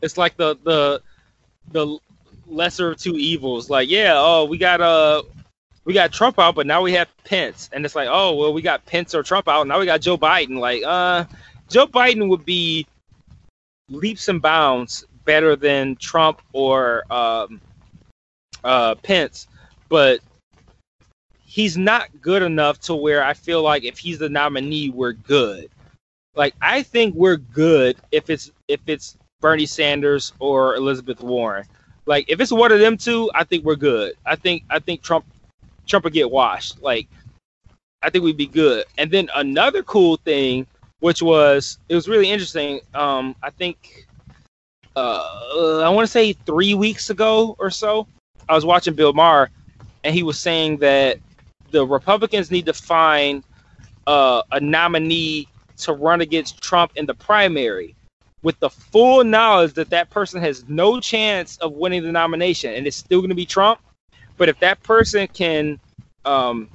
[0.02, 1.02] it's like the the
[1.72, 1.98] the
[2.48, 3.70] lesser of two evils.
[3.70, 5.24] Like, yeah, oh, we got uh
[5.86, 8.62] we got Trump out, but now we have Pence, and it's like, oh, well, we
[8.62, 10.60] got Pence or Trump out, now we got Joe Biden.
[10.60, 11.26] Like, uh,
[11.70, 12.86] Joe Biden would be
[13.90, 17.60] leaps and bounds better than Trump or um,
[18.64, 19.48] uh, Pence,
[19.88, 20.20] but
[21.44, 25.70] he's not good enough to where I feel like if he's the nominee, we're good.
[26.40, 31.66] Like I think we're good if it's if it's Bernie Sanders or Elizabeth Warren.
[32.06, 34.14] Like if it's one of them two, I think we're good.
[34.26, 35.26] I think I think Trump
[35.86, 36.82] Trump would get washed.
[36.82, 37.10] Like
[38.02, 38.86] I think we'd be good.
[38.98, 40.66] And then another cool thing,
[41.02, 42.80] which was it was really interesting.
[42.94, 44.08] Um, I think
[44.96, 48.08] uh, I want to say three weeks ago or so,
[48.48, 49.50] I was watching Bill Maher,
[50.06, 51.20] and he was saying that
[51.72, 53.44] the Republicans need to find
[54.08, 55.50] uh, a nominee
[55.80, 57.96] to run against Trump in the primary
[58.42, 62.88] with the full knowledge that that person has no chance of winning the nomination and
[62.88, 63.80] it's still going to be Trump.
[64.38, 65.80] But if that person can
[66.24, 66.70] um,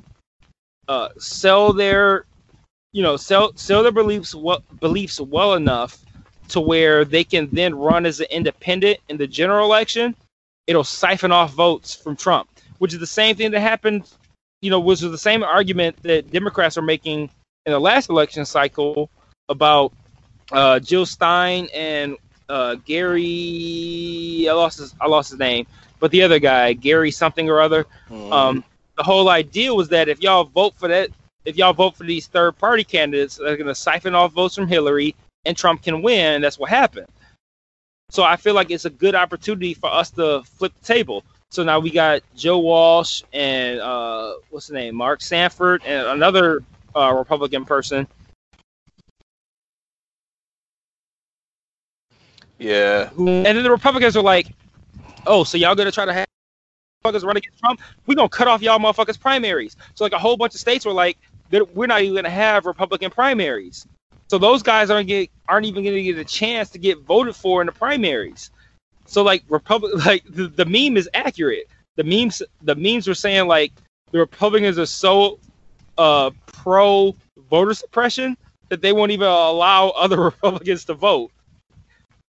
[0.88, 2.26] uh, sell their,
[2.92, 6.04] you know, sell sell their beliefs well, beliefs well enough
[6.48, 10.14] to where they can then run as an independent in the general election,
[10.66, 12.48] it'll siphon off votes from Trump,
[12.78, 14.10] which is the same thing that happened,
[14.60, 17.30] you know, which was the same argument that Democrats are making
[17.66, 19.10] in the last election cycle
[19.48, 19.92] about
[20.52, 22.16] uh, Jill Stein and
[22.48, 24.46] uh, Gary.
[24.48, 25.66] I lost his I lost his name,
[25.98, 27.86] but the other guy, Gary something or other.
[28.32, 28.64] Um,
[28.96, 31.10] the whole idea was that if y'all vote for that,
[31.44, 34.68] if y'all vote for these third party candidates, they're going to siphon off votes from
[34.68, 35.14] Hillary,
[35.44, 36.36] and Trump can win.
[36.36, 37.08] And that's what happened.
[38.10, 41.24] So I feel like it's a good opportunity for us to flip the table.
[41.50, 46.62] So now we got Joe Walsh and uh, what's the name, Mark Sanford, and another
[46.94, 48.06] uh, Republican person.
[52.58, 54.48] yeah, and then the Republicans are like,
[55.26, 56.26] "Oh, so y'all gonna try to have
[57.04, 57.80] motherfuckers run against Trump?
[58.06, 60.92] We gonna cut off y'all motherfuckers primaries." So like a whole bunch of states were
[60.92, 61.18] like,
[61.50, 63.86] "We're not even gonna have Republican primaries."
[64.28, 67.60] So those guys aren't get aren't even gonna get a chance to get voted for
[67.60, 68.50] in the primaries.
[69.06, 71.68] So like Republic, like the, the meme is accurate.
[71.96, 73.72] The memes the memes were saying like
[74.12, 75.38] the Republicans are so
[75.98, 77.14] uh pro
[77.50, 78.36] voter suppression
[78.68, 81.30] that they won't even allow other Republicans to vote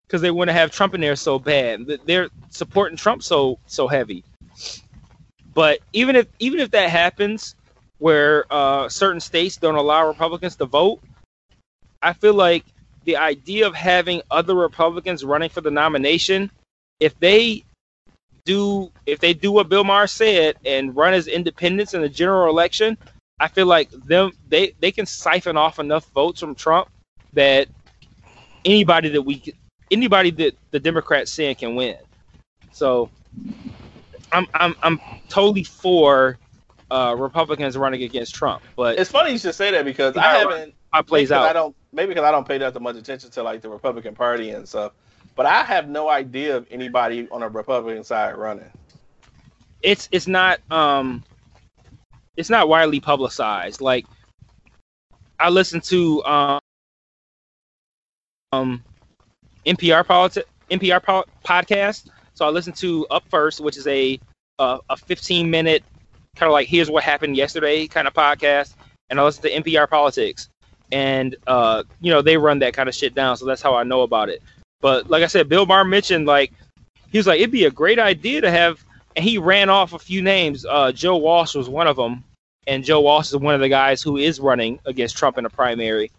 [0.08, 1.88] because they want to have Trump in there so bad.
[1.88, 4.24] Th- They're supporting Trump so so heavy.
[5.54, 7.56] But even if even if that happens,
[8.00, 11.00] where uh, certain states don't allow Republicans to vote.
[12.02, 12.64] I feel like
[13.06, 16.52] the idea of having other Republicans running for the nomination,
[17.00, 17.64] if they
[18.46, 22.50] do if they do what Bill Maher said and run as independents in the general
[22.50, 22.98] election,
[23.40, 26.88] I feel like them they they can siphon off enough votes from Trump
[27.34, 27.68] that
[28.66, 29.54] anybody that we
[29.92, 31.98] anybody that the Democrats send can win.
[32.72, 33.10] So
[34.32, 35.00] I'm I'm I'm
[35.30, 36.40] totally for
[36.90, 40.74] uh, Republicans running against Trump, but It's funny you should say that because I haven't
[40.92, 43.44] how plays maybe 'cause I don't maybe because I don't pay that much attention to
[43.44, 44.94] like the Republican Party and stuff.
[45.36, 48.72] But I have no idea of anybody on the Republican side running.
[49.82, 51.24] It's it's not um
[52.38, 53.82] it's not widely publicized.
[53.82, 54.06] Like
[55.40, 56.60] I listen to um
[58.54, 58.84] um
[59.66, 62.10] NPR politi- NPR po- podcast.
[62.36, 64.20] So I listen to Up First, which is a
[64.60, 65.84] a, a 15 minute
[66.36, 68.76] kind of like here's what happened yesterday kind of podcast,
[69.10, 70.50] and I listen to NPR politics,
[70.92, 73.38] and uh you know they run that kind of shit down.
[73.38, 74.42] So that's how I know about it.
[74.80, 76.54] But like I said, Bill Maher mentioned like
[77.12, 78.84] he was like it'd be a great idea to have,
[79.16, 80.66] and he ran off a few names.
[80.66, 82.24] Uh, Joe Walsh was one of them,
[82.68, 85.50] and Joe Walsh is one of the guys who is running against Trump in the
[85.50, 86.12] primary.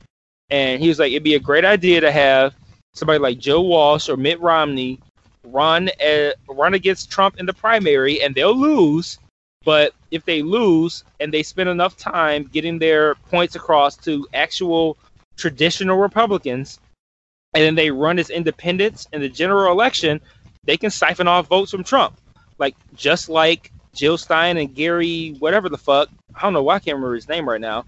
[0.51, 2.55] And he was like, it'd be a great idea to have
[2.95, 4.99] somebody like Joe Walsh or Mitt Romney
[5.45, 9.19] run uh run against Trump in the primary, and they'll lose.
[9.65, 14.97] But if they lose and they spend enough time getting their points across to actual
[15.37, 16.81] traditional Republicans,
[17.55, 20.21] and then they run as independents in the general election,
[20.65, 22.17] they can siphon off votes from Trump.
[22.59, 26.79] Like just like Jill Stein and Gary, whatever the fuck, I don't know why I
[26.79, 27.85] can't remember his name right now,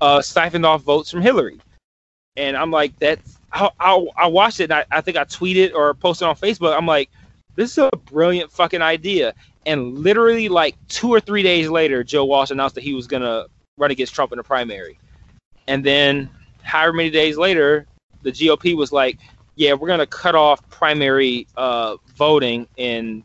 [0.00, 1.60] uh, siphoned off votes from Hillary.
[2.36, 4.70] And I'm like, that's I, I, I watched it.
[4.70, 6.76] And I, I think I tweeted or posted on Facebook.
[6.76, 7.10] I'm like,
[7.56, 9.34] this is a brilliant fucking idea.
[9.66, 13.46] And literally, like two or three days later, Joe Walsh announced that he was gonna
[13.76, 14.96] run against Trump in the primary.
[15.66, 16.30] And then,
[16.62, 17.86] however many days later,
[18.22, 19.18] the GOP was like,
[19.56, 23.24] "Yeah, we're gonna cut off primary uh, voting in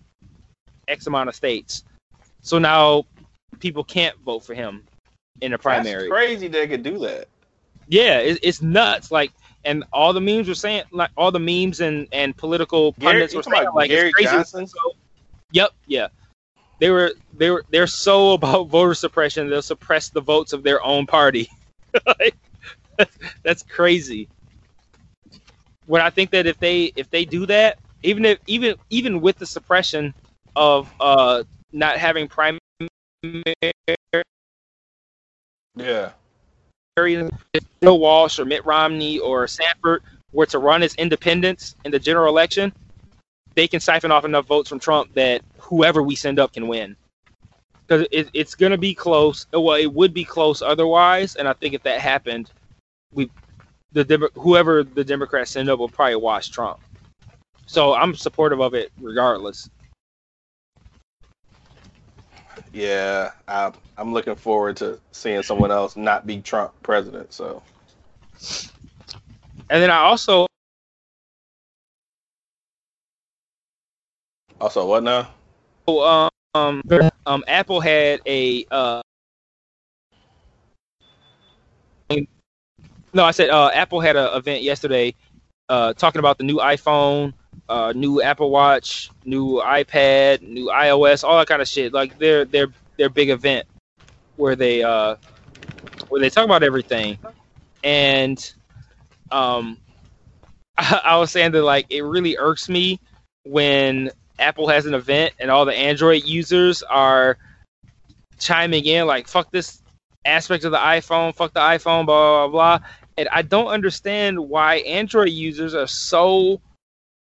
[0.88, 1.84] X amount of states."
[2.44, 3.06] So now
[3.60, 4.84] people can't vote for him
[5.41, 6.10] in the primary.
[6.10, 7.28] That's crazy they could do that.
[7.88, 9.11] Yeah, it, it's nuts.
[9.11, 9.32] Like,
[9.65, 13.40] and all the memes were saying, like, all the memes and and political pundits you
[13.40, 14.30] were saying, like, Gary it's crazy.
[14.30, 14.68] Johnson?
[14.68, 14.78] So,
[15.52, 16.10] yep, yeah.
[16.80, 19.49] They were they were they're so about voter suppression.
[19.49, 21.49] They'll suppress the votes of their own party.
[22.20, 22.36] like,
[22.98, 24.28] that's, that's crazy.
[25.86, 29.38] When I think that if they if they do that, even if even even with
[29.38, 30.14] the suppression
[30.56, 31.44] of uh
[31.74, 32.60] not having primary
[35.76, 36.12] Yeah.
[37.54, 42.00] if Joe Walsh or Mitt Romney or Sanford were to run as independents in the
[42.00, 42.72] general election,
[43.56, 46.95] they can siphon off enough votes from Trump that whoever we send up can win.
[47.86, 49.48] Because it, it's going to be close.
[49.54, 52.52] Uh, well, it would be close otherwise, and I think if that happened,
[53.12, 53.30] we
[53.91, 56.80] the Demo- whoever the Democrats send up will probably wash Trump.
[57.66, 59.70] So I'm supportive of it regardless.
[62.71, 67.34] Yeah, I, I'm looking forward to seeing someone else not be Trump president.
[67.34, 67.61] So
[69.69, 70.47] And then I also
[74.59, 75.30] also what now?
[75.88, 76.81] Oh, um
[77.25, 79.01] um Apple had a uh
[83.13, 85.15] no I said uh Apple had an event yesterday
[85.69, 87.34] uh talking about the new iPhone,
[87.74, 91.91] uh new Apple Watch, new iPad, new iOS, all that kind of shit.
[91.91, 92.68] Like their their
[92.98, 93.66] their big event
[94.36, 95.16] where they uh
[96.10, 97.18] where they talk about everything.
[97.84, 98.38] And
[99.32, 99.80] um
[100.78, 103.00] I, I was saying that like it really irks me
[103.44, 107.40] when Apple has an event and all the Android users are
[108.38, 109.82] chiming in like fuck this
[110.26, 112.88] aspect of the iPhone, fuck the iPhone, blah blah blah.
[113.18, 116.62] And I don't understand why Android users are so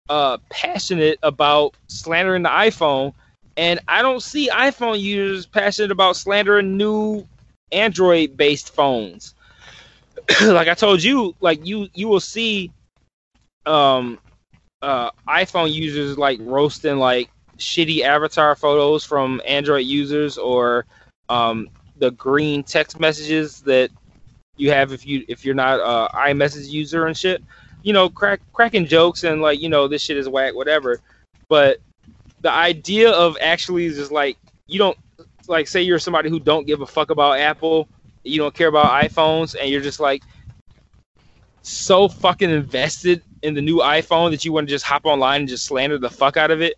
[0.09, 3.13] uh, passionate about slandering the iPhone,
[3.57, 7.27] and I don't see iPhone users passionate about slandering new
[7.73, 9.35] Android-based phones.
[10.43, 12.73] like I told you, like you you will see
[13.67, 14.19] um
[14.83, 20.87] uh, iPhone users like roasting like shitty avatar photos from Android users or
[21.29, 21.69] um,
[21.99, 23.91] the green text messages that
[24.57, 27.43] you have if you if you're not a iMessage user and shit.
[27.89, 31.01] You know, crack cracking jokes and like you know this shit is whack, whatever.
[31.49, 31.79] But
[32.43, 34.37] the idea of actually just like
[34.67, 34.99] you don't
[35.47, 37.89] like say you're somebody who don't give a fuck about Apple,
[38.25, 40.23] you don't care about iPhones, and you're just like
[41.63, 45.49] so fucking invested in the new iPhone that you want to just hop online and
[45.49, 46.75] just slander the fuck out of it.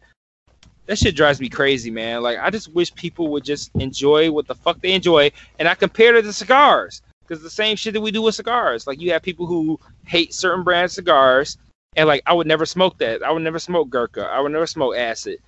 [0.86, 2.22] that shit drives me crazy, man.
[2.22, 5.74] Like I just wish people would just enjoy what the fuck they enjoy, and I
[5.74, 8.88] compare it to cigars because the same shit that we do with cigars.
[8.88, 11.58] Like you have people who hate certain brand cigars,
[11.94, 13.22] and like I would never smoke that.
[13.22, 14.24] I would never smoke Gurkha.
[14.24, 15.38] I would never smoke acid.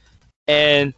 [0.47, 0.95] And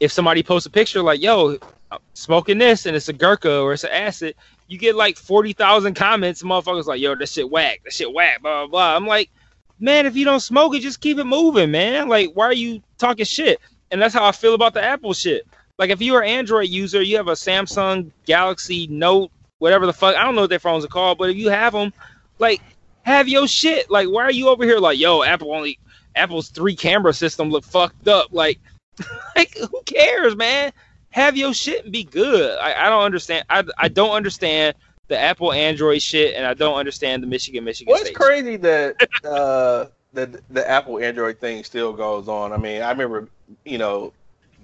[0.00, 1.58] if somebody posts a picture like, "Yo,
[1.90, 4.34] I'm smoking this," and it's a Gurkha or it's an acid,
[4.66, 6.42] you get like forty thousand comments.
[6.42, 7.82] Motherfuckers like, "Yo, that shit whack.
[7.84, 8.96] That shit whack." Blah blah blah.
[8.96, 9.30] I'm like,
[9.78, 12.08] man, if you don't smoke it, just keep it moving, man.
[12.08, 13.60] Like, why are you talking shit?
[13.90, 15.46] And that's how I feel about the Apple shit.
[15.78, 20.16] Like, if you're an Android user, you have a Samsung Galaxy Note, whatever the fuck.
[20.16, 21.92] I don't know what their phones are called, but if you have them,
[22.38, 22.60] like,
[23.02, 23.90] have your shit.
[23.90, 25.78] Like, why are you over here like, yo, Apple only
[26.14, 28.28] Apple's three camera system look fucked up?
[28.32, 28.58] Like,
[29.36, 30.72] like who cares, man?
[31.10, 32.58] Have your shit and be good.
[32.58, 33.44] I, I don't understand.
[33.48, 34.74] I, I don't understand
[35.08, 37.92] the Apple Android shit, and I don't understand the Michigan Michigan.
[37.92, 42.52] Well, it's State crazy that uh, the the Apple Android thing still goes on.
[42.52, 43.28] I mean, I remember
[43.64, 44.12] you know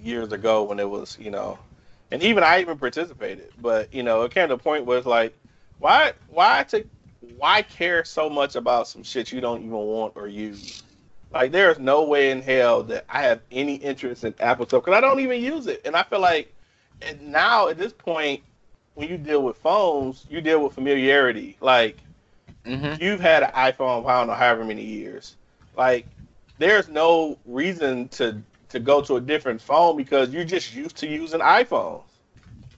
[0.03, 1.57] years ago when it was you know,
[2.13, 5.07] and even I even participated, but you know, it came to a point where it's
[5.07, 5.35] like,
[5.79, 6.85] why why to
[7.39, 10.83] why care so much about some shit you don't even want or use?
[11.33, 14.85] Like, there is no way in hell that I have any interest in Apple stuff
[14.85, 16.53] because I don't even use it, and I feel like
[17.19, 18.43] now at this point
[18.93, 21.57] when you deal with phones, you deal with familiarity.
[21.61, 21.97] Like
[22.63, 23.01] Mhm.
[23.01, 25.35] you've had an iPhone, I don't know, however many years.
[25.75, 26.05] Like
[26.59, 28.43] there's no reason to
[28.73, 32.01] to go to a different phone because you're just used to using iPhones.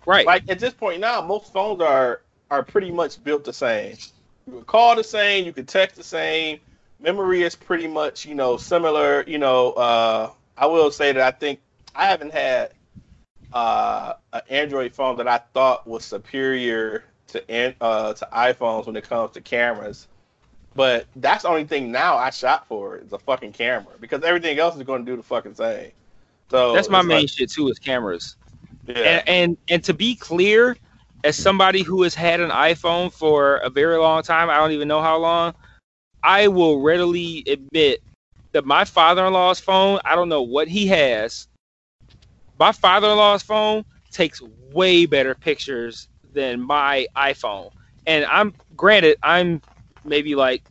[0.05, 0.25] Right.
[0.25, 3.97] Like at this point now, most phones are are pretty much built the same.
[4.45, 6.59] You can call the same, you can text the same.
[6.99, 9.23] Memory is pretty much, you know, similar.
[9.25, 11.59] You know, uh, I will say that I think
[11.95, 12.73] I haven't had
[13.51, 19.07] uh, an Android phone that I thought was superior to uh, to iPhones when it
[19.07, 20.07] comes to cameras.
[20.75, 24.59] But that's the only thing now I shop for is a fucking camera because everything
[24.59, 25.91] else is going to do the fucking same.
[26.51, 28.35] So That's my main like- shit too is cameras.
[28.87, 28.95] yeah.
[28.95, 30.75] And, and and to be clear,
[31.23, 34.87] as somebody who has had an iPhone for a very long time, I don't even
[34.87, 35.53] know how long,
[36.23, 38.01] I will readily admit
[38.51, 41.47] that my father-in-law's phone, I don't know what he has.
[42.59, 44.41] My father-in-law's phone takes
[44.71, 47.71] way better pictures than my iPhone.
[48.07, 49.61] And I'm granted, I'm
[50.05, 50.63] maybe like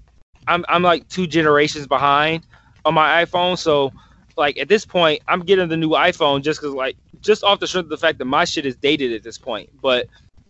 [0.47, 2.47] I'm I'm like two generations behind
[2.85, 3.93] on my iPhone, so
[4.36, 7.66] like at this point, I'm getting the new iPhone just because like just off the
[7.66, 9.70] strength of the fact that my shit is dated at this point.
[9.81, 10.06] But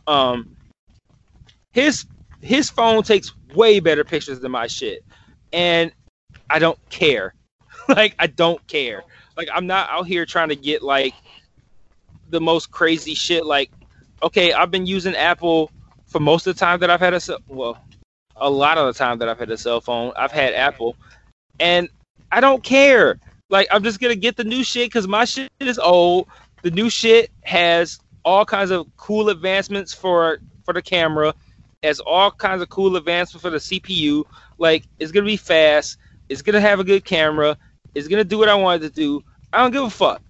[0.06, 0.56] um,
[1.73, 2.06] his
[2.40, 5.05] his phone takes way better pictures than my shit,
[5.52, 5.93] and
[6.51, 7.35] I don't care.
[7.89, 9.05] like I don't care.
[9.36, 11.15] Like I'm not out here trying to get like
[12.31, 13.44] the most crazy shit.
[13.44, 13.70] Like
[14.23, 15.70] okay, I've been using Apple
[16.06, 17.20] for most of the time that I've had a.
[17.48, 17.84] Well,
[18.36, 20.97] a lot of the time that I've had a cell phone, I've had Apple,
[21.61, 21.89] and
[22.32, 23.19] I don't care.
[23.51, 26.28] Like I'm just gonna get the new shit because my shit is old.
[26.62, 31.35] The new shit has all kinds of cool advancements for for the camera,
[31.82, 34.24] has all kinds of cool advancements for the CPU.
[34.59, 35.98] Like it's gonna be fast.
[36.28, 37.56] It's gonna have a good camera.
[37.94, 39.23] It's gonna do what I wanted to do.
[39.52, 40.23] I don't give a fuck.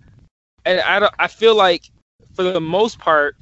[0.64, 1.14] And I don't.
[1.18, 1.90] I feel like
[2.34, 3.36] for the most part,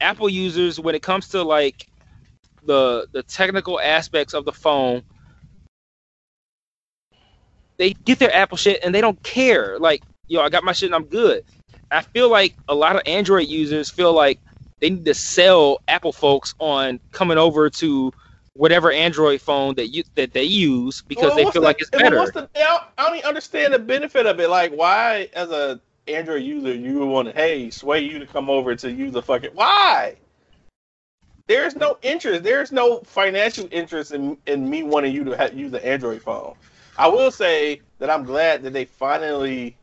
[0.00, 1.88] Apple users, when it comes to like
[2.66, 5.02] the the technical aspects of the phone,
[7.78, 9.78] they get their Apple shit and they don't care.
[9.78, 11.44] Like, yo, I got my shit and I'm good.
[11.90, 14.40] I feel like a lot of Android users feel like
[14.80, 18.12] they need to sell Apple folks on coming over to
[18.54, 21.90] whatever Android phone that you that they use because Well, they feel the- like it's
[21.90, 22.16] better.
[22.18, 24.48] What's the, I don't- even understand the benefit of it.
[24.50, 28.48] Like, why, as a Android user, you would want to, hey, sway you to come
[28.48, 29.50] over to use a fucking.
[29.54, 30.16] Why?
[31.46, 32.42] There's no interest.
[32.42, 36.54] There's no financial interest in, in me wanting you to ha use an Android phone.
[36.98, 39.76] I will say that I'm glad that they finally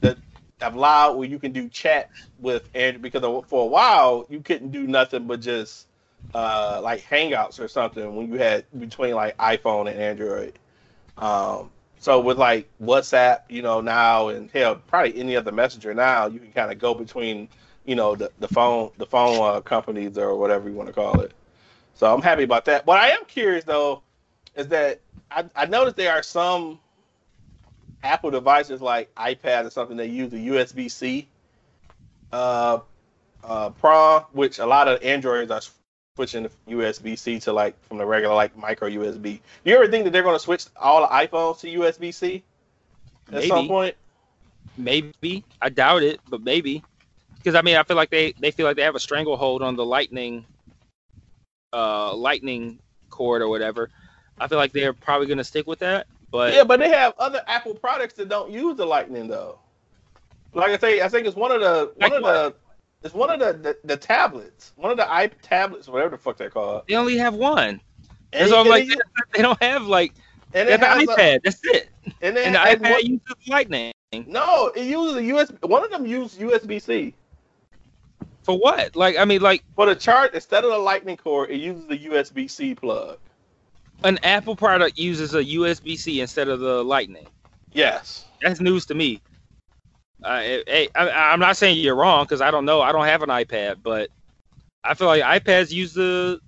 [0.00, 0.16] that
[0.60, 4.70] have allowed where you can do chat with Android because for a while you couldn't
[4.70, 5.86] do nothing but just
[6.34, 10.58] uh, like Hangouts or something when you had between like iPhone and Android.
[11.18, 16.26] Um, so with like WhatsApp, you know, now and hell, probably any other messenger now,
[16.26, 17.48] you can kind of go between,
[17.84, 21.20] you know, the, the phone the phone uh, companies or whatever you want to call
[21.20, 21.32] it.
[21.94, 22.86] So I'm happy about that.
[22.86, 24.02] What I am curious though
[24.54, 25.00] is that
[25.30, 26.78] I, I noticed there are some
[28.02, 31.28] Apple devices like iPad or something that use the USB C
[32.32, 32.80] uh,
[33.44, 35.60] uh, prong, which a lot of Androids are
[36.16, 39.22] switching the USB C to like from the regular like micro USB.
[39.64, 42.42] Do you ever think that they're going to switch all the iPhones to USB C
[43.32, 43.96] at some point?
[44.76, 46.82] Maybe I doubt it, but maybe
[47.42, 49.76] because I mean I feel like they they feel like they have a stranglehold on
[49.76, 50.44] the lightning,
[51.72, 52.78] uh, lightning
[53.10, 53.90] cord or whatever.
[54.38, 57.42] I feel like they're probably gonna stick with that, but yeah, but they have other
[57.46, 59.58] Apple products that don't use the Lightning though.
[60.54, 62.54] Like I say, I think it's one of the one Like of the
[63.04, 66.36] it's one of the, the the tablets, one of the i tablets, whatever the fuck
[66.36, 66.82] they're called.
[66.88, 67.80] They only have one.
[68.32, 69.02] And, And so I'm like, and
[69.34, 70.14] they don't have like
[70.54, 71.40] and they it has the a- iPad.
[71.44, 71.88] That's it.
[72.20, 73.92] and it And the iPad one- uses Lightning.
[74.26, 75.68] no, it uses a USB.
[75.68, 77.14] One of them use USB C
[78.42, 78.96] For what?
[78.96, 81.50] Like, I mean, like for the charge instead of the Lightning cord.
[81.50, 83.18] It uses the USB C plug.
[84.04, 87.28] an Apple product uses a USB C instead of the Lightning.
[87.72, 88.26] Yes.
[88.42, 89.20] That's news to me.
[90.24, 92.80] Uh, I, I'm not saying you're wrong because I don't know.
[92.80, 94.10] I don't have an iPad, but
[94.84, 96.40] I feel like iPads use the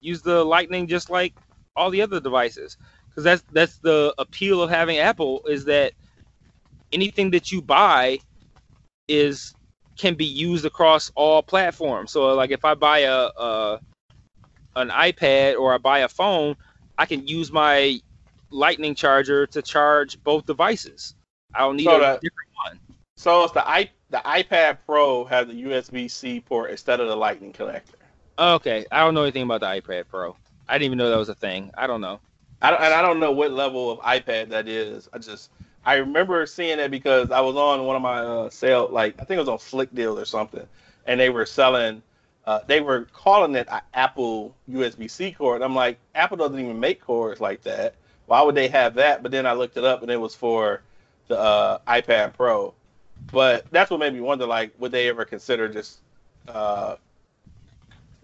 [0.00, 1.34] use the Lightning just like
[1.76, 2.76] all the other devices.
[3.08, 5.92] Because that's that's the appeal of having Apple is that
[6.92, 8.18] anything that you buy
[9.08, 9.54] is
[10.02, 12.10] can be used across all platforms.
[12.10, 13.80] So like if I buy a, a
[14.74, 16.56] an iPad or I buy a phone,
[16.98, 18.00] I can use my
[18.50, 21.14] Lightning charger to charge both devices.
[21.54, 22.78] I don't need So a different one.
[23.16, 27.16] So it's the i the iPad Pro has a USB C port instead of the
[27.16, 27.94] Lightning connector.
[28.38, 30.36] Okay, I don't know anything about the iPad Pro.
[30.68, 31.70] I didn't even know that was a thing.
[31.78, 32.20] I don't know.
[32.60, 35.08] I don't, and I don't know what level of iPad that is.
[35.12, 35.50] I just
[35.84, 39.24] I remember seeing that because I was on one of my uh, sale, like I
[39.24, 40.66] think it was on Flick Deal or something,
[41.06, 42.02] and they were selling.
[42.44, 45.62] Uh, they were calling it an Apple USB C cord.
[45.62, 47.94] I'm like, Apple doesn't even make cords like that.
[48.26, 49.22] Why would they have that?
[49.22, 50.82] But then I looked it up, and it was for
[51.28, 52.74] the uh, iPad Pro.
[53.30, 55.98] But that's what made me wonder, like, would they ever consider just
[56.48, 56.96] uh,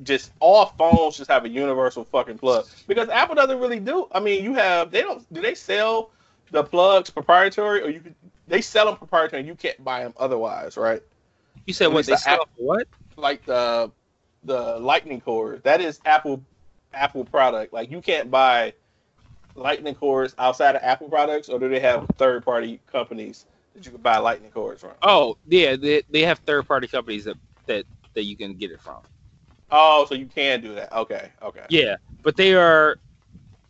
[0.03, 4.09] just all phones just have a universal fucking plug because Apple doesn't really do.
[4.13, 6.11] I mean, you have they don't do they sell
[6.51, 8.15] the plugs proprietary or you could
[8.47, 11.03] they sell them proprietary and you can't buy them otherwise, right?
[11.67, 12.89] You said what they the sell app- for what?
[13.17, 13.91] Like the
[14.45, 16.43] the Lightning cord that is Apple
[16.95, 17.73] Apple product.
[17.73, 18.73] Like you can't buy
[19.59, 23.93] Lightning cords outside of Apple products, or do they have third party companies that you
[23.93, 24.93] can buy Lightning cords from?
[25.03, 27.85] Oh, yeah, they, they have third party companies that, that
[28.15, 28.99] that you can get it from.
[29.71, 30.93] Oh, so you can do that.
[30.93, 31.65] Okay, okay.
[31.69, 32.99] Yeah, but they are,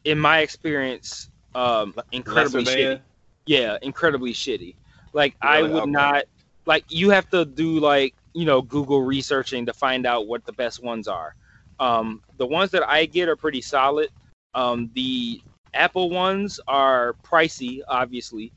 [0.05, 3.01] in my experience, um, incredibly shitty.
[3.47, 4.75] Yeah, incredibly shitty.
[5.13, 5.93] Like I would Okay.
[5.93, 6.25] not
[6.67, 10.53] like you have to do like you know Google researching to find out what the
[10.53, 11.35] best ones are.
[11.81, 14.11] Um, the ones that I get are pretty solid.
[14.55, 15.41] Um, the
[15.75, 18.53] Apple ones are pricey, obviously,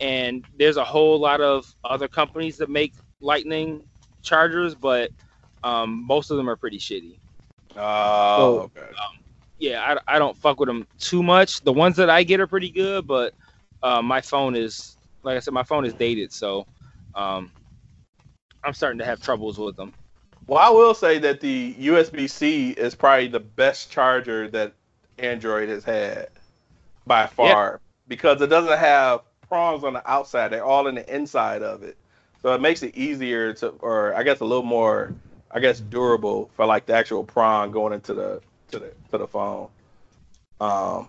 [0.00, 3.82] and there's a whole lot of other companies that make Lightning
[4.22, 5.10] chargers, but
[5.62, 7.18] um, most of them are pretty shitty
[7.76, 8.90] Oh, okay.
[9.58, 11.60] Yeah, I, I don't fuck with them too much.
[11.60, 13.34] The ones that I get are pretty good, but
[13.82, 16.66] uh, my phone is, like I said, my phone is dated, so
[17.14, 17.50] um,
[18.62, 19.92] I'm starting to have troubles with them.
[20.46, 24.74] Well, I will say that the USB C is probably the best charger that
[25.18, 26.28] Android has had
[27.06, 31.62] by far because it doesn't have prongs on the outside; they're all in the inside
[31.62, 31.96] of it.
[32.42, 35.14] So it makes it easier to, or I guess a little more,
[35.50, 38.42] I guess durable for like the actual prong going into the
[38.74, 39.68] to the to the phone.
[40.60, 41.08] Um,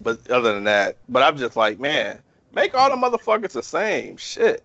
[0.00, 2.18] but other than that, but I'm just like, man,
[2.54, 4.62] make all the motherfuckers the same shit.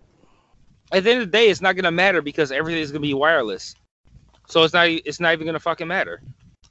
[0.92, 3.74] At the end of the day, it's not gonna matter because everything's gonna be wireless,
[4.46, 6.20] so it's not it's not even gonna fucking matter.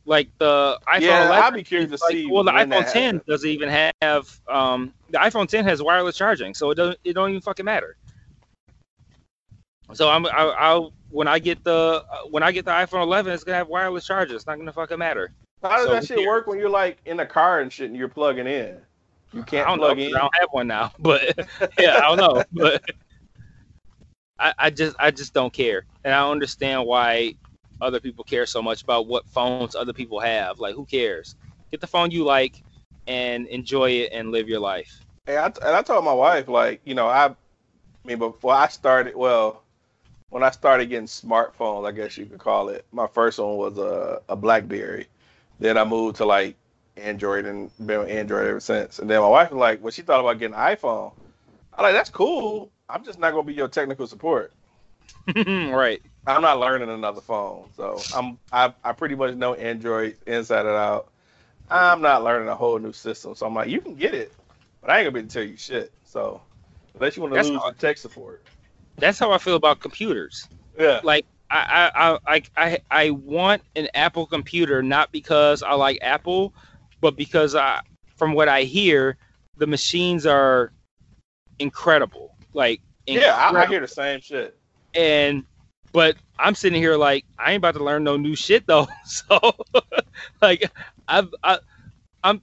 [0.06, 3.22] Like the iPhone Yeah, 11, I'll be curious to like, see Well, the iPhone 10
[3.26, 3.70] doesn't even
[4.02, 7.66] have um, the iPhone 10 has wireless charging, so it doesn't it don't even fucking
[7.66, 7.96] matter.
[9.94, 13.32] So I'm I, I'll when I get the uh, when I get the iPhone 11,
[13.32, 14.36] it's gonna have wireless charging.
[14.36, 15.32] It's not gonna fucking matter.
[15.64, 16.28] How does So that shit cares?
[16.28, 18.78] work when you're like in a car and shit and you're plugging in?
[19.32, 19.90] You can't I don't know.
[19.92, 20.16] in.
[20.16, 21.36] I don't have one now, but
[21.80, 22.44] yeah, I don't know.
[22.52, 22.84] But
[24.40, 27.36] I, I just I just don't care, and I understand why
[27.82, 30.60] other people care so much about what phones other people have.
[30.60, 31.36] Like, who cares?
[31.72, 32.64] Get the phone you like
[33.08, 35.04] and enjoy it and live your life.
[35.28, 37.36] And I, and I told my wife, like, you know, I, I
[38.06, 39.64] mean, before I started, well,
[40.30, 43.78] when I started getting smartphones, I guess you could call it, my first one was
[43.78, 45.08] a, a Blackberry.
[45.64, 46.58] Then I moved to like
[46.98, 49.00] Android and been with Android ever since.
[49.00, 51.14] And then my wife was like, well, she thought about getting an iPhone.
[51.74, 52.70] I'm like, that's cool.
[52.90, 54.52] I'm just not going to be your technical support.
[55.38, 56.02] right.
[56.28, 60.76] I'm not learning another phone, so I'm I, I pretty much know Android inside and
[60.76, 61.08] out.
[61.70, 64.34] I'm not learning a whole new system, so I'm like, you can get it,
[64.82, 65.94] but I ain't gonna be able to tell you shit.
[66.04, 66.42] So
[66.96, 68.44] unless you want to lose the tech support,
[68.98, 70.48] That's how I feel about computers.
[70.78, 76.54] yeah, Like I I, I I want an Apple computer not because I like Apple,
[77.02, 77.82] but because I
[78.16, 79.18] from what I hear,
[79.58, 80.72] the machines are
[81.60, 82.36] incredible.
[82.54, 84.58] Like yeah, I, I hear the same shit.
[84.96, 85.44] and
[85.92, 88.88] but I'm sitting here like I ain't about to learn no new shit though.
[89.06, 89.56] So
[90.42, 90.72] like
[91.08, 91.60] I've I,
[92.24, 92.42] I'm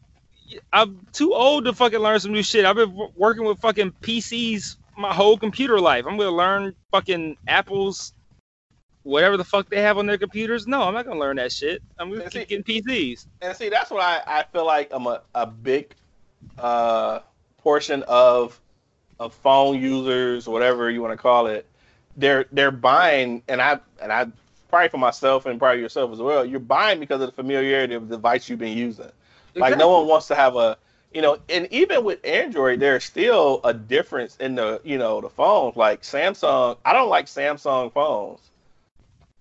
[0.72, 2.64] I'm too old to fucking learn some new shit.
[2.64, 6.04] I've been w- working with fucking PCs my whole computer life.
[6.06, 8.12] I'm gonna learn fucking Apple's
[9.02, 10.66] whatever the fuck they have on their computers.
[10.66, 11.82] No, I'm not gonna learn that shit.
[11.98, 13.26] I'm gonna And keep see- getting PCs.
[13.42, 15.94] And see, that's why I, I feel like I'm a, a big
[16.58, 17.20] uh,
[17.58, 18.58] portion of
[19.18, 21.66] of phone users, whatever you want to call it.
[22.16, 24.26] They're they're buying, and I and I
[24.68, 26.44] probably for myself and probably yourself as well.
[26.44, 29.10] You're buying because of the familiarity of the device you've been using.
[29.54, 30.76] Like no one wants to have a
[31.12, 35.28] you know, and even with Android, there's still a difference in the you know the
[35.28, 35.76] phones.
[35.76, 38.38] Like Samsung, I don't like Samsung phones.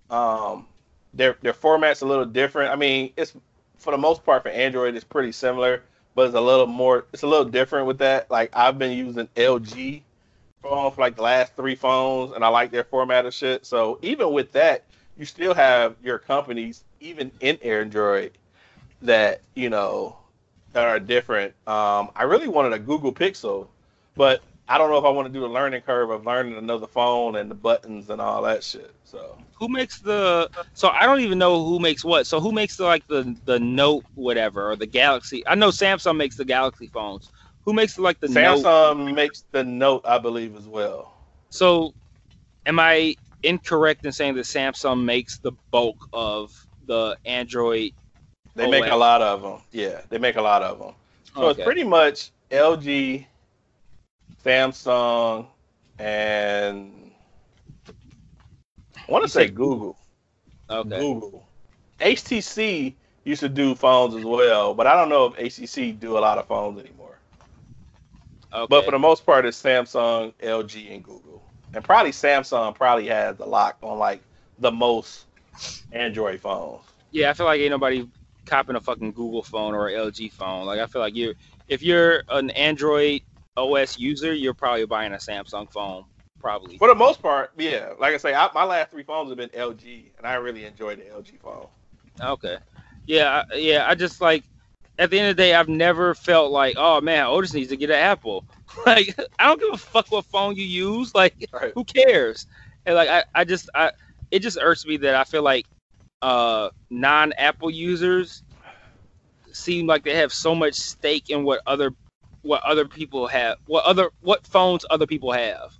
[0.09, 0.67] Um,
[1.13, 2.71] their their format's a little different.
[2.71, 3.33] I mean, it's
[3.77, 5.83] for the most part for Android, it's pretty similar,
[6.13, 8.29] but it's a little more, it's a little different with that.
[8.29, 10.01] Like I've been using LG
[10.61, 13.65] phone for like the last three phones, and I like their format of shit.
[13.65, 14.83] So even with that,
[15.17, 18.37] you still have your companies, even in Android,
[19.01, 20.17] that you know
[20.73, 21.53] that are different.
[21.65, 23.67] Um, I really wanted a Google Pixel,
[24.15, 26.85] but I don't know if I want to do the learning curve of learning another
[26.85, 28.93] phone and the buttons and all that shit.
[29.03, 30.49] So Who makes the?
[30.73, 32.25] So I don't even know who makes what.
[32.27, 35.45] So who makes the like the the Note whatever or the Galaxy?
[35.47, 37.29] I know Samsung makes the Galaxy phones.
[37.65, 38.63] Who makes like the Note?
[38.63, 41.13] Samsung makes the Note, I believe, as well.
[41.49, 41.93] So,
[42.65, 46.51] am I incorrect in saying that Samsung makes the bulk of
[46.85, 47.91] the Android?
[48.55, 49.61] They make a lot of them.
[49.71, 50.93] Yeah, they make a lot of them.
[51.35, 51.51] So Okay.
[51.51, 53.27] it's pretty much LG,
[54.43, 55.47] Samsung,
[55.99, 57.08] and
[59.09, 59.97] I want to say Google.
[60.69, 60.99] Okay.
[60.99, 61.47] Google.
[61.99, 66.19] HTC used to do phones as well, but I don't know if HTC do a
[66.19, 67.17] lot of phones anymore.
[68.53, 68.67] Okay.
[68.69, 71.43] But for the most part, it's Samsung, LG, and Google.
[71.73, 74.21] And probably Samsung probably has the lock on like
[74.59, 75.25] the most
[75.91, 76.83] Android phones.
[77.11, 78.07] yeah, I feel like ain't nobody
[78.45, 80.65] copping a fucking Google phone or LG phone.
[80.65, 81.33] Like I feel like you're
[81.67, 83.21] if you're an Android
[83.57, 86.05] OS user, you're probably buying a Samsung phone.
[86.39, 86.77] Probably.
[86.77, 87.93] For the most part, yeah.
[87.99, 90.95] Like I say, I, my last three phones have been LG, and I really enjoy
[90.95, 91.67] the LG phone.
[92.21, 92.57] Okay.
[93.05, 93.85] Yeah, I- yeah.
[93.87, 94.43] I just like
[94.97, 97.77] at the end of the day, I've never felt like, oh man, Otis needs to
[97.77, 98.45] get an Apple.
[98.85, 101.13] Like I don't give a fuck what phone you use.
[101.15, 101.71] Like Right.
[101.73, 102.45] who cares?
[102.85, 103.91] And like I, I just I
[104.31, 105.65] it just irks me that I feel like
[106.21, 108.43] uh non-Apple users
[109.51, 111.91] seem like they have so much stake in what other
[112.41, 115.77] what other people have what other what phones other people have.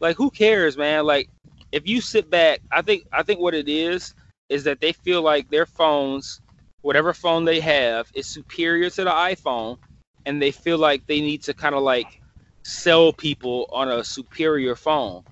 [0.00, 1.04] Like who cares, man?
[1.06, 1.28] Like
[1.72, 4.14] if you sit back, I think I think what it is
[4.48, 6.40] is that they feel like their phones,
[6.82, 9.78] whatever phone they have, is superior to the iPhone,
[10.26, 12.20] and they feel like they need to kind of like
[12.62, 15.22] sell people on a superior phone,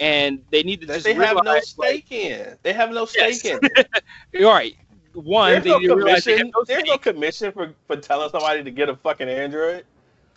[0.00, 2.56] and they need to just they have no realize, like, stake in.
[2.62, 3.42] They have no Yes.
[3.42, 3.60] stake in.
[4.44, 4.74] all right,
[5.14, 6.50] one, There's no need to realize they commission.
[6.54, 9.84] no There's no commission for, for telling somebody to get a fucking Android.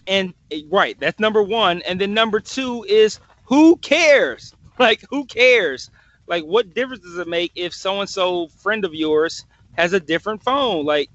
[0.07, 3.19] and eh, right that's number one and then number two is
[3.49, 4.53] who cares?
[4.79, 5.91] Like who cares?
[6.25, 9.43] Like what difference does it make if so and so friend of yours
[9.73, 10.85] has a different phone?
[10.85, 11.09] Like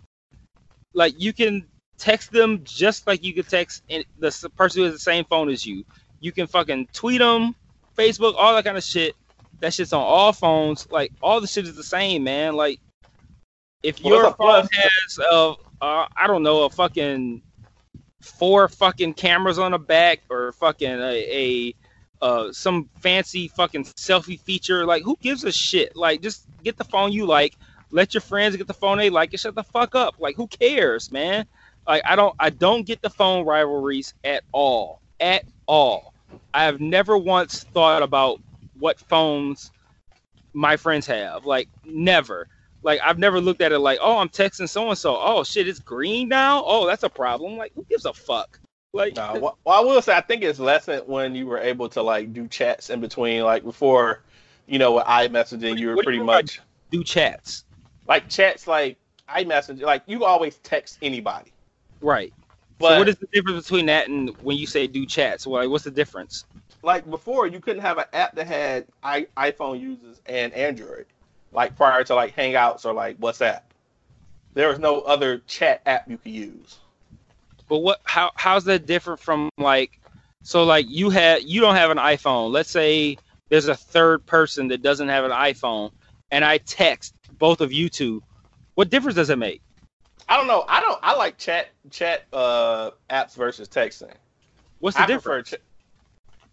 [0.93, 1.67] like you can
[1.97, 5.65] text them just like you could text the person who has the same phone as
[5.65, 5.83] you.
[6.21, 7.55] You can fucking tweet them
[7.97, 9.15] facebook all that kind of shit.
[9.61, 10.87] That shit's on all phones.
[10.91, 12.55] Like all the shit is the same man.
[12.55, 12.81] Like
[13.83, 17.41] if Well, your phone has uh, uh i don't know a fucking
[18.21, 21.75] four fucking cameras on the back or fucking a, a
[22.23, 24.87] uh some fancy fucking selfie feature.
[24.87, 25.97] Like who gives a shit?
[25.97, 27.57] Like just get the phone you like.
[27.91, 30.17] Let your friends get the phone they like and shut the fuck up.
[30.19, 31.47] Like who cares man?
[31.87, 35.01] Like i don't i don't get the phone rivalries at all.
[35.21, 36.15] At all.
[36.53, 38.41] I have never once thought about
[38.79, 39.71] what phones
[40.53, 41.45] my friends have.
[41.45, 42.49] Like never.
[42.83, 45.17] Like I've never looked at it like, oh, I'm texting so and so.
[45.19, 46.63] Oh shit, it's green now.
[46.65, 47.57] Oh, that's a problem.
[47.57, 48.61] Like, who gives a fuck?
[48.95, 52.03] Like, No, well, I will say I think it's lessened when you were able to
[52.03, 53.43] like do chats in between.
[53.43, 54.23] Like before,
[54.67, 56.61] you know, with iMessaging, you were pretty you much
[56.91, 57.65] do chats,
[58.07, 58.97] like chats like
[59.29, 59.81] iMessage.
[59.81, 61.53] Like you always text anybody,
[62.01, 62.33] right?
[62.79, 65.47] but so what is the difference between that and when you say do chats?
[65.47, 66.45] Well, like, what's the difference?
[66.85, 71.07] like before, you couldn't have an app that had I, iPhone users and Android,
[71.53, 73.63] like prior to like Hangouts or like WhatsApp.
[74.53, 76.79] There was no other chat app you could use.
[77.69, 78.01] But what?
[78.05, 78.31] How?
[78.37, 80.01] How's that different from like?
[80.43, 82.51] So like you had you don't have an iPhone.
[82.51, 83.17] Let's say
[83.49, 85.91] there's a third person that doesn't have an iPhone,
[86.31, 88.23] and I text both of you two.
[88.75, 89.63] What difference does it make?
[90.29, 90.65] I don't know.
[90.69, 90.99] I don't.
[91.03, 94.13] I like chat chat uh, apps versus texting.
[94.81, 95.51] What's the I difference?
[95.51, 95.57] prefer.
[95.59, 95.61] Ch-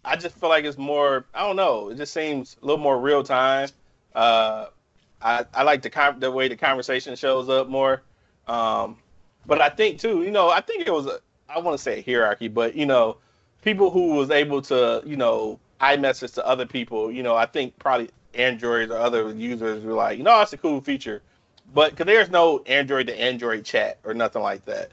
[0.04, 1.26] I just feel like it's more.
[1.34, 1.90] I don't know.
[1.90, 3.68] It just seems a little more real time.
[4.14, 4.66] Uh,
[5.20, 8.02] I I like the con- the way the conversation shows up more.
[8.46, 8.98] Um,
[9.46, 11.20] but I think too, you know, I think it was a.
[11.48, 13.18] I want to say a hierarchy, but you know,
[13.62, 17.78] people who was able to, you know, iMessage to other people, you know, I think
[17.78, 21.22] probably Androids or other users were like, you know, that's a cool feature.
[21.74, 24.90] But because there's no Android to Android chat or nothing like that.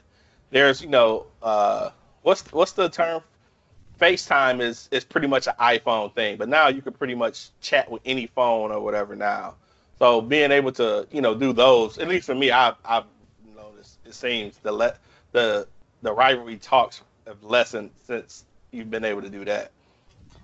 [0.50, 1.90] There's, you know, uh,
[2.22, 3.22] what's what's the term?
[4.00, 7.90] FaceTime is is pretty much an iPhone thing, but now you can pretty much chat
[7.90, 9.54] with any phone or whatever now.
[9.98, 13.19] So being able to, you know, do those, at least for me, I I've noticed
[14.10, 14.96] it seems the le-
[15.32, 15.68] the
[16.02, 19.70] the rivalry talks have lessened since you've been able to do that.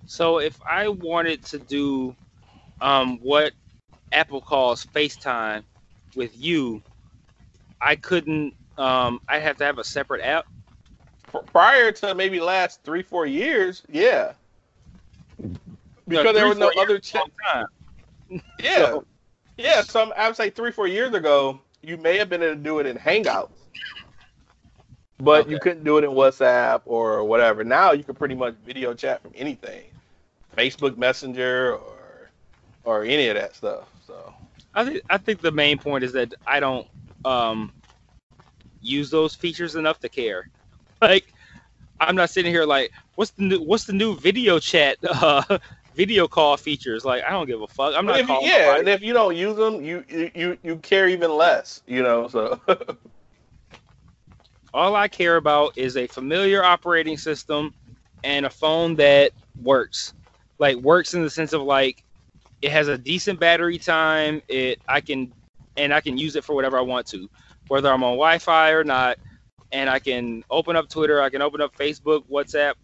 [0.06, 2.16] So if I wanted to do
[2.80, 3.52] um, what
[4.12, 5.64] Apple calls FaceTime
[6.14, 6.82] with you,
[7.80, 8.54] I couldn't.
[8.78, 10.46] Um, I'd have to have a separate app.
[11.52, 14.34] Prior to maybe last three four years, yeah,
[16.08, 17.22] because No, there was no other chat.
[17.52, 17.66] time.
[18.62, 19.04] Yeah, So-
[19.58, 19.82] yeah.
[19.82, 22.80] So I would say three four years ago, you may have been able to do
[22.80, 23.50] it in Hangouts,
[25.18, 27.62] but you couldn't do it in WhatsApp or whatever.
[27.64, 29.84] Now you can pretty much video chat from anything,
[30.56, 32.30] Facebook Messenger or
[32.84, 33.88] or any of that stuff.
[34.06, 34.34] So
[34.74, 36.88] I think I think the main point is that I don't
[37.24, 37.72] um,
[38.80, 40.48] use those features enough to care.
[41.02, 41.34] Like
[42.00, 45.58] I'm not sitting here like what's the new what's the new video chat uh,
[45.96, 47.04] video call features?
[47.04, 47.94] Like I don't give a fuck.
[47.96, 50.76] I'm But not if yeah, and if you don't use them, you you you, you
[50.78, 51.82] care even less.
[51.86, 52.60] You know, so
[54.74, 57.74] All I care about is a familiar operating system
[58.22, 60.14] and a phone that works.
[60.58, 62.04] Like works in the sense of like
[62.62, 64.42] it has a decent battery time.
[64.48, 65.32] It I can
[65.76, 67.28] and I can use it for whatever I want to,
[67.68, 69.18] whether I'm on Wi-Fi or not.
[69.72, 72.74] And I can open up Twitter, I can open up Facebook, WhatsApp,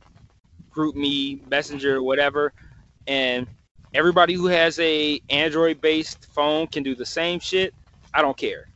[0.74, 2.52] GroupMe, Messenger, whatever.
[3.06, 3.46] And
[3.94, 7.74] everybody who has a Android-based phone can do the same shit.
[8.14, 8.68] I don't care.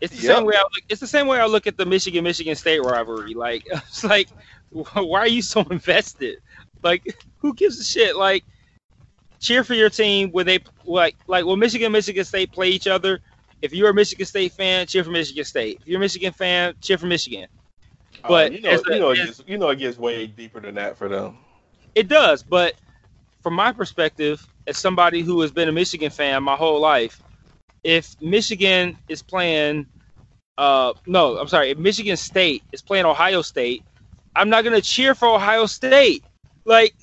[0.00, 0.36] It's the Yep.
[0.36, 0.82] same way I look.
[0.88, 3.34] It's the same way I look at the Michigan Michigan State rivalry.
[3.34, 4.28] Like it's like,
[4.70, 6.38] why are you so invested?
[6.82, 8.16] Like who gives a shit?
[8.16, 8.44] Like
[9.38, 13.20] cheer for your team when they like like when Michigan Michigan State play each other.
[13.60, 15.78] If you're a Michigan State fan, cheer for Michigan State.
[15.82, 17.46] If you're a Michigan fan, cheer for Michigan.
[18.26, 20.26] But uh, you know, a- you know, it as- gets, you know, it gets way
[20.26, 21.38] deeper than that for them.
[21.94, 22.74] It does, but
[23.42, 27.20] from my perspective, as somebody who has been a Michigan fan my whole life,
[27.84, 29.86] if Michigan is playing,
[30.56, 33.82] uh, no, I'm sorry, if Michigan State is playing Ohio State,
[34.34, 36.24] I'm not gonna cheer for Ohio State.
[36.64, 36.94] Like,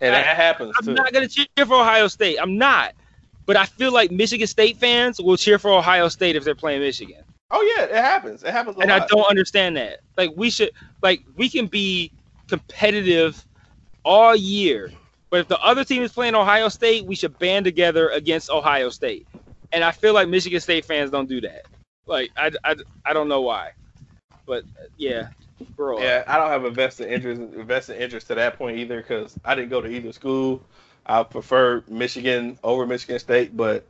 [0.00, 0.94] And I- that happens I'm too.
[0.94, 2.38] not gonna cheer for Ohio State.
[2.40, 2.94] I'm not.
[3.46, 6.80] But I feel like Michigan State fans will cheer for Ohio State if they're playing
[6.80, 7.24] Michigan.
[7.50, 8.42] Oh yeah, it happens.
[8.44, 9.02] It happens a and lot.
[9.02, 10.00] I don't understand that.
[10.16, 10.70] Like we should
[11.02, 12.12] like we can be
[12.48, 13.44] competitive
[14.04, 14.90] all year,
[15.30, 18.90] but if the other team is playing Ohio State, we should band together against Ohio
[18.90, 19.26] State.
[19.72, 21.66] And I feel like Michigan State fans don't do that.
[22.06, 22.76] Like I, I,
[23.06, 23.70] I don't know why,
[24.46, 24.64] but
[24.96, 25.28] yeah,
[25.76, 26.00] bro.
[26.00, 29.54] Yeah, I don't have a vested interest vested interest to that point either because I
[29.54, 30.62] didn't go to either school.
[31.06, 33.86] I prefer Michigan over Michigan State, but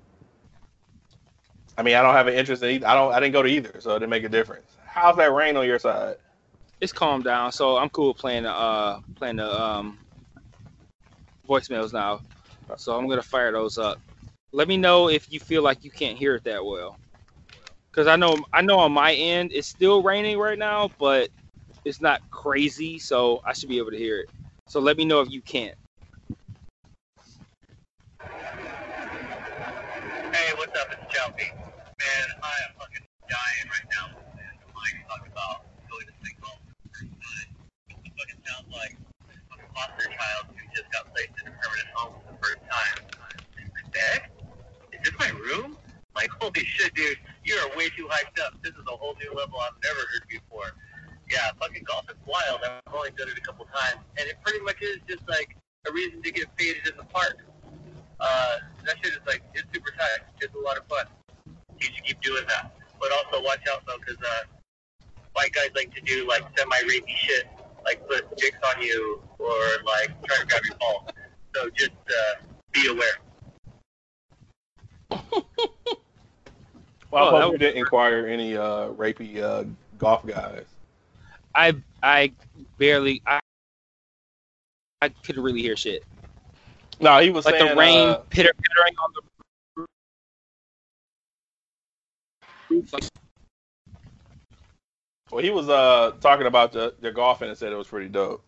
[1.77, 2.87] I mean I don't have an interest in either.
[2.87, 4.67] I don't I didn't go to either, so it didn't make a difference.
[4.85, 6.17] How's that rain on your side?
[6.83, 10.01] It's calmed down, so I'm cool playing the uh playing the um
[11.49, 12.21] voicemails now.
[12.77, 14.01] So I'm gonna fire those up.
[14.53, 16.99] Let me know if you feel like you can't hear it that well.
[17.93, 21.29] Cause I know I know on my end it's still raining right now, but
[21.85, 24.31] it's not crazy, so I should be able to hear it.
[24.67, 25.77] So let me know if you can't.
[30.33, 30.89] Hey, what's up?
[30.91, 31.53] It's Chelsea.
[31.55, 34.09] Man, I am fucking dying right now.
[34.35, 34.53] Man,
[35.09, 36.59] talk about going to sleep home.
[36.93, 37.47] But
[38.05, 38.97] it fucking sounds like
[39.53, 42.97] a foster child who just got placed in a permanent home for the first time.
[43.93, 44.21] Bed?
[44.93, 45.77] Is this my room?
[46.17, 47.19] Like, holy shit, dude.
[47.45, 48.55] You are way too hyped up.
[48.63, 50.73] This is a whole new level I've never heard before.
[51.31, 52.61] Yeah, fucking golf is wild.
[52.65, 54.01] I've only done it a couple times.
[54.19, 55.57] And it pretty much is just like
[55.89, 57.45] a reason to get faded in the park.
[58.21, 60.29] Uh, that shit is like, it's super tight.
[60.41, 61.07] It's a lot of fun.
[61.81, 62.77] You should keep doing that.
[63.01, 64.45] But also watch out though, because uh,
[65.33, 67.47] white guys like to do like semi-rapey shit,
[67.85, 71.09] like put dicks on you or like try to grab your balls.
[71.55, 72.43] So just uh,
[72.73, 73.19] be aware.
[77.11, 79.65] Well, Oh, I hope you didn't inquire any uh, rapey uh,
[79.99, 80.65] golf guys.
[81.55, 82.33] I I
[82.79, 83.41] barely I
[85.03, 86.05] I couldn't really hear shit.
[87.01, 89.87] No, he was Like saying the rain uh, pitter pattering on the
[92.71, 92.93] roof.
[92.93, 93.05] Like,
[95.33, 98.45] well, he was uh, talking about the, the golfing and said it was pretty dope.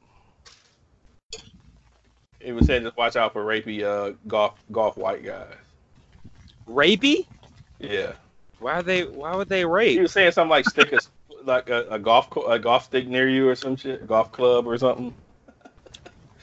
[2.40, 5.54] He was saying just watch out for rapey uh, golf golf white guys.
[6.68, 7.26] rapey?
[7.78, 8.12] Yeah.
[8.58, 9.04] Why are they?
[9.04, 9.92] Why would they rape?
[9.92, 10.98] He was saying something like stick a
[11.44, 14.66] like a, a golf co- a golf stick near you or some shit, golf club
[14.66, 15.14] or something.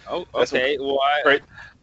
[0.09, 0.75] Oh, okay.
[0.79, 1.39] Well, I, Cra-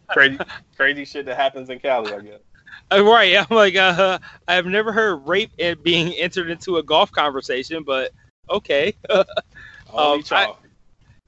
[0.08, 0.38] crazy,
[0.76, 2.40] crazy shit that happens in Cali, I guess.
[2.90, 3.36] Uh, right.
[3.36, 8.12] I'm like, uh, I've never heard rape and being entered into a golf conversation, but
[8.50, 8.94] okay.
[9.94, 10.58] Um, y'all.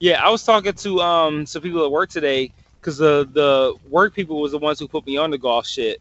[0.01, 4.15] yeah, I was talking to um some people at work today because the the work
[4.15, 6.01] people was the ones who put me on the golf shit,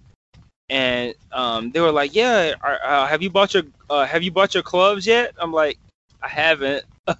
[0.70, 4.32] and um they were like, yeah, are, uh, have you bought your uh, have you
[4.32, 5.34] bought your clubs yet?
[5.38, 5.80] I'm like,
[6.22, 6.84] I haven't.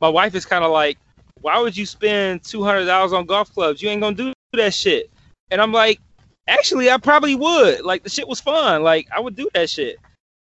[0.00, 0.98] My wife is kind of like,
[1.40, 3.82] why would you spend two hundred dollars on golf clubs?
[3.82, 5.10] You ain't gonna do that shit.
[5.50, 6.00] And I'm like,
[6.48, 7.82] actually, I probably would.
[7.82, 8.82] Like the shit was fun.
[8.82, 9.98] Like I would do that shit.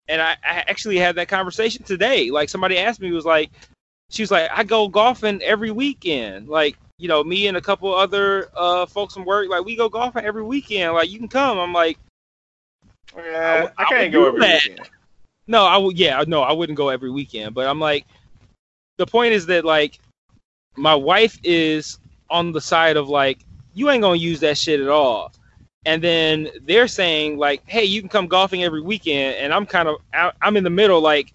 [0.10, 2.32] And I, I actually had that conversation today.
[2.32, 3.52] Like somebody asked me, was like,
[4.10, 6.50] she was like, I go golfing every weekend.
[6.50, 9.88] Like, you know, me and a couple other uh folks from work, like we go
[9.88, 10.94] golfing every weekend.
[10.94, 11.60] Like you can come.
[11.60, 11.98] I'm like,
[13.16, 14.64] Yeah, I, I can't go every that.
[14.64, 14.90] weekend.
[15.48, 15.98] no, I would.
[15.98, 17.54] Yeah, no, I wouldn't go every weekend.
[17.54, 18.06] But I'm like,
[18.98, 20.00] the point is that like,
[20.76, 22.00] my wife is
[22.30, 25.32] on the side of like, you ain't gonna use that shit at all.
[25.86, 29.88] And then they're saying like, hey, you can come golfing every weekend, and I'm kind
[29.88, 31.00] of I- I'm in the middle.
[31.02, 31.34] Like,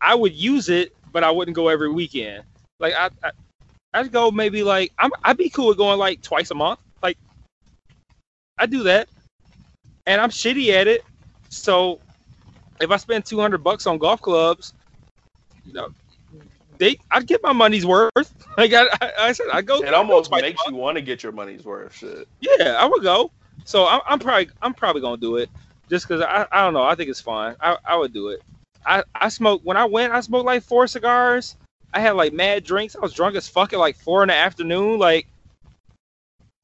[0.00, 2.44] I would use it, but I wouldn't go every weekend.
[2.78, 3.30] Like I, I
[3.94, 6.78] I'd go maybe like I'm I'd be cool with going like twice a month.
[7.02, 7.18] Like
[8.58, 9.08] I do that,
[10.06, 11.04] and I'm shitty at it.
[11.48, 12.00] So
[12.80, 14.74] if I spend 200 bucks on golf clubs,
[15.64, 15.88] you know,
[16.78, 18.10] they I'd get my money's worth.
[18.58, 19.82] Like I, I, I said, I go.
[19.82, 21.94] It almost makes you want to get your money's worth.
[21.94, 22.26] Shit.
[22.40, 23.30] Yeah, I would go.
[23.66, 25.50] So I'm, I'm probably I'm probably gonna do it
[25.90, 26.84] just because I, I don't know.
[26.84, 27.56] I think it's fun.
[27.60, 28.40] I, I would do it.
[28.86, 30.12] I I smoked when I went.
[30.12, 31.56] I smoked like four cigars.
[31.92, 32.94] I had like mad drinks.
[32.94, 35.00] I was drunk as fuck at like four in the afternoon.
[35.00, 35.26] Like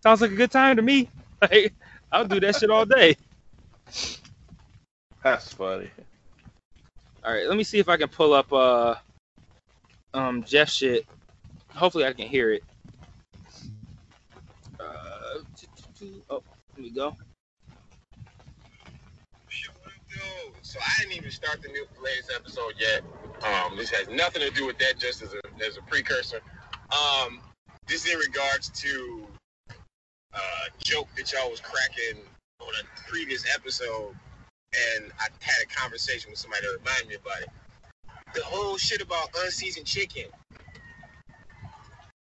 [0.04, 1.10] sounds like a good time to me.
[1.42, 1.74] Like
[2.12, 3.16] I'll do that shit all day.
[5.24, 5.90] That's funny.
[7.24, 8.94] All right, let me see if I can pull up uh
[10.14, 11.04] um Jeff shit.
[11.74, 12.62] Hopefully I can hear it.
[14.78, 15.40] Uh,
[16.30, 16.44] oh,
[16.82, 17.16] we go.
[20.62, 23.02] So I didn't even start the new latest episode yet.
[23.42, 24.98] Um, this has nothing to do with that.
[24.98, 26.40] Just as a as a precursor.
[26.90, 27.40] Um,
[27.86, 29.26] this is in regards to
[30.34, 30.38] uh,
[30.78, 32.22] joke that y'all was cracking
[32.60, 34.14] on a previous episode,
[34.96, 37.48] and I had a conversation with somebody that reminded me about it.
[38.34, 40.24] The whole shit about unseasoned chicken.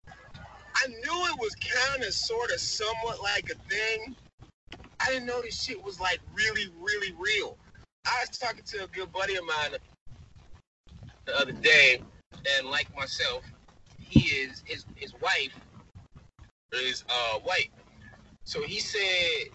[0.08, 4.16] I knew it was kind of, sort of, somewhat like a thing.
[5.00, 7.58] I didn't know this shit was like really, really real.
[8.06, 9.80] I was talking to a good buddy of mine
[11.26, 12.02] the other day,
[12.58, 13.44] and like myself,
[14.00, 15.54] he is his his wife
[16.74, 17.70] is uh white.
[18.44, 19.52] So he said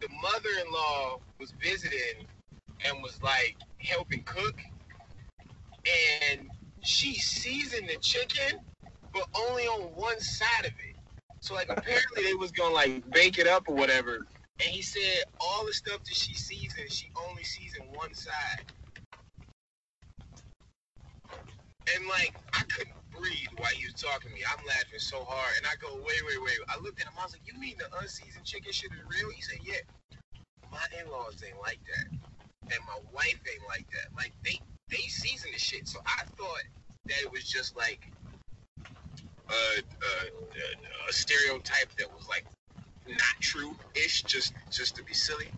[0.00, 2.26] the mother-in-law was visiting
[2.84, 4.58] and was like helping cook,
[6.30, 6.48] and
[6.82, 8.60] she seasoned the chicken,
[9.12, 10.96] but only on one side of it.
[11.40, 14.26] So like apparently they was gonna like bake it up or whatever.
[14.62, 18.62] And he said all the stuff that she seasoned, she only seasoned one side.
[21.96, 24.42] And like I couldn't breathe while he was talking to me.
[24.46, 26.58] I'm laughing so hard, and I go, wait, wait, wait.
[26.70, 27.14] I looked at him.
[27.18, 29.30] I was like, you mean the unseasoned chicken shit is real?
[29.34, 29.82] He said, yeah.
[30.70, 32.06] My in-laws ain't like that,
[32.70, 34.14] and my wife ain't like that.
[34.16, 34.60] Like they
[34.90, 35.88] they season the shit.
[35.88, 36.64] So I thought
[37.08, 38.00] that it was just like
[39.50, 42.46] a, a, a, a stereotype that was like
[43.08, 45.50] not true-ish, just just to be silly.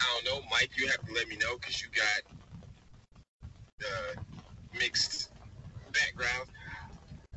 [0.00, 0.70] I don't know, Mike.
[0.76, 2.22] You have to let me know because you got
[3.84, 4.14] uh,
[4.78, 5.30] mixed
[5.92, 6.48] background.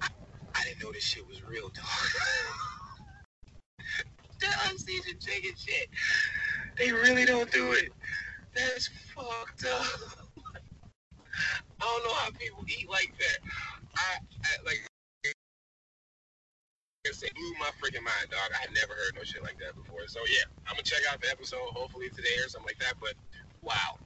[0.02, 0.08] I,
[0.56, 1.86] I didn't know this shit was real, dog.
[4.40, 5.90] the unseasoned chicken shit.
[6.78, 7.92] They really don't do it.
[8.56, 9.86] That's fucked up.
[11.82, 13.40] I don't know how people eat like that.
[13.96, 14.89] I, I like
[17.06, 18.52] it blew my freaking mind, dog.
[18.54, 20.08] I had never heard no shit like that before.
[20.08, 22.96] So yeah, I'm gonna check out the episode hopefully today or something like that.
[23.00, 23.14] But
[23.62, 23.98] wow,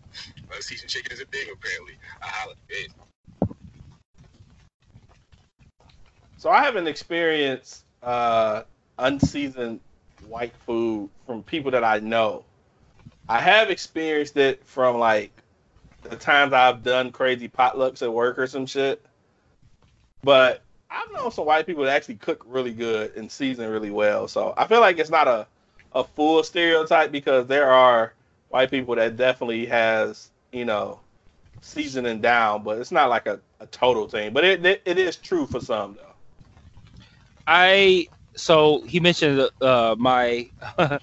[0.53, 1.93] unseasoned chicken is a thing apparently.
[2.21, 2.91] I holla, it.
[6.37, 8.63] So I haven't experienced uh,
[8.99, 9.79] unseasoned
[10.27, 12.45] white food from people that I know.
[13.27, 15.31] I have experienced it from like
[16.03, 19.03] the times I've done crazy potlucks at work or some shit.
[20.21, 20.61] But
[20.93, 24.27] I've known some white people that actually cook really good and season really well.
[24.27, 25.47] So I feel like it's not a,
[25.93, 28.13] a full stereotype because there are
[28.49, 30.99] white people that definitely has, you know,
[31.61, 34.33] seasoning down, but it's not like a, a total thing.
[34.33, 36.13] But it, it, it is true for some though.
[37.47, 40.49] I so he mentioned uh, my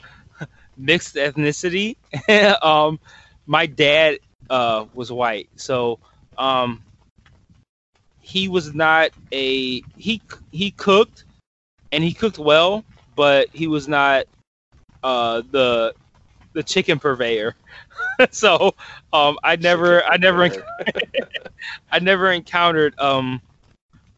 [0.77, 1.97] mixed ethnicity.
[2.63, 3.01] um,
[3.47, 4.19] my dad
[4.49, 5.49] uh, was white.
[5.57, 5.99] So
[6.39, 6.83] um,
[8.31, 11.25] he was not a he he cooked
[11.91, 12.85] and he cooked well,
[13.17, 14.25] but he was not
[15.03, 15.93] uh, the
[16.53, 17.57] the chicken purveyor.
[18.31, 18.77] so
[19.13, 20.49] um, I never I never
[21.91, 23.43] I never encountered um,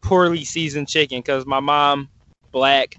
[0.01, 2.07] poorly seasoned chicken because my mom
[2.51, 2.97] black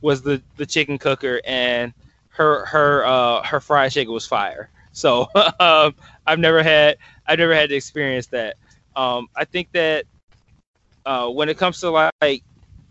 [0.00, 1.92] was the the chicken cooker and
[2.30, 4.70] her her uh, her fried chicken was fire.
[4.92, 5.28] So
[5.60, 5.94] um,
[6.26, 6.96] I've never had
[7.26, 8.56] I've never had to experience that.
[8.96, 10.06] Um, I think that
[11.06, 12.42] uh, when it comes to like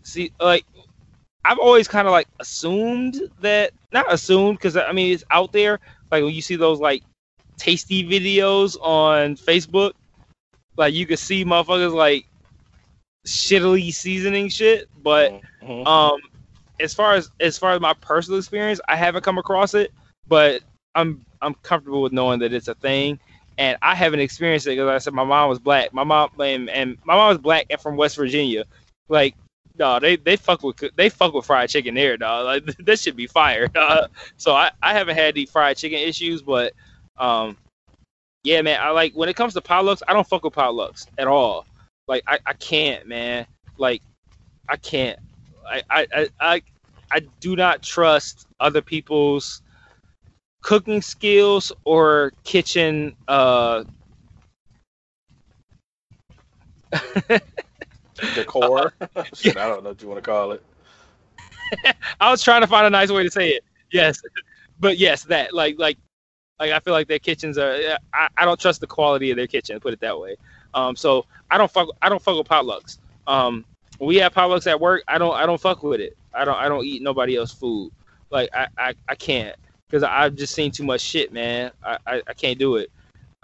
[0.02, 0.64] see like
[1.44, 5.80] I've always kind of like assumed that not assumed because I mean it's out there.
[6.10, 7.02] Like when you see those like
[7.58, 9.92] tasty videos on Facebook,
[10.76, 12.26] like you can see motherfuckers like
[13.26, 14.88] shittily seasoning shit.
[15.02, 15.86] But Mhm.
[15.86, 16.20] um,
[16.80, 19.92] as far as as far as my personal experience, I haven't come across it,
[20.26, 20.62] but
[20.94, 23.18] I'm I'm comfortable with knowing that it's a thing.
[23.56, 25.92] And I haven't experienced it because like I said my mom was black.
[25.92, 28.64] My mom and, and my mom was black and from West Virginia.
[29.08, 29.36] Like
[29.78, 32.44] no, they they fuck with they fuck with fried chicken there, dog.
[32.44, 33.68] Like this should be fire.
[33.68, 34.10] Dog.
[34.36, 36.72] So I, I haven't had the fried chicken issues, but
[37.16, 37.56] um,
[38.44, 38.78] yeah, man.
[38.80, 41.66] I like when it comes to potlucks, I don't fuck with potlucks at all.
[42.06, 43.46] Like I, I can't, man.
[43.78, 44.02] Like
[44.68, 45.18] I can't.
[45.68, 46.62] I I, I I
[47.10, 49.62] I do not trust other people's
[50.64, 53.84] cooking skills or kitchen uh
[58.34, 58.94] Decor.
[59.34, 60.62] Shit, I don't know what you want to call it.
[62.20, 63.64] I was trying to find a nice way to say it.
[63.92, 64.22] Yes,
[64.80, 65.98] but yes, that like like
[66.58, 67.98] like I feel like their kitchens are.
[68.12, 69.78] I, I don't trust the quality of their kitchen.
[69.80, 70.36] Put it that way.
[70.72, 71.88] Um, so I don't fuck.
[72.00, 72.98] I don't fuck with potlucks.
[73.26, 73.64] Um,
[74.00, 75.02] we have potlucks at work.
[75.08, 75.34] I don't.
[75.34, 76.16] I don't fuck with it.
[76.32, 76.56] I don't.
[76.56, 77.92] I don't eat nobody else's food.
[78.30, 78.68] Like I.
[78.78, 79.56] I, I can't
[79.94, 81.70] because I've just seen too much shit, man.
[81.84, 81.98] I.
[82.04, 82.90] I, I can't do it.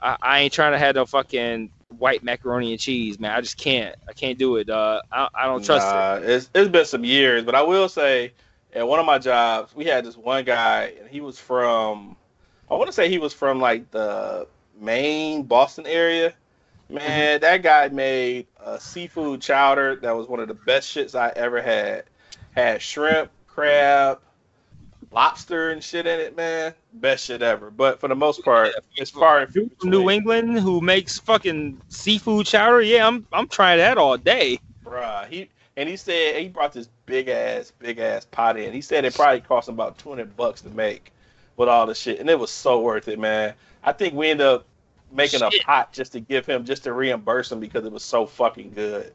[0.02, 3.30] I, I ain't trying to have no fucking white macaroni and cheese, man.
[3.30, 3.94] I just can't.
[4.08, 4.68] I can't do it.
[4.68, 5.94] Uh, I, I don't trust it.
[5.94, 8.32] nah, It's it's been some years, but I will say,
[8.74, 12.16] at one of my jobs, we had this one guy, and he was from,
[12.68, 14.48] I want to say he was from like the
[14.80, 16.34] Maine, Boston area.
[16.88, 17.42] Man, Mm-hmm.
[17.42, 21.62] that guy made a seafood chowder that was one of the best shits I ever
[21.62, 22.04] had.
[22.56, 24.18] Had shrimp, crab,
[25.10, 26.74] lobster, and shit in it, man.
[26.94, 27.70] Best shit ever.
[27.70, 32.46] But for the most part, as far as from New England who makes fucking seafood
[32.46, 32.82] chowder.
[32.82, 34.58] Yeah, I'm I'm trying that all day.
[34.84, 38.72] Bruh, he and he said he brought this big ass, big ass pot in.
[38.72, 41.12] He said it probably cost him about two hundred bucks to make
[41.56, 43.54] with all the shit, and it was so worth it, man.
[43.82, 44.66] I think we ended up
[45.12, 45.62] making Shit.
[45.62, 48.72] a pot just to give him, just to reimburse him because it was so fucking
[48.74, 49.12] good.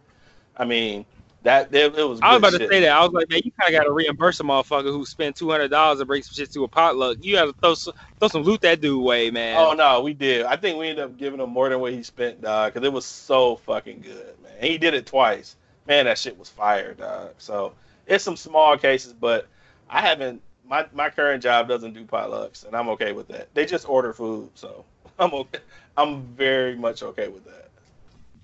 [0.58, 1.06] I mean,
[1.46, 2.20] that it, it was.
[2.22, 2.92] I was about to say that.
[2.92, 5.50] I was like, man, you kind of got to reimburse a motherfucker who spent two
[5.50, 7.20] hundred dollars to bring some shit to a potluck.
[7.22, 9.56] You got to throw some, throw some loot that dude way, man.
[9.60, 10.46] Oh no, we did.
[10.46, 12.92] I think we ended up giving him more than what he spent, dog, because it
[12.92, 14.54] was so fucking good, man.
[14.60, 15.56] And he did it twice.
[15.88, 17.36] Man, that shit was fire, dog.
[17.38, 17.74] So
[18.08, 19.48] it's some small cases, but
[19.88, 20.42] I haven't.
[20.68, 23.54] My my current job doesn't do potlucks, and I'm okay with that.
[23.54, 24.84] They just order food, so
[25.20, 25.60] I'm okay.
[25.96, 27.65] I'm very much okay with that.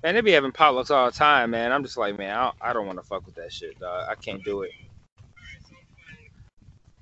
[0.03, 1.72] Man, they be having potlucks all the time, man.
[1.72, 4.07] I'm just like, man, I don't, I don't want to fuck with that shit, dog.
[4.10, 4.72] I can't do it.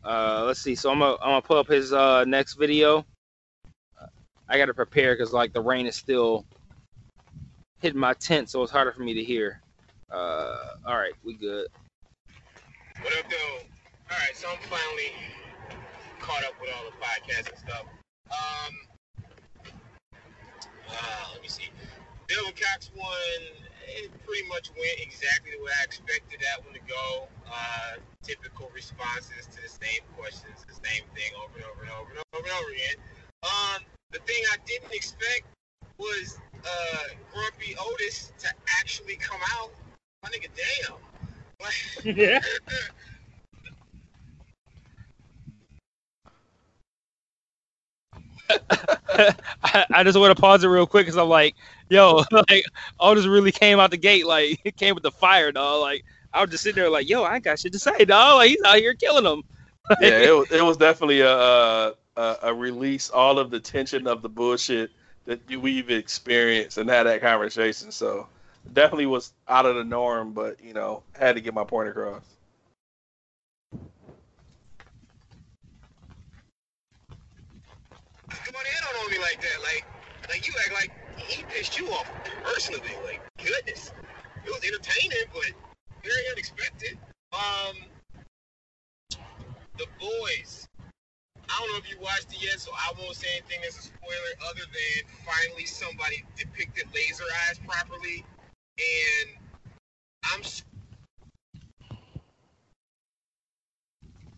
[0.04, 0.76] Uh, let's see.
[0.76, 3.06] So I'm gonna I'm gonna pull up his uh next video.
[4.48, 6.46] I gotta prepare because like the rain is still
[7.82, 9.62] hitting my tent, so it's harder for me to hear.
[10.12, 11.68] Uh, all right, we good.
[13.02, 13.60] What up, though?
[14.12, 15.14] All right, so I'm finally
[16.20, 17.84] caught up with all the podcasts and stuff.
[18.32, 18.74] Um,
[20.90, 21.70] uh, let me see.
[22.30, 23.44] Dylan Cox one,
[23.90, 27.28] it pretty much went exactly the way I expected that one to go.
[27.50, 32.10] Uh, typical responses to the same questions, the same thing over and over and over
[32.14, 32.98] and over and over again.
[33.42, 33.82] Um,
[34.12, 35.50] the thing I didn't expect
[35.98, 38.48] was uh, Grumpy Otis to
[38.80, 39.72] actually come out.
[40.22, 40.98] My nigga, damn.
[42.16, 42.40] Yeah.
[48.50, 51.56] I, I just want to pause it real quick because I'm like,
[51.90, 52.64] yo, like,
[53.00, 55.82] Otis really came out the gate, like, it came with the fire, dog.
[55.82, 58.36] Like, I was just sitting there, like, yo, I got shit to say, dog.
[58.36, 59.44] Like, he's out here killing them.
[60.00, 64.06] Yeah, it was it was definitely a a, a a release all of the tension
[64.06, 64.92] of the bullshit
[65.26, 67.92] that we've experienced and had that conversation.
[67.92, 68.28] So
[68.74, 72.22] definitely was out of the norm, but you know had to get my point across.
[78.30, 79.62] Come on, they don't know me like that.
[79.62, 79.86] Like,
[80.30, 82.10] like you act like he pissed you off
[82.44, 82.96] personally.
[83.06, 83.94] Like, goodness,
[84.46, 85.52] it was entertaining, but
[86.04, 86.98] very unexpected.
[87.34, 87.76] Um,
[89.78, 90.68] the boys.
[91.50, 93.82] I don't know if you watched it yet, so I won't say anything that's a
[93.82, 98.24] spoiler other than finally somebody depicted laser eyes properly.
[98.78, 99.30] And
[100.26, 100.42] I'm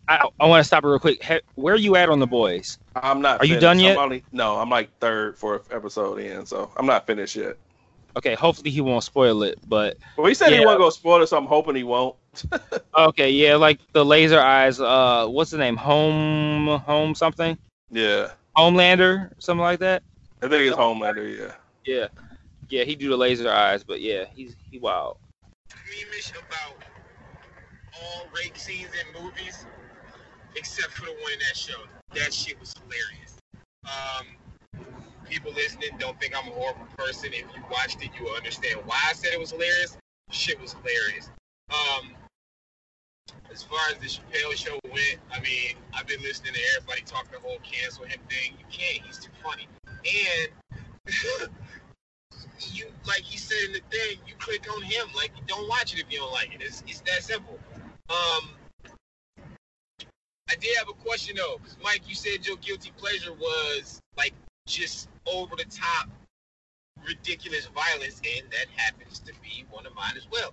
[0.08, 1.22] I, I want to stop it real quick.
[1.22, 2.78] He- Where are you at on the boys?
[2.94, 3.40] I'm not.
[3.40, 3.96] Are you done yet?
[3.96, 7.56] I'm only, no, I'm like third, fourth episode in, so I'm not finished yet.
[8.16, 10.64] Okay, hopefully he won't spoil it, but Well, he said he Yeah.
[10.66, 12.16] wasn't gonna spoil it, so I'm hoping he won't.
[12.98, 14.78] okay, yeah, like the laser eyes.
[14.80, 15.76] Uh, what's the name?
[15.76, 17.56] Home, home something.
[17.90, 20.02] Yeah, Homelander, something like that.
[20.42, 21.38] I think it's Homelander.
[21.38, 21.52] Yeah.
[21.86, 22.08] Yeah,
[22.68, 25.16] yeah, he do the laser eyes, but yeah, he's he wild.
[25.70, 26.82] squeamish about
[27.94, 29.64] all rape scenes in movies,
[30.56, 31.80] except for the one in that show.
[32.14, 33.38] That shit was hilarious.
[33.84, 34.26] Um,
[35.28, 37.30] people listening don't think I'm a horrible person.
[37.32, 39.96] If you watched it, you will understand why I said it was hilarious.
[40.30, 41.30] Shit was hilarious.
[41.70, 42.12] Um,
[43.52, 47.30] as far as the Chappelle show went, I mean, I've been listening to everybody talk
[47.30, 48.52] the whole cancel him thing.
[48.58, 49.06] You can't.
[49.06, 49.68] He's too funny.
[49.86, 50.48] And
[52.72, 55.06] you like he said in the thing, you click on him.
[55.14, 56.62] Like don't watch it if you don't like it.
[56.62, 57.58] It's it's that simple.
[58.08, 58.50] Um
[60.52, 64.34] I did have a question though, because Mike, you said your guilty pleasure was like
[64.66, 66.10] just over the top
[67.06, 70.52] ridiculous violence, and that happens to be one of mine as well.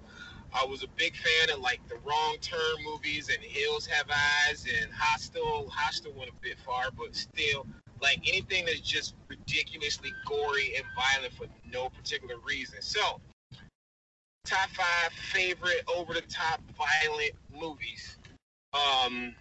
[0.53, 4.65] I was a big fan of like the wrong turn movies and Hills Have Eyes
[4.81, 5.69] and Hostel.
[5.69, 7.67] Hostel went a bit far, but still,
[8.01, 12.81] like anything that's just ridiculously gory and violent for no particular reason.
[12.81, 13.19] So,
[14.45, 18.17] top five favorite over the top violent movies.
[18.73, 19.35] Um,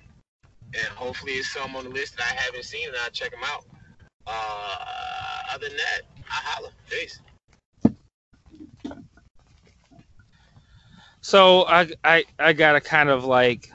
[0.75, 3.41] and hopefully it's some on the list that I haven't seen and I'll check them
[3.45, 3.65] out.
[4.27, 6.71] Uh, other than that, I holla.
[6.91, 7.21] Peace.
[11.21, 13.71] So I I I gotta kind of like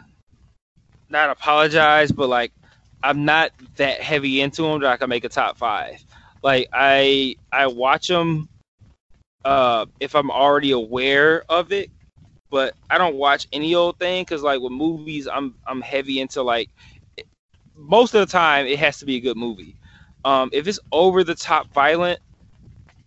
[1.09, 2.51] not apologize, but like
[3.01, 6.03] I'm not that heavy into them that I can make a top five.
[6.41, 8.49] Like I I watch them
[9.45, 11.89] uh if I'm already aware of it,
[12.53, 16.43] but I don't watch any old thing because like with movies I'm I'm heavy into
[16.43, 16.69] like
[17.75, 19.77] most of the time it has to be a good movie.
[20.25, 22.19] Um, if it's over the top violent,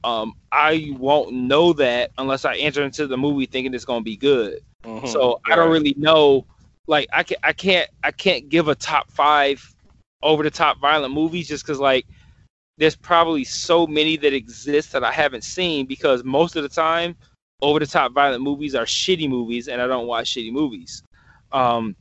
[0.04, 4.16] um, I won't know that unless I enter into the movie thinking it's gonna be
[4.16, 4.60] good.
[4.84, 5.22] Mhm.
[5.22, 6.46] So I don't really know.
[6.86, 9.74] Like I can I can't I can't give a top five
[10.22, 12.06] over the top violent movies just because like
[12.78, 17.16] there's probably so many that exist that I haven't seen because most of the time
[17.62, 21.02] over the top violent movies are shitty movies and I don't watch shitty movies.
[21.52, 21.96] Um,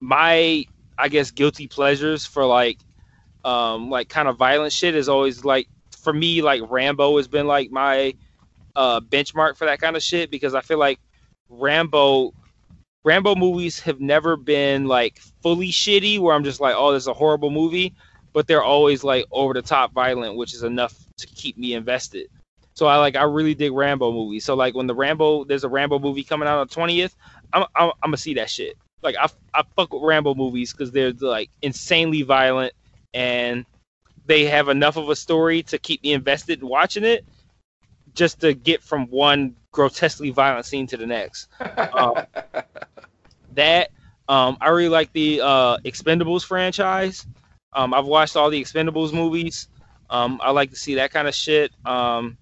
[0.00, 0.64] my
[0.98, 2.78] I guess guilty pleasures for like
[3.44, 5.68] um like kind of violent shit is always like
[6.02, 8.14] for me like Rambo has been like my
[8.76, 11.00] uh benchmark for that kind of shit because I feel like
[11.48, 12.34] Rambo
[13.04, 17.08] Rambo movies have never been like fully shitty where I'm just like oh this is
[17.08, 17.94] a horrible movie
[18.32, 22.28] but they're always like over the top violent which is enough to keep me invested.
[22.74, 24.44] So I like I really dig Rambo movies.
[24.44, 27.14] So like when the Rambo there's a Rambo movie coming out on the 20th,
[27.52, 28.76] I'm I'm, I'm gonna see that shit.
[29.02, 32.72] Like I I fuck with Rambo movies because they're like insanely violent
[33.12, 33.66] and
[34.26, 37.24] they have enough of a story to keep me invested in watching it,
[38.14, 41.48] just to get from one grotesquely violent scene to the next.
[41.94, 42.26] Um,
[43.54, 43.90] that
[44.28, 47.26] um, I really like the uh, Expendables franchise.
[47.74, 49.68] Um, I've watched all the Expendables movies.
[50.08, 51.70] Um, I like to see that kind of shit.
[51.84, 52.38] Um,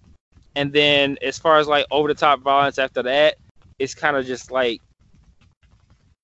[0.57, 3.37] and then as far as like over the top violence after that,
[3.79, 4.81] it's kind of just like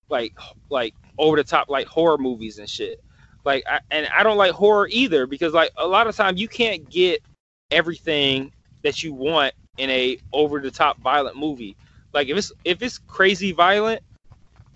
[0.09, 0.35] like
[0.71, 3.03] like over the top like horror movies and shit.
[3.45, 6.49] Like I, and I don't like horror either because like a lot of time you
[6.49, 7.23] can't get
[7.71, 11.77] everything that you want in a over the top violent movie.
[12.13, 14.03] Like if it's if it's crazy violent,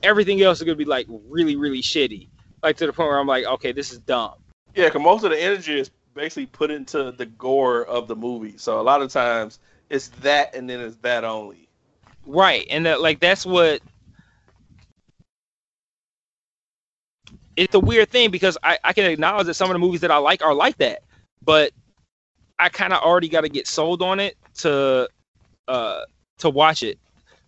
[0.02, 2.28] everything else is gonna be like really really shitty.
[2.62, 4.34] Like to the point where I'm like, okay, this is dumb.
[4.74, 5.90] Yeah, because most of the energy is
[6.20, 8.58] basically put into the gore of the movie.
[8.58, 11.66] So a lot of times it's that and then it's that only.
[12.26, 13.80] Right, and that like that's what
[17.56, 20.10] it's a weird thing because I, I can acknowledge that some of the movies that
[20.10, 21.02] I like are like that,
[21.42, 21.72] but
[22.58, 25.08] I kind of already got to get sold on it to
[25.68, 26.00] uh
[26.38, 26.98] to watch it.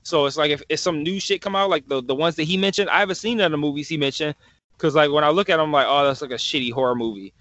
[0.03, 2.45] So it's like if, if some new shit come out, like the the ones that
[2.45, 4.35] he mentioned, I haven't seen none of the movies he mentioned
[4.79, 6.95] because like when I look at them, I'm like, oh, that's like a shitty horror
[6.95, 7.35] movie.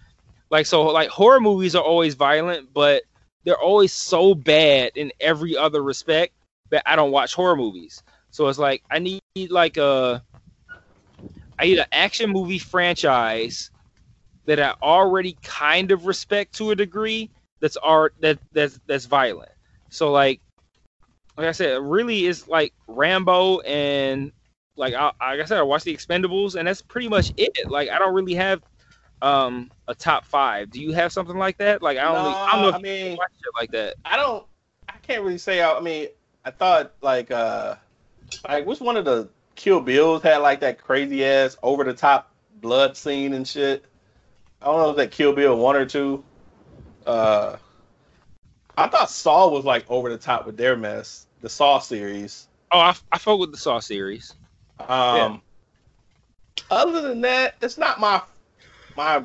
[0.51, 3.03] Like so, like horror movies are always violent, but
[3.45, 6.33] they're always so bad in every other respect
[6.69, 8.03] that I don't watch horror movies.
[8.31, 10.21] So it's like I need like a
[11.57, 13.71] I need an action movie franchise
[14.45, 17.29] that I already kind of respect to a degree
[17.61, 19.51] that's art that that's that's violent.
[19.89, 20.41] So like
[21.37, 24.33] like I said, really is like Rambo and
[24.75, 27.69] like I, like I said, I watch the Expendables and that's pretty much it.
[27.69, 28.61] Like I don't really have
[29.21, 30.69] um a top five.
[30.71, 31.81] Do you have something like that?
[31.81, 33.17] Like I don't, No, I don't know I mean-
[33.59, 33.95] like that.
[34.05, 34.45] I don't.
[34.89, 35.61] I can't really say.
[35.61, 36.07] I mean,
[36.45, 37.75] I thought like uh,
[38.47, 42.31] like which one of the Kill Bills had like that crazy ass over the top
[42.61, 43.85] blood scene and shit.
[44.61, 46.23] I don't know if that Kill Bill one or two.
[47.05, 47.57] Uh,
[48.77, 51.25] I thought Saw was like over the top with their mess.
[51.41, 52.47] The Saw series.
[52.71, 54.33] Oh, I, I fuck with the Saw series.
[54.79, 55.41] Um,
[56.69, 58.21] other than that, it's not my
[58.95, 59.23] my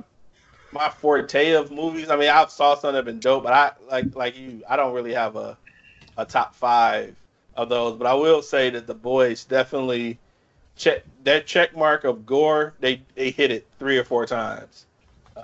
[0.72, 2.10] my forte of movies.
[2.10, 4.62] I mean, I've saw some that have been dope, but I like like you.
[4.68, 5.56] I don't really have a
[6.16, 7.14] a top five
[7.56, 7.96] of those.
[7.96, 10.18] But I will say that the boys definitely
[10.76, 12.74] check that check mark of gore.
[12.80, 14.86] They they hit it three or four times.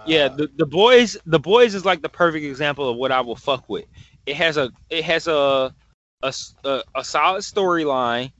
[0.05, 3.20] Yeah, Uh, the, the boys the boys is like the perfect example of what I
[3.20, 3.85] will fuck with.
[4.27, 5.74] It has a it has a
[6.23, 6.35] a,
[6.65, 8.32] a- a solid storyline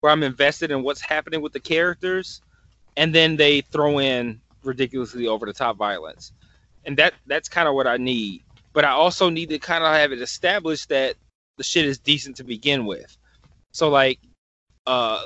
[0.00, 2.40] where I'm invested in what's happening with the characters,
[2.96, 6.32] and then they throw in ridiculously over the top violence,
[6.84, 8.42] and that that's kind of what I need.
[8.72, 11.16] But I also need to kind of have it established that
[11.56, 13.16] the shit is decent to begin with.
[13.72, 14.20] So like,
[14.86, 15.22] uh,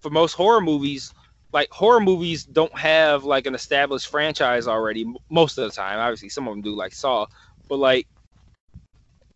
[0.00, 1.12] for most horror movies,
[1.56, 6.28] like horror movies don't have like an established franchise already most of the time obviously
[6.28, 7.26] some of them do like saw
[7.68, 8.06] but like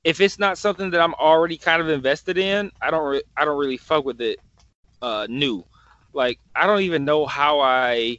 [0.04, 3.44] if it's not something that i'm already kind of invested in i don't re- i
[3.44, 4.38] don't really fuck with it
[5.00, 5.64] uh new
[6.12, 8.18] like i don't even know how i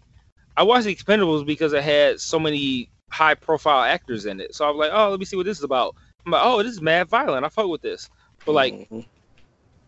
[0.58, 4.66] i watched the expendables because it had so many high profile actors in it so
[4.66, 5.96] i was like oh let me see what this is about
[6.26, 8.10] i'm like oh this is mad violent i fuck with this
[8.46, 9.06] but like mhm.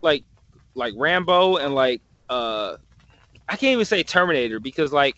[0.01, 0.23] like
[0.75, 2.77] like Rambo and like uh
[3.47, 5.15] I can't even say Terminator because like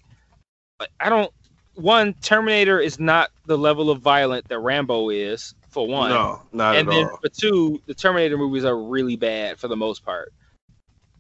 [1.00, 1.32] I don't
[1.76, 6.10] one Terminator is not the level of violent that Rambo is for one.
[6.10, 7.18] no, not and at then all.
[7.18, 10.34] for two, the Terminator movies are really bad for the most part.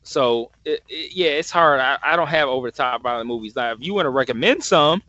[0.06, 1.80] So it, it- yeah, it's hard.
[1.80, 3.56] I, I don't have over the top violent movies.
[3.56, 5.02] Now, if you want to recommend some,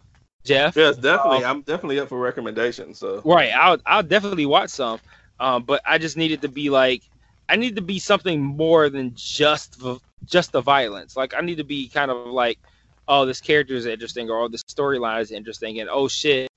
[0.45, 1.45] Jeff, Yes, definitely.
[1.45, 2.99] I'm definitely up for recommendations.
[2.99, 3.53] So Right.
[3.55, 5.01] I'll I'll definitely watch some.
[5.39, 7.03] Um, but I just needed to be like
[7.49, 9.81] I need to be something more than just
[10.25, 11.17] just the violence.
[11.17, 12.59] Like I need to be kind of like,
[13.07, 16.49] oh, this character is interesting, or oh, this storyline is interesting, and oh shit,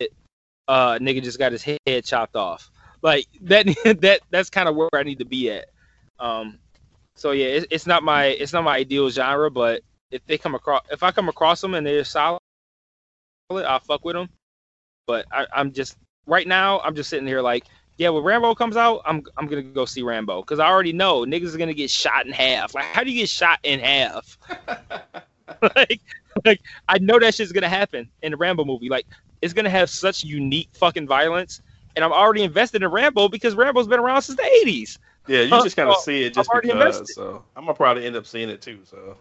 [0.68, 2.72] uh, nigga just got his head chopped off.
[3.02, 3.66] Like that
[4.02, 5.66] that that's kind of where I need to be at.
[6.20, 6.60] Um,
[7.20, 10.56] so yeah, it, it's not my it's not my ideal genre, but if they come
[10.56, 12.40] across if I come across them and they're solid,
[13.52, 14.30] I'll fuck with them.
[15.06, 15.98] But I, I'm just
[16.28, 17.66] right now I'm just sitting here like,
[17.98, 21.26] yeah, when Rambo comes out, I'm I'm gonna go see Rambo because I already know
[21.26, 22.74] niggas are gonna get shot in half.
[22.74, 24.38] Like, how do you get shot in half?
[25.76, 26.00] like,
[26.46, 28.88] like I know that shit's gonna happen in the Rambo movie.
[28.88, 29.06] Like,
[29.42, 31.62] it's gonna have such unique fucking violence,
[31.98, 35.00] and I'm already invested in Rambo because Rambo's been around since the '80s.
[35.30, 36.72] Yeah, you just kind of well, see it just I'm because.
[36.72, 37.14] invested.
[37.14, 38.80] So I'm gonna probably end up seeing it too.
[38.86, 39.16] So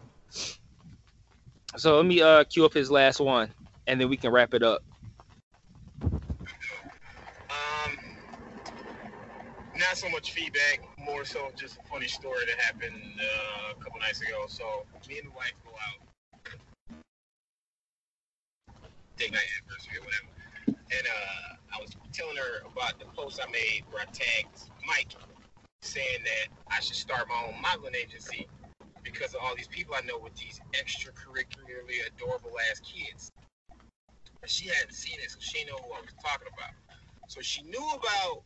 [1.76, 3.50] So let me uh cue up his last one,
[3.86, 4.82] and then we can wrap it up.
[7.50, 7.96] Um,
[9.76, 14.00] not so much feedback, more so just a funny story that happened uh, a couple
[14.00, 14.44] nights ago.
[14.48, 14.64] So
[15.08, 16.00] me and the wife go out,
[19.18, 20.28] date night anniversary or whatever,
[20.66, 25.14] and uh, I was telling her about the post I made where I tagged Mike,
[25.82, 28.48] saying that I should start my own modeling agency
[29.02, 33.30] because of all these people I know with these extracurricularly adorable ass kids.
[34.42, 36.74] And she hadn't seen it, so she know who I was talking about.
[37.28, 38.42] So she knew about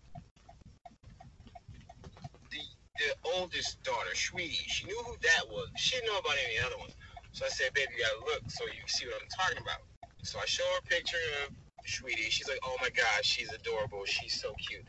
[2.51, 2.61] the
[2.99, 4.69] the oldest daughter, Sweetie.
[4.69, 5.69] She knew who that was.
[5.77, 6.95] She didn't know about any other ones.
[7.33, 9.81] So I said, baby, you gotta look so you can see what I'm talking about.
[10.23, 11.55] So I show her a picture of
[11.87, 12.31] Sweetie.
[12.31, 14.05] She's like, oh my gosh, she's adorable.
[14.05, 14.85] She's so cute.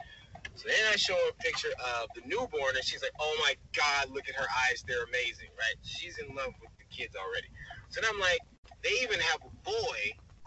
[0.55, 3.55] So then I show her a picture of the newborn, and she's like, oh my
[3.75, 4.83] God, look at her eyes.
[4.87, 5.75] They're amazing, right?
[5.81, 7.49] She's in love with the kids already.
[7.89, 8.39] So then I'm like,
[8.83, 9.99] they even have a boy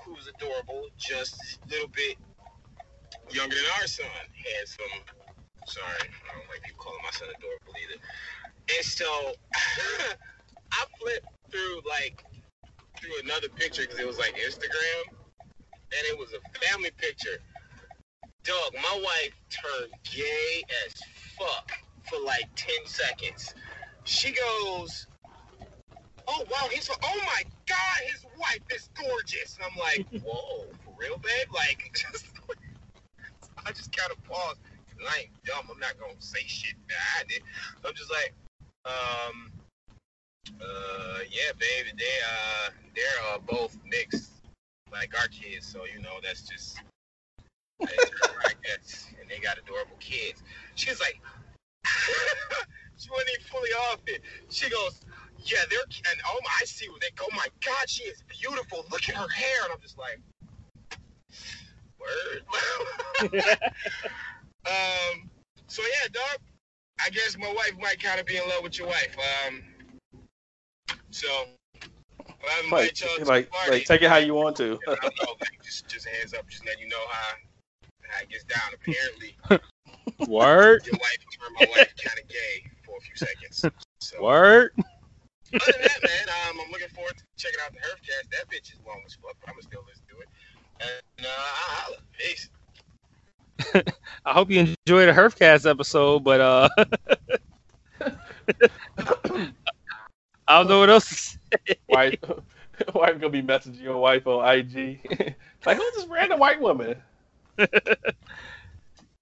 [0.03, 1.35] who's adorable, just
[1.67, 2.17] a little bit
[3.31, 4.07] younger than our son.
[4.33, 5.03] Handsome.
[5.67, 7.99] Sorry, I don't like people calling my son adorable either.
[8.79, 9.35] And so
[10.73, 12.25] I flipped through like
[13.01, 15.11] through another picture because it was like Instagram,
[15.77, 17.39] and it was a family picture.
[18.47, 20.95] Dog, my wife turned gay as
[21.37, 21.73] fuck
[22.09, 23.55] for like 10 seconds.
[24.05, 25.09] She goes,
[26.29, 29.57] Oh wow, he's oh my god, his wife is gorgeous.
[29.57, 31.49] And I'm like, Whoa, for real, babe?
[31.53, 32.27] Like just
[33.67, 34.61] I just kind of paused.
[35.11, 35.69] I ain't dumb.
[35.73, 37.43] I'm not gonna say shit behind it.
[37.85, 38.33] I'm just like,
[38.87, 39.51] um,
[40.61, 44.31] uh, yeah, baby, they uh, they're uh, both mixed,
[44.93, 45.67] like our kids.
[45.67, 46.81] So you know, that's just,
[47.81, 50.43] just And they got adorable kids.
[50.75, 51.21] She's like,
[52.97, 54.23] she wasn't even fully off it.
[54.51, 55.01] She goes,
[55.45, 57.09] yeah, they're and oh my, I see what they.
[57.21, 58.85] Oh my God, she is beautiful.
[58.91, 60.21] Look at her hair, and I'm just like,
[62.01, 62.43] Word.
[64.67, 65.31] um.
[65.69, 66.39] So yeah, dog.
[67.05, 69.17] I guess my wife might kind of be in love with your wife.
[69.49, 69.63] Um.
[71.11, 71.29] So.
[72.71, 74.79] Like, like, like, take it how you want to.
[74.87, 77.35] I don't know, like, just, just a heads up, just let you know how,
[78.11, 78.73] how it gets down.
[78.75, 79.37] Apparently,
[80.29, 83.65] Word, your wife turned my wife kind of gay for a few seconds.
[84.01, 84.73] So, word.
[84.79, 88.31] other than that, man, um, I'm looking forward to checking out the Herfcast.
[88.31, 90.29] That bitch is long as fuck, but I'm gonna still listen to it.
[90.81, 91.97] And uh, I'll holla.
[92.19, 92.51] Peace.
[94.25, 96.69] I hope you enjoyed the Herfcast episode, but uh,
[100.49, 101.09] I don't know what else.
[101.09, 101.77] to say.
[101.89, 102.19] wife,
[102.95, 105.01] wife gonna be messaging your wife on IG.
[105.67, 106.97] like, who's this random white woman?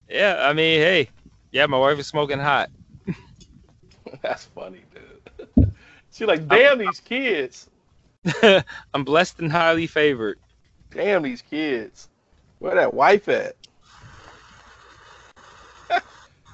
[0.08, 1.10] Yeah, I mean, hey,
[1.50, 2.70] yeah, my wife is smoking hot.
[4.22, 5.72] That's funny, dude.
[6.12, 7.68] She like, damn these kids.
[8.94, 10.38] I'm blessed and highly favored.
[10.92, 12.08] Damn these kids.
[12.60, 13.56] Where that wife at?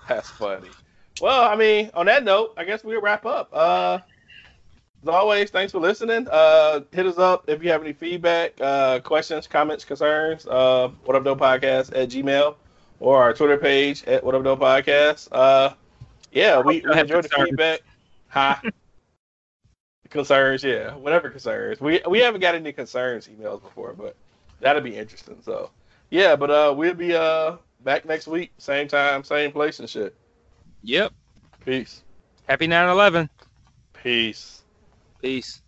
[0.08, 0.70] That's funny.
[1.20, 3.50] Well, I mean, on that note, I guess we'll wrap up.
[3.52, 3.98] Uh,
[5.02, 6.28] as always, thanks for listening.
[6.30, 10.46] Uh, hit us up if you have any feedback, uh, questions, comments, concerns.
[10.46, 12.56] Uh, what up, dope podcast at Gmail
[12.98, 15.28] or our Twitter page at what up, dope podcast.
[15.32, 15.74] Uh,
[16.32, 17.80] yeah, we, we enjoyed the feedback.
[18.28, 18.60] Ha.
[20.10, 21.80] concerns, yeah, whatever concerns.
[21.80, 24.16] We we haven't got any concerns emails before, but
[24.60, 25.38] that'll be interesting.
[25.42, 25.70] So,
[26.10, 30.14] yeah, but uh, we'll be uh back next week, same time, same place and shit.
[30.82, 31.12] Yep.
[31.64, 32.02] Peace.
[32.48, 33.28] Happy 9/11.
[33.92, 34.59] Peace.
[35.22, 35.62] Peace.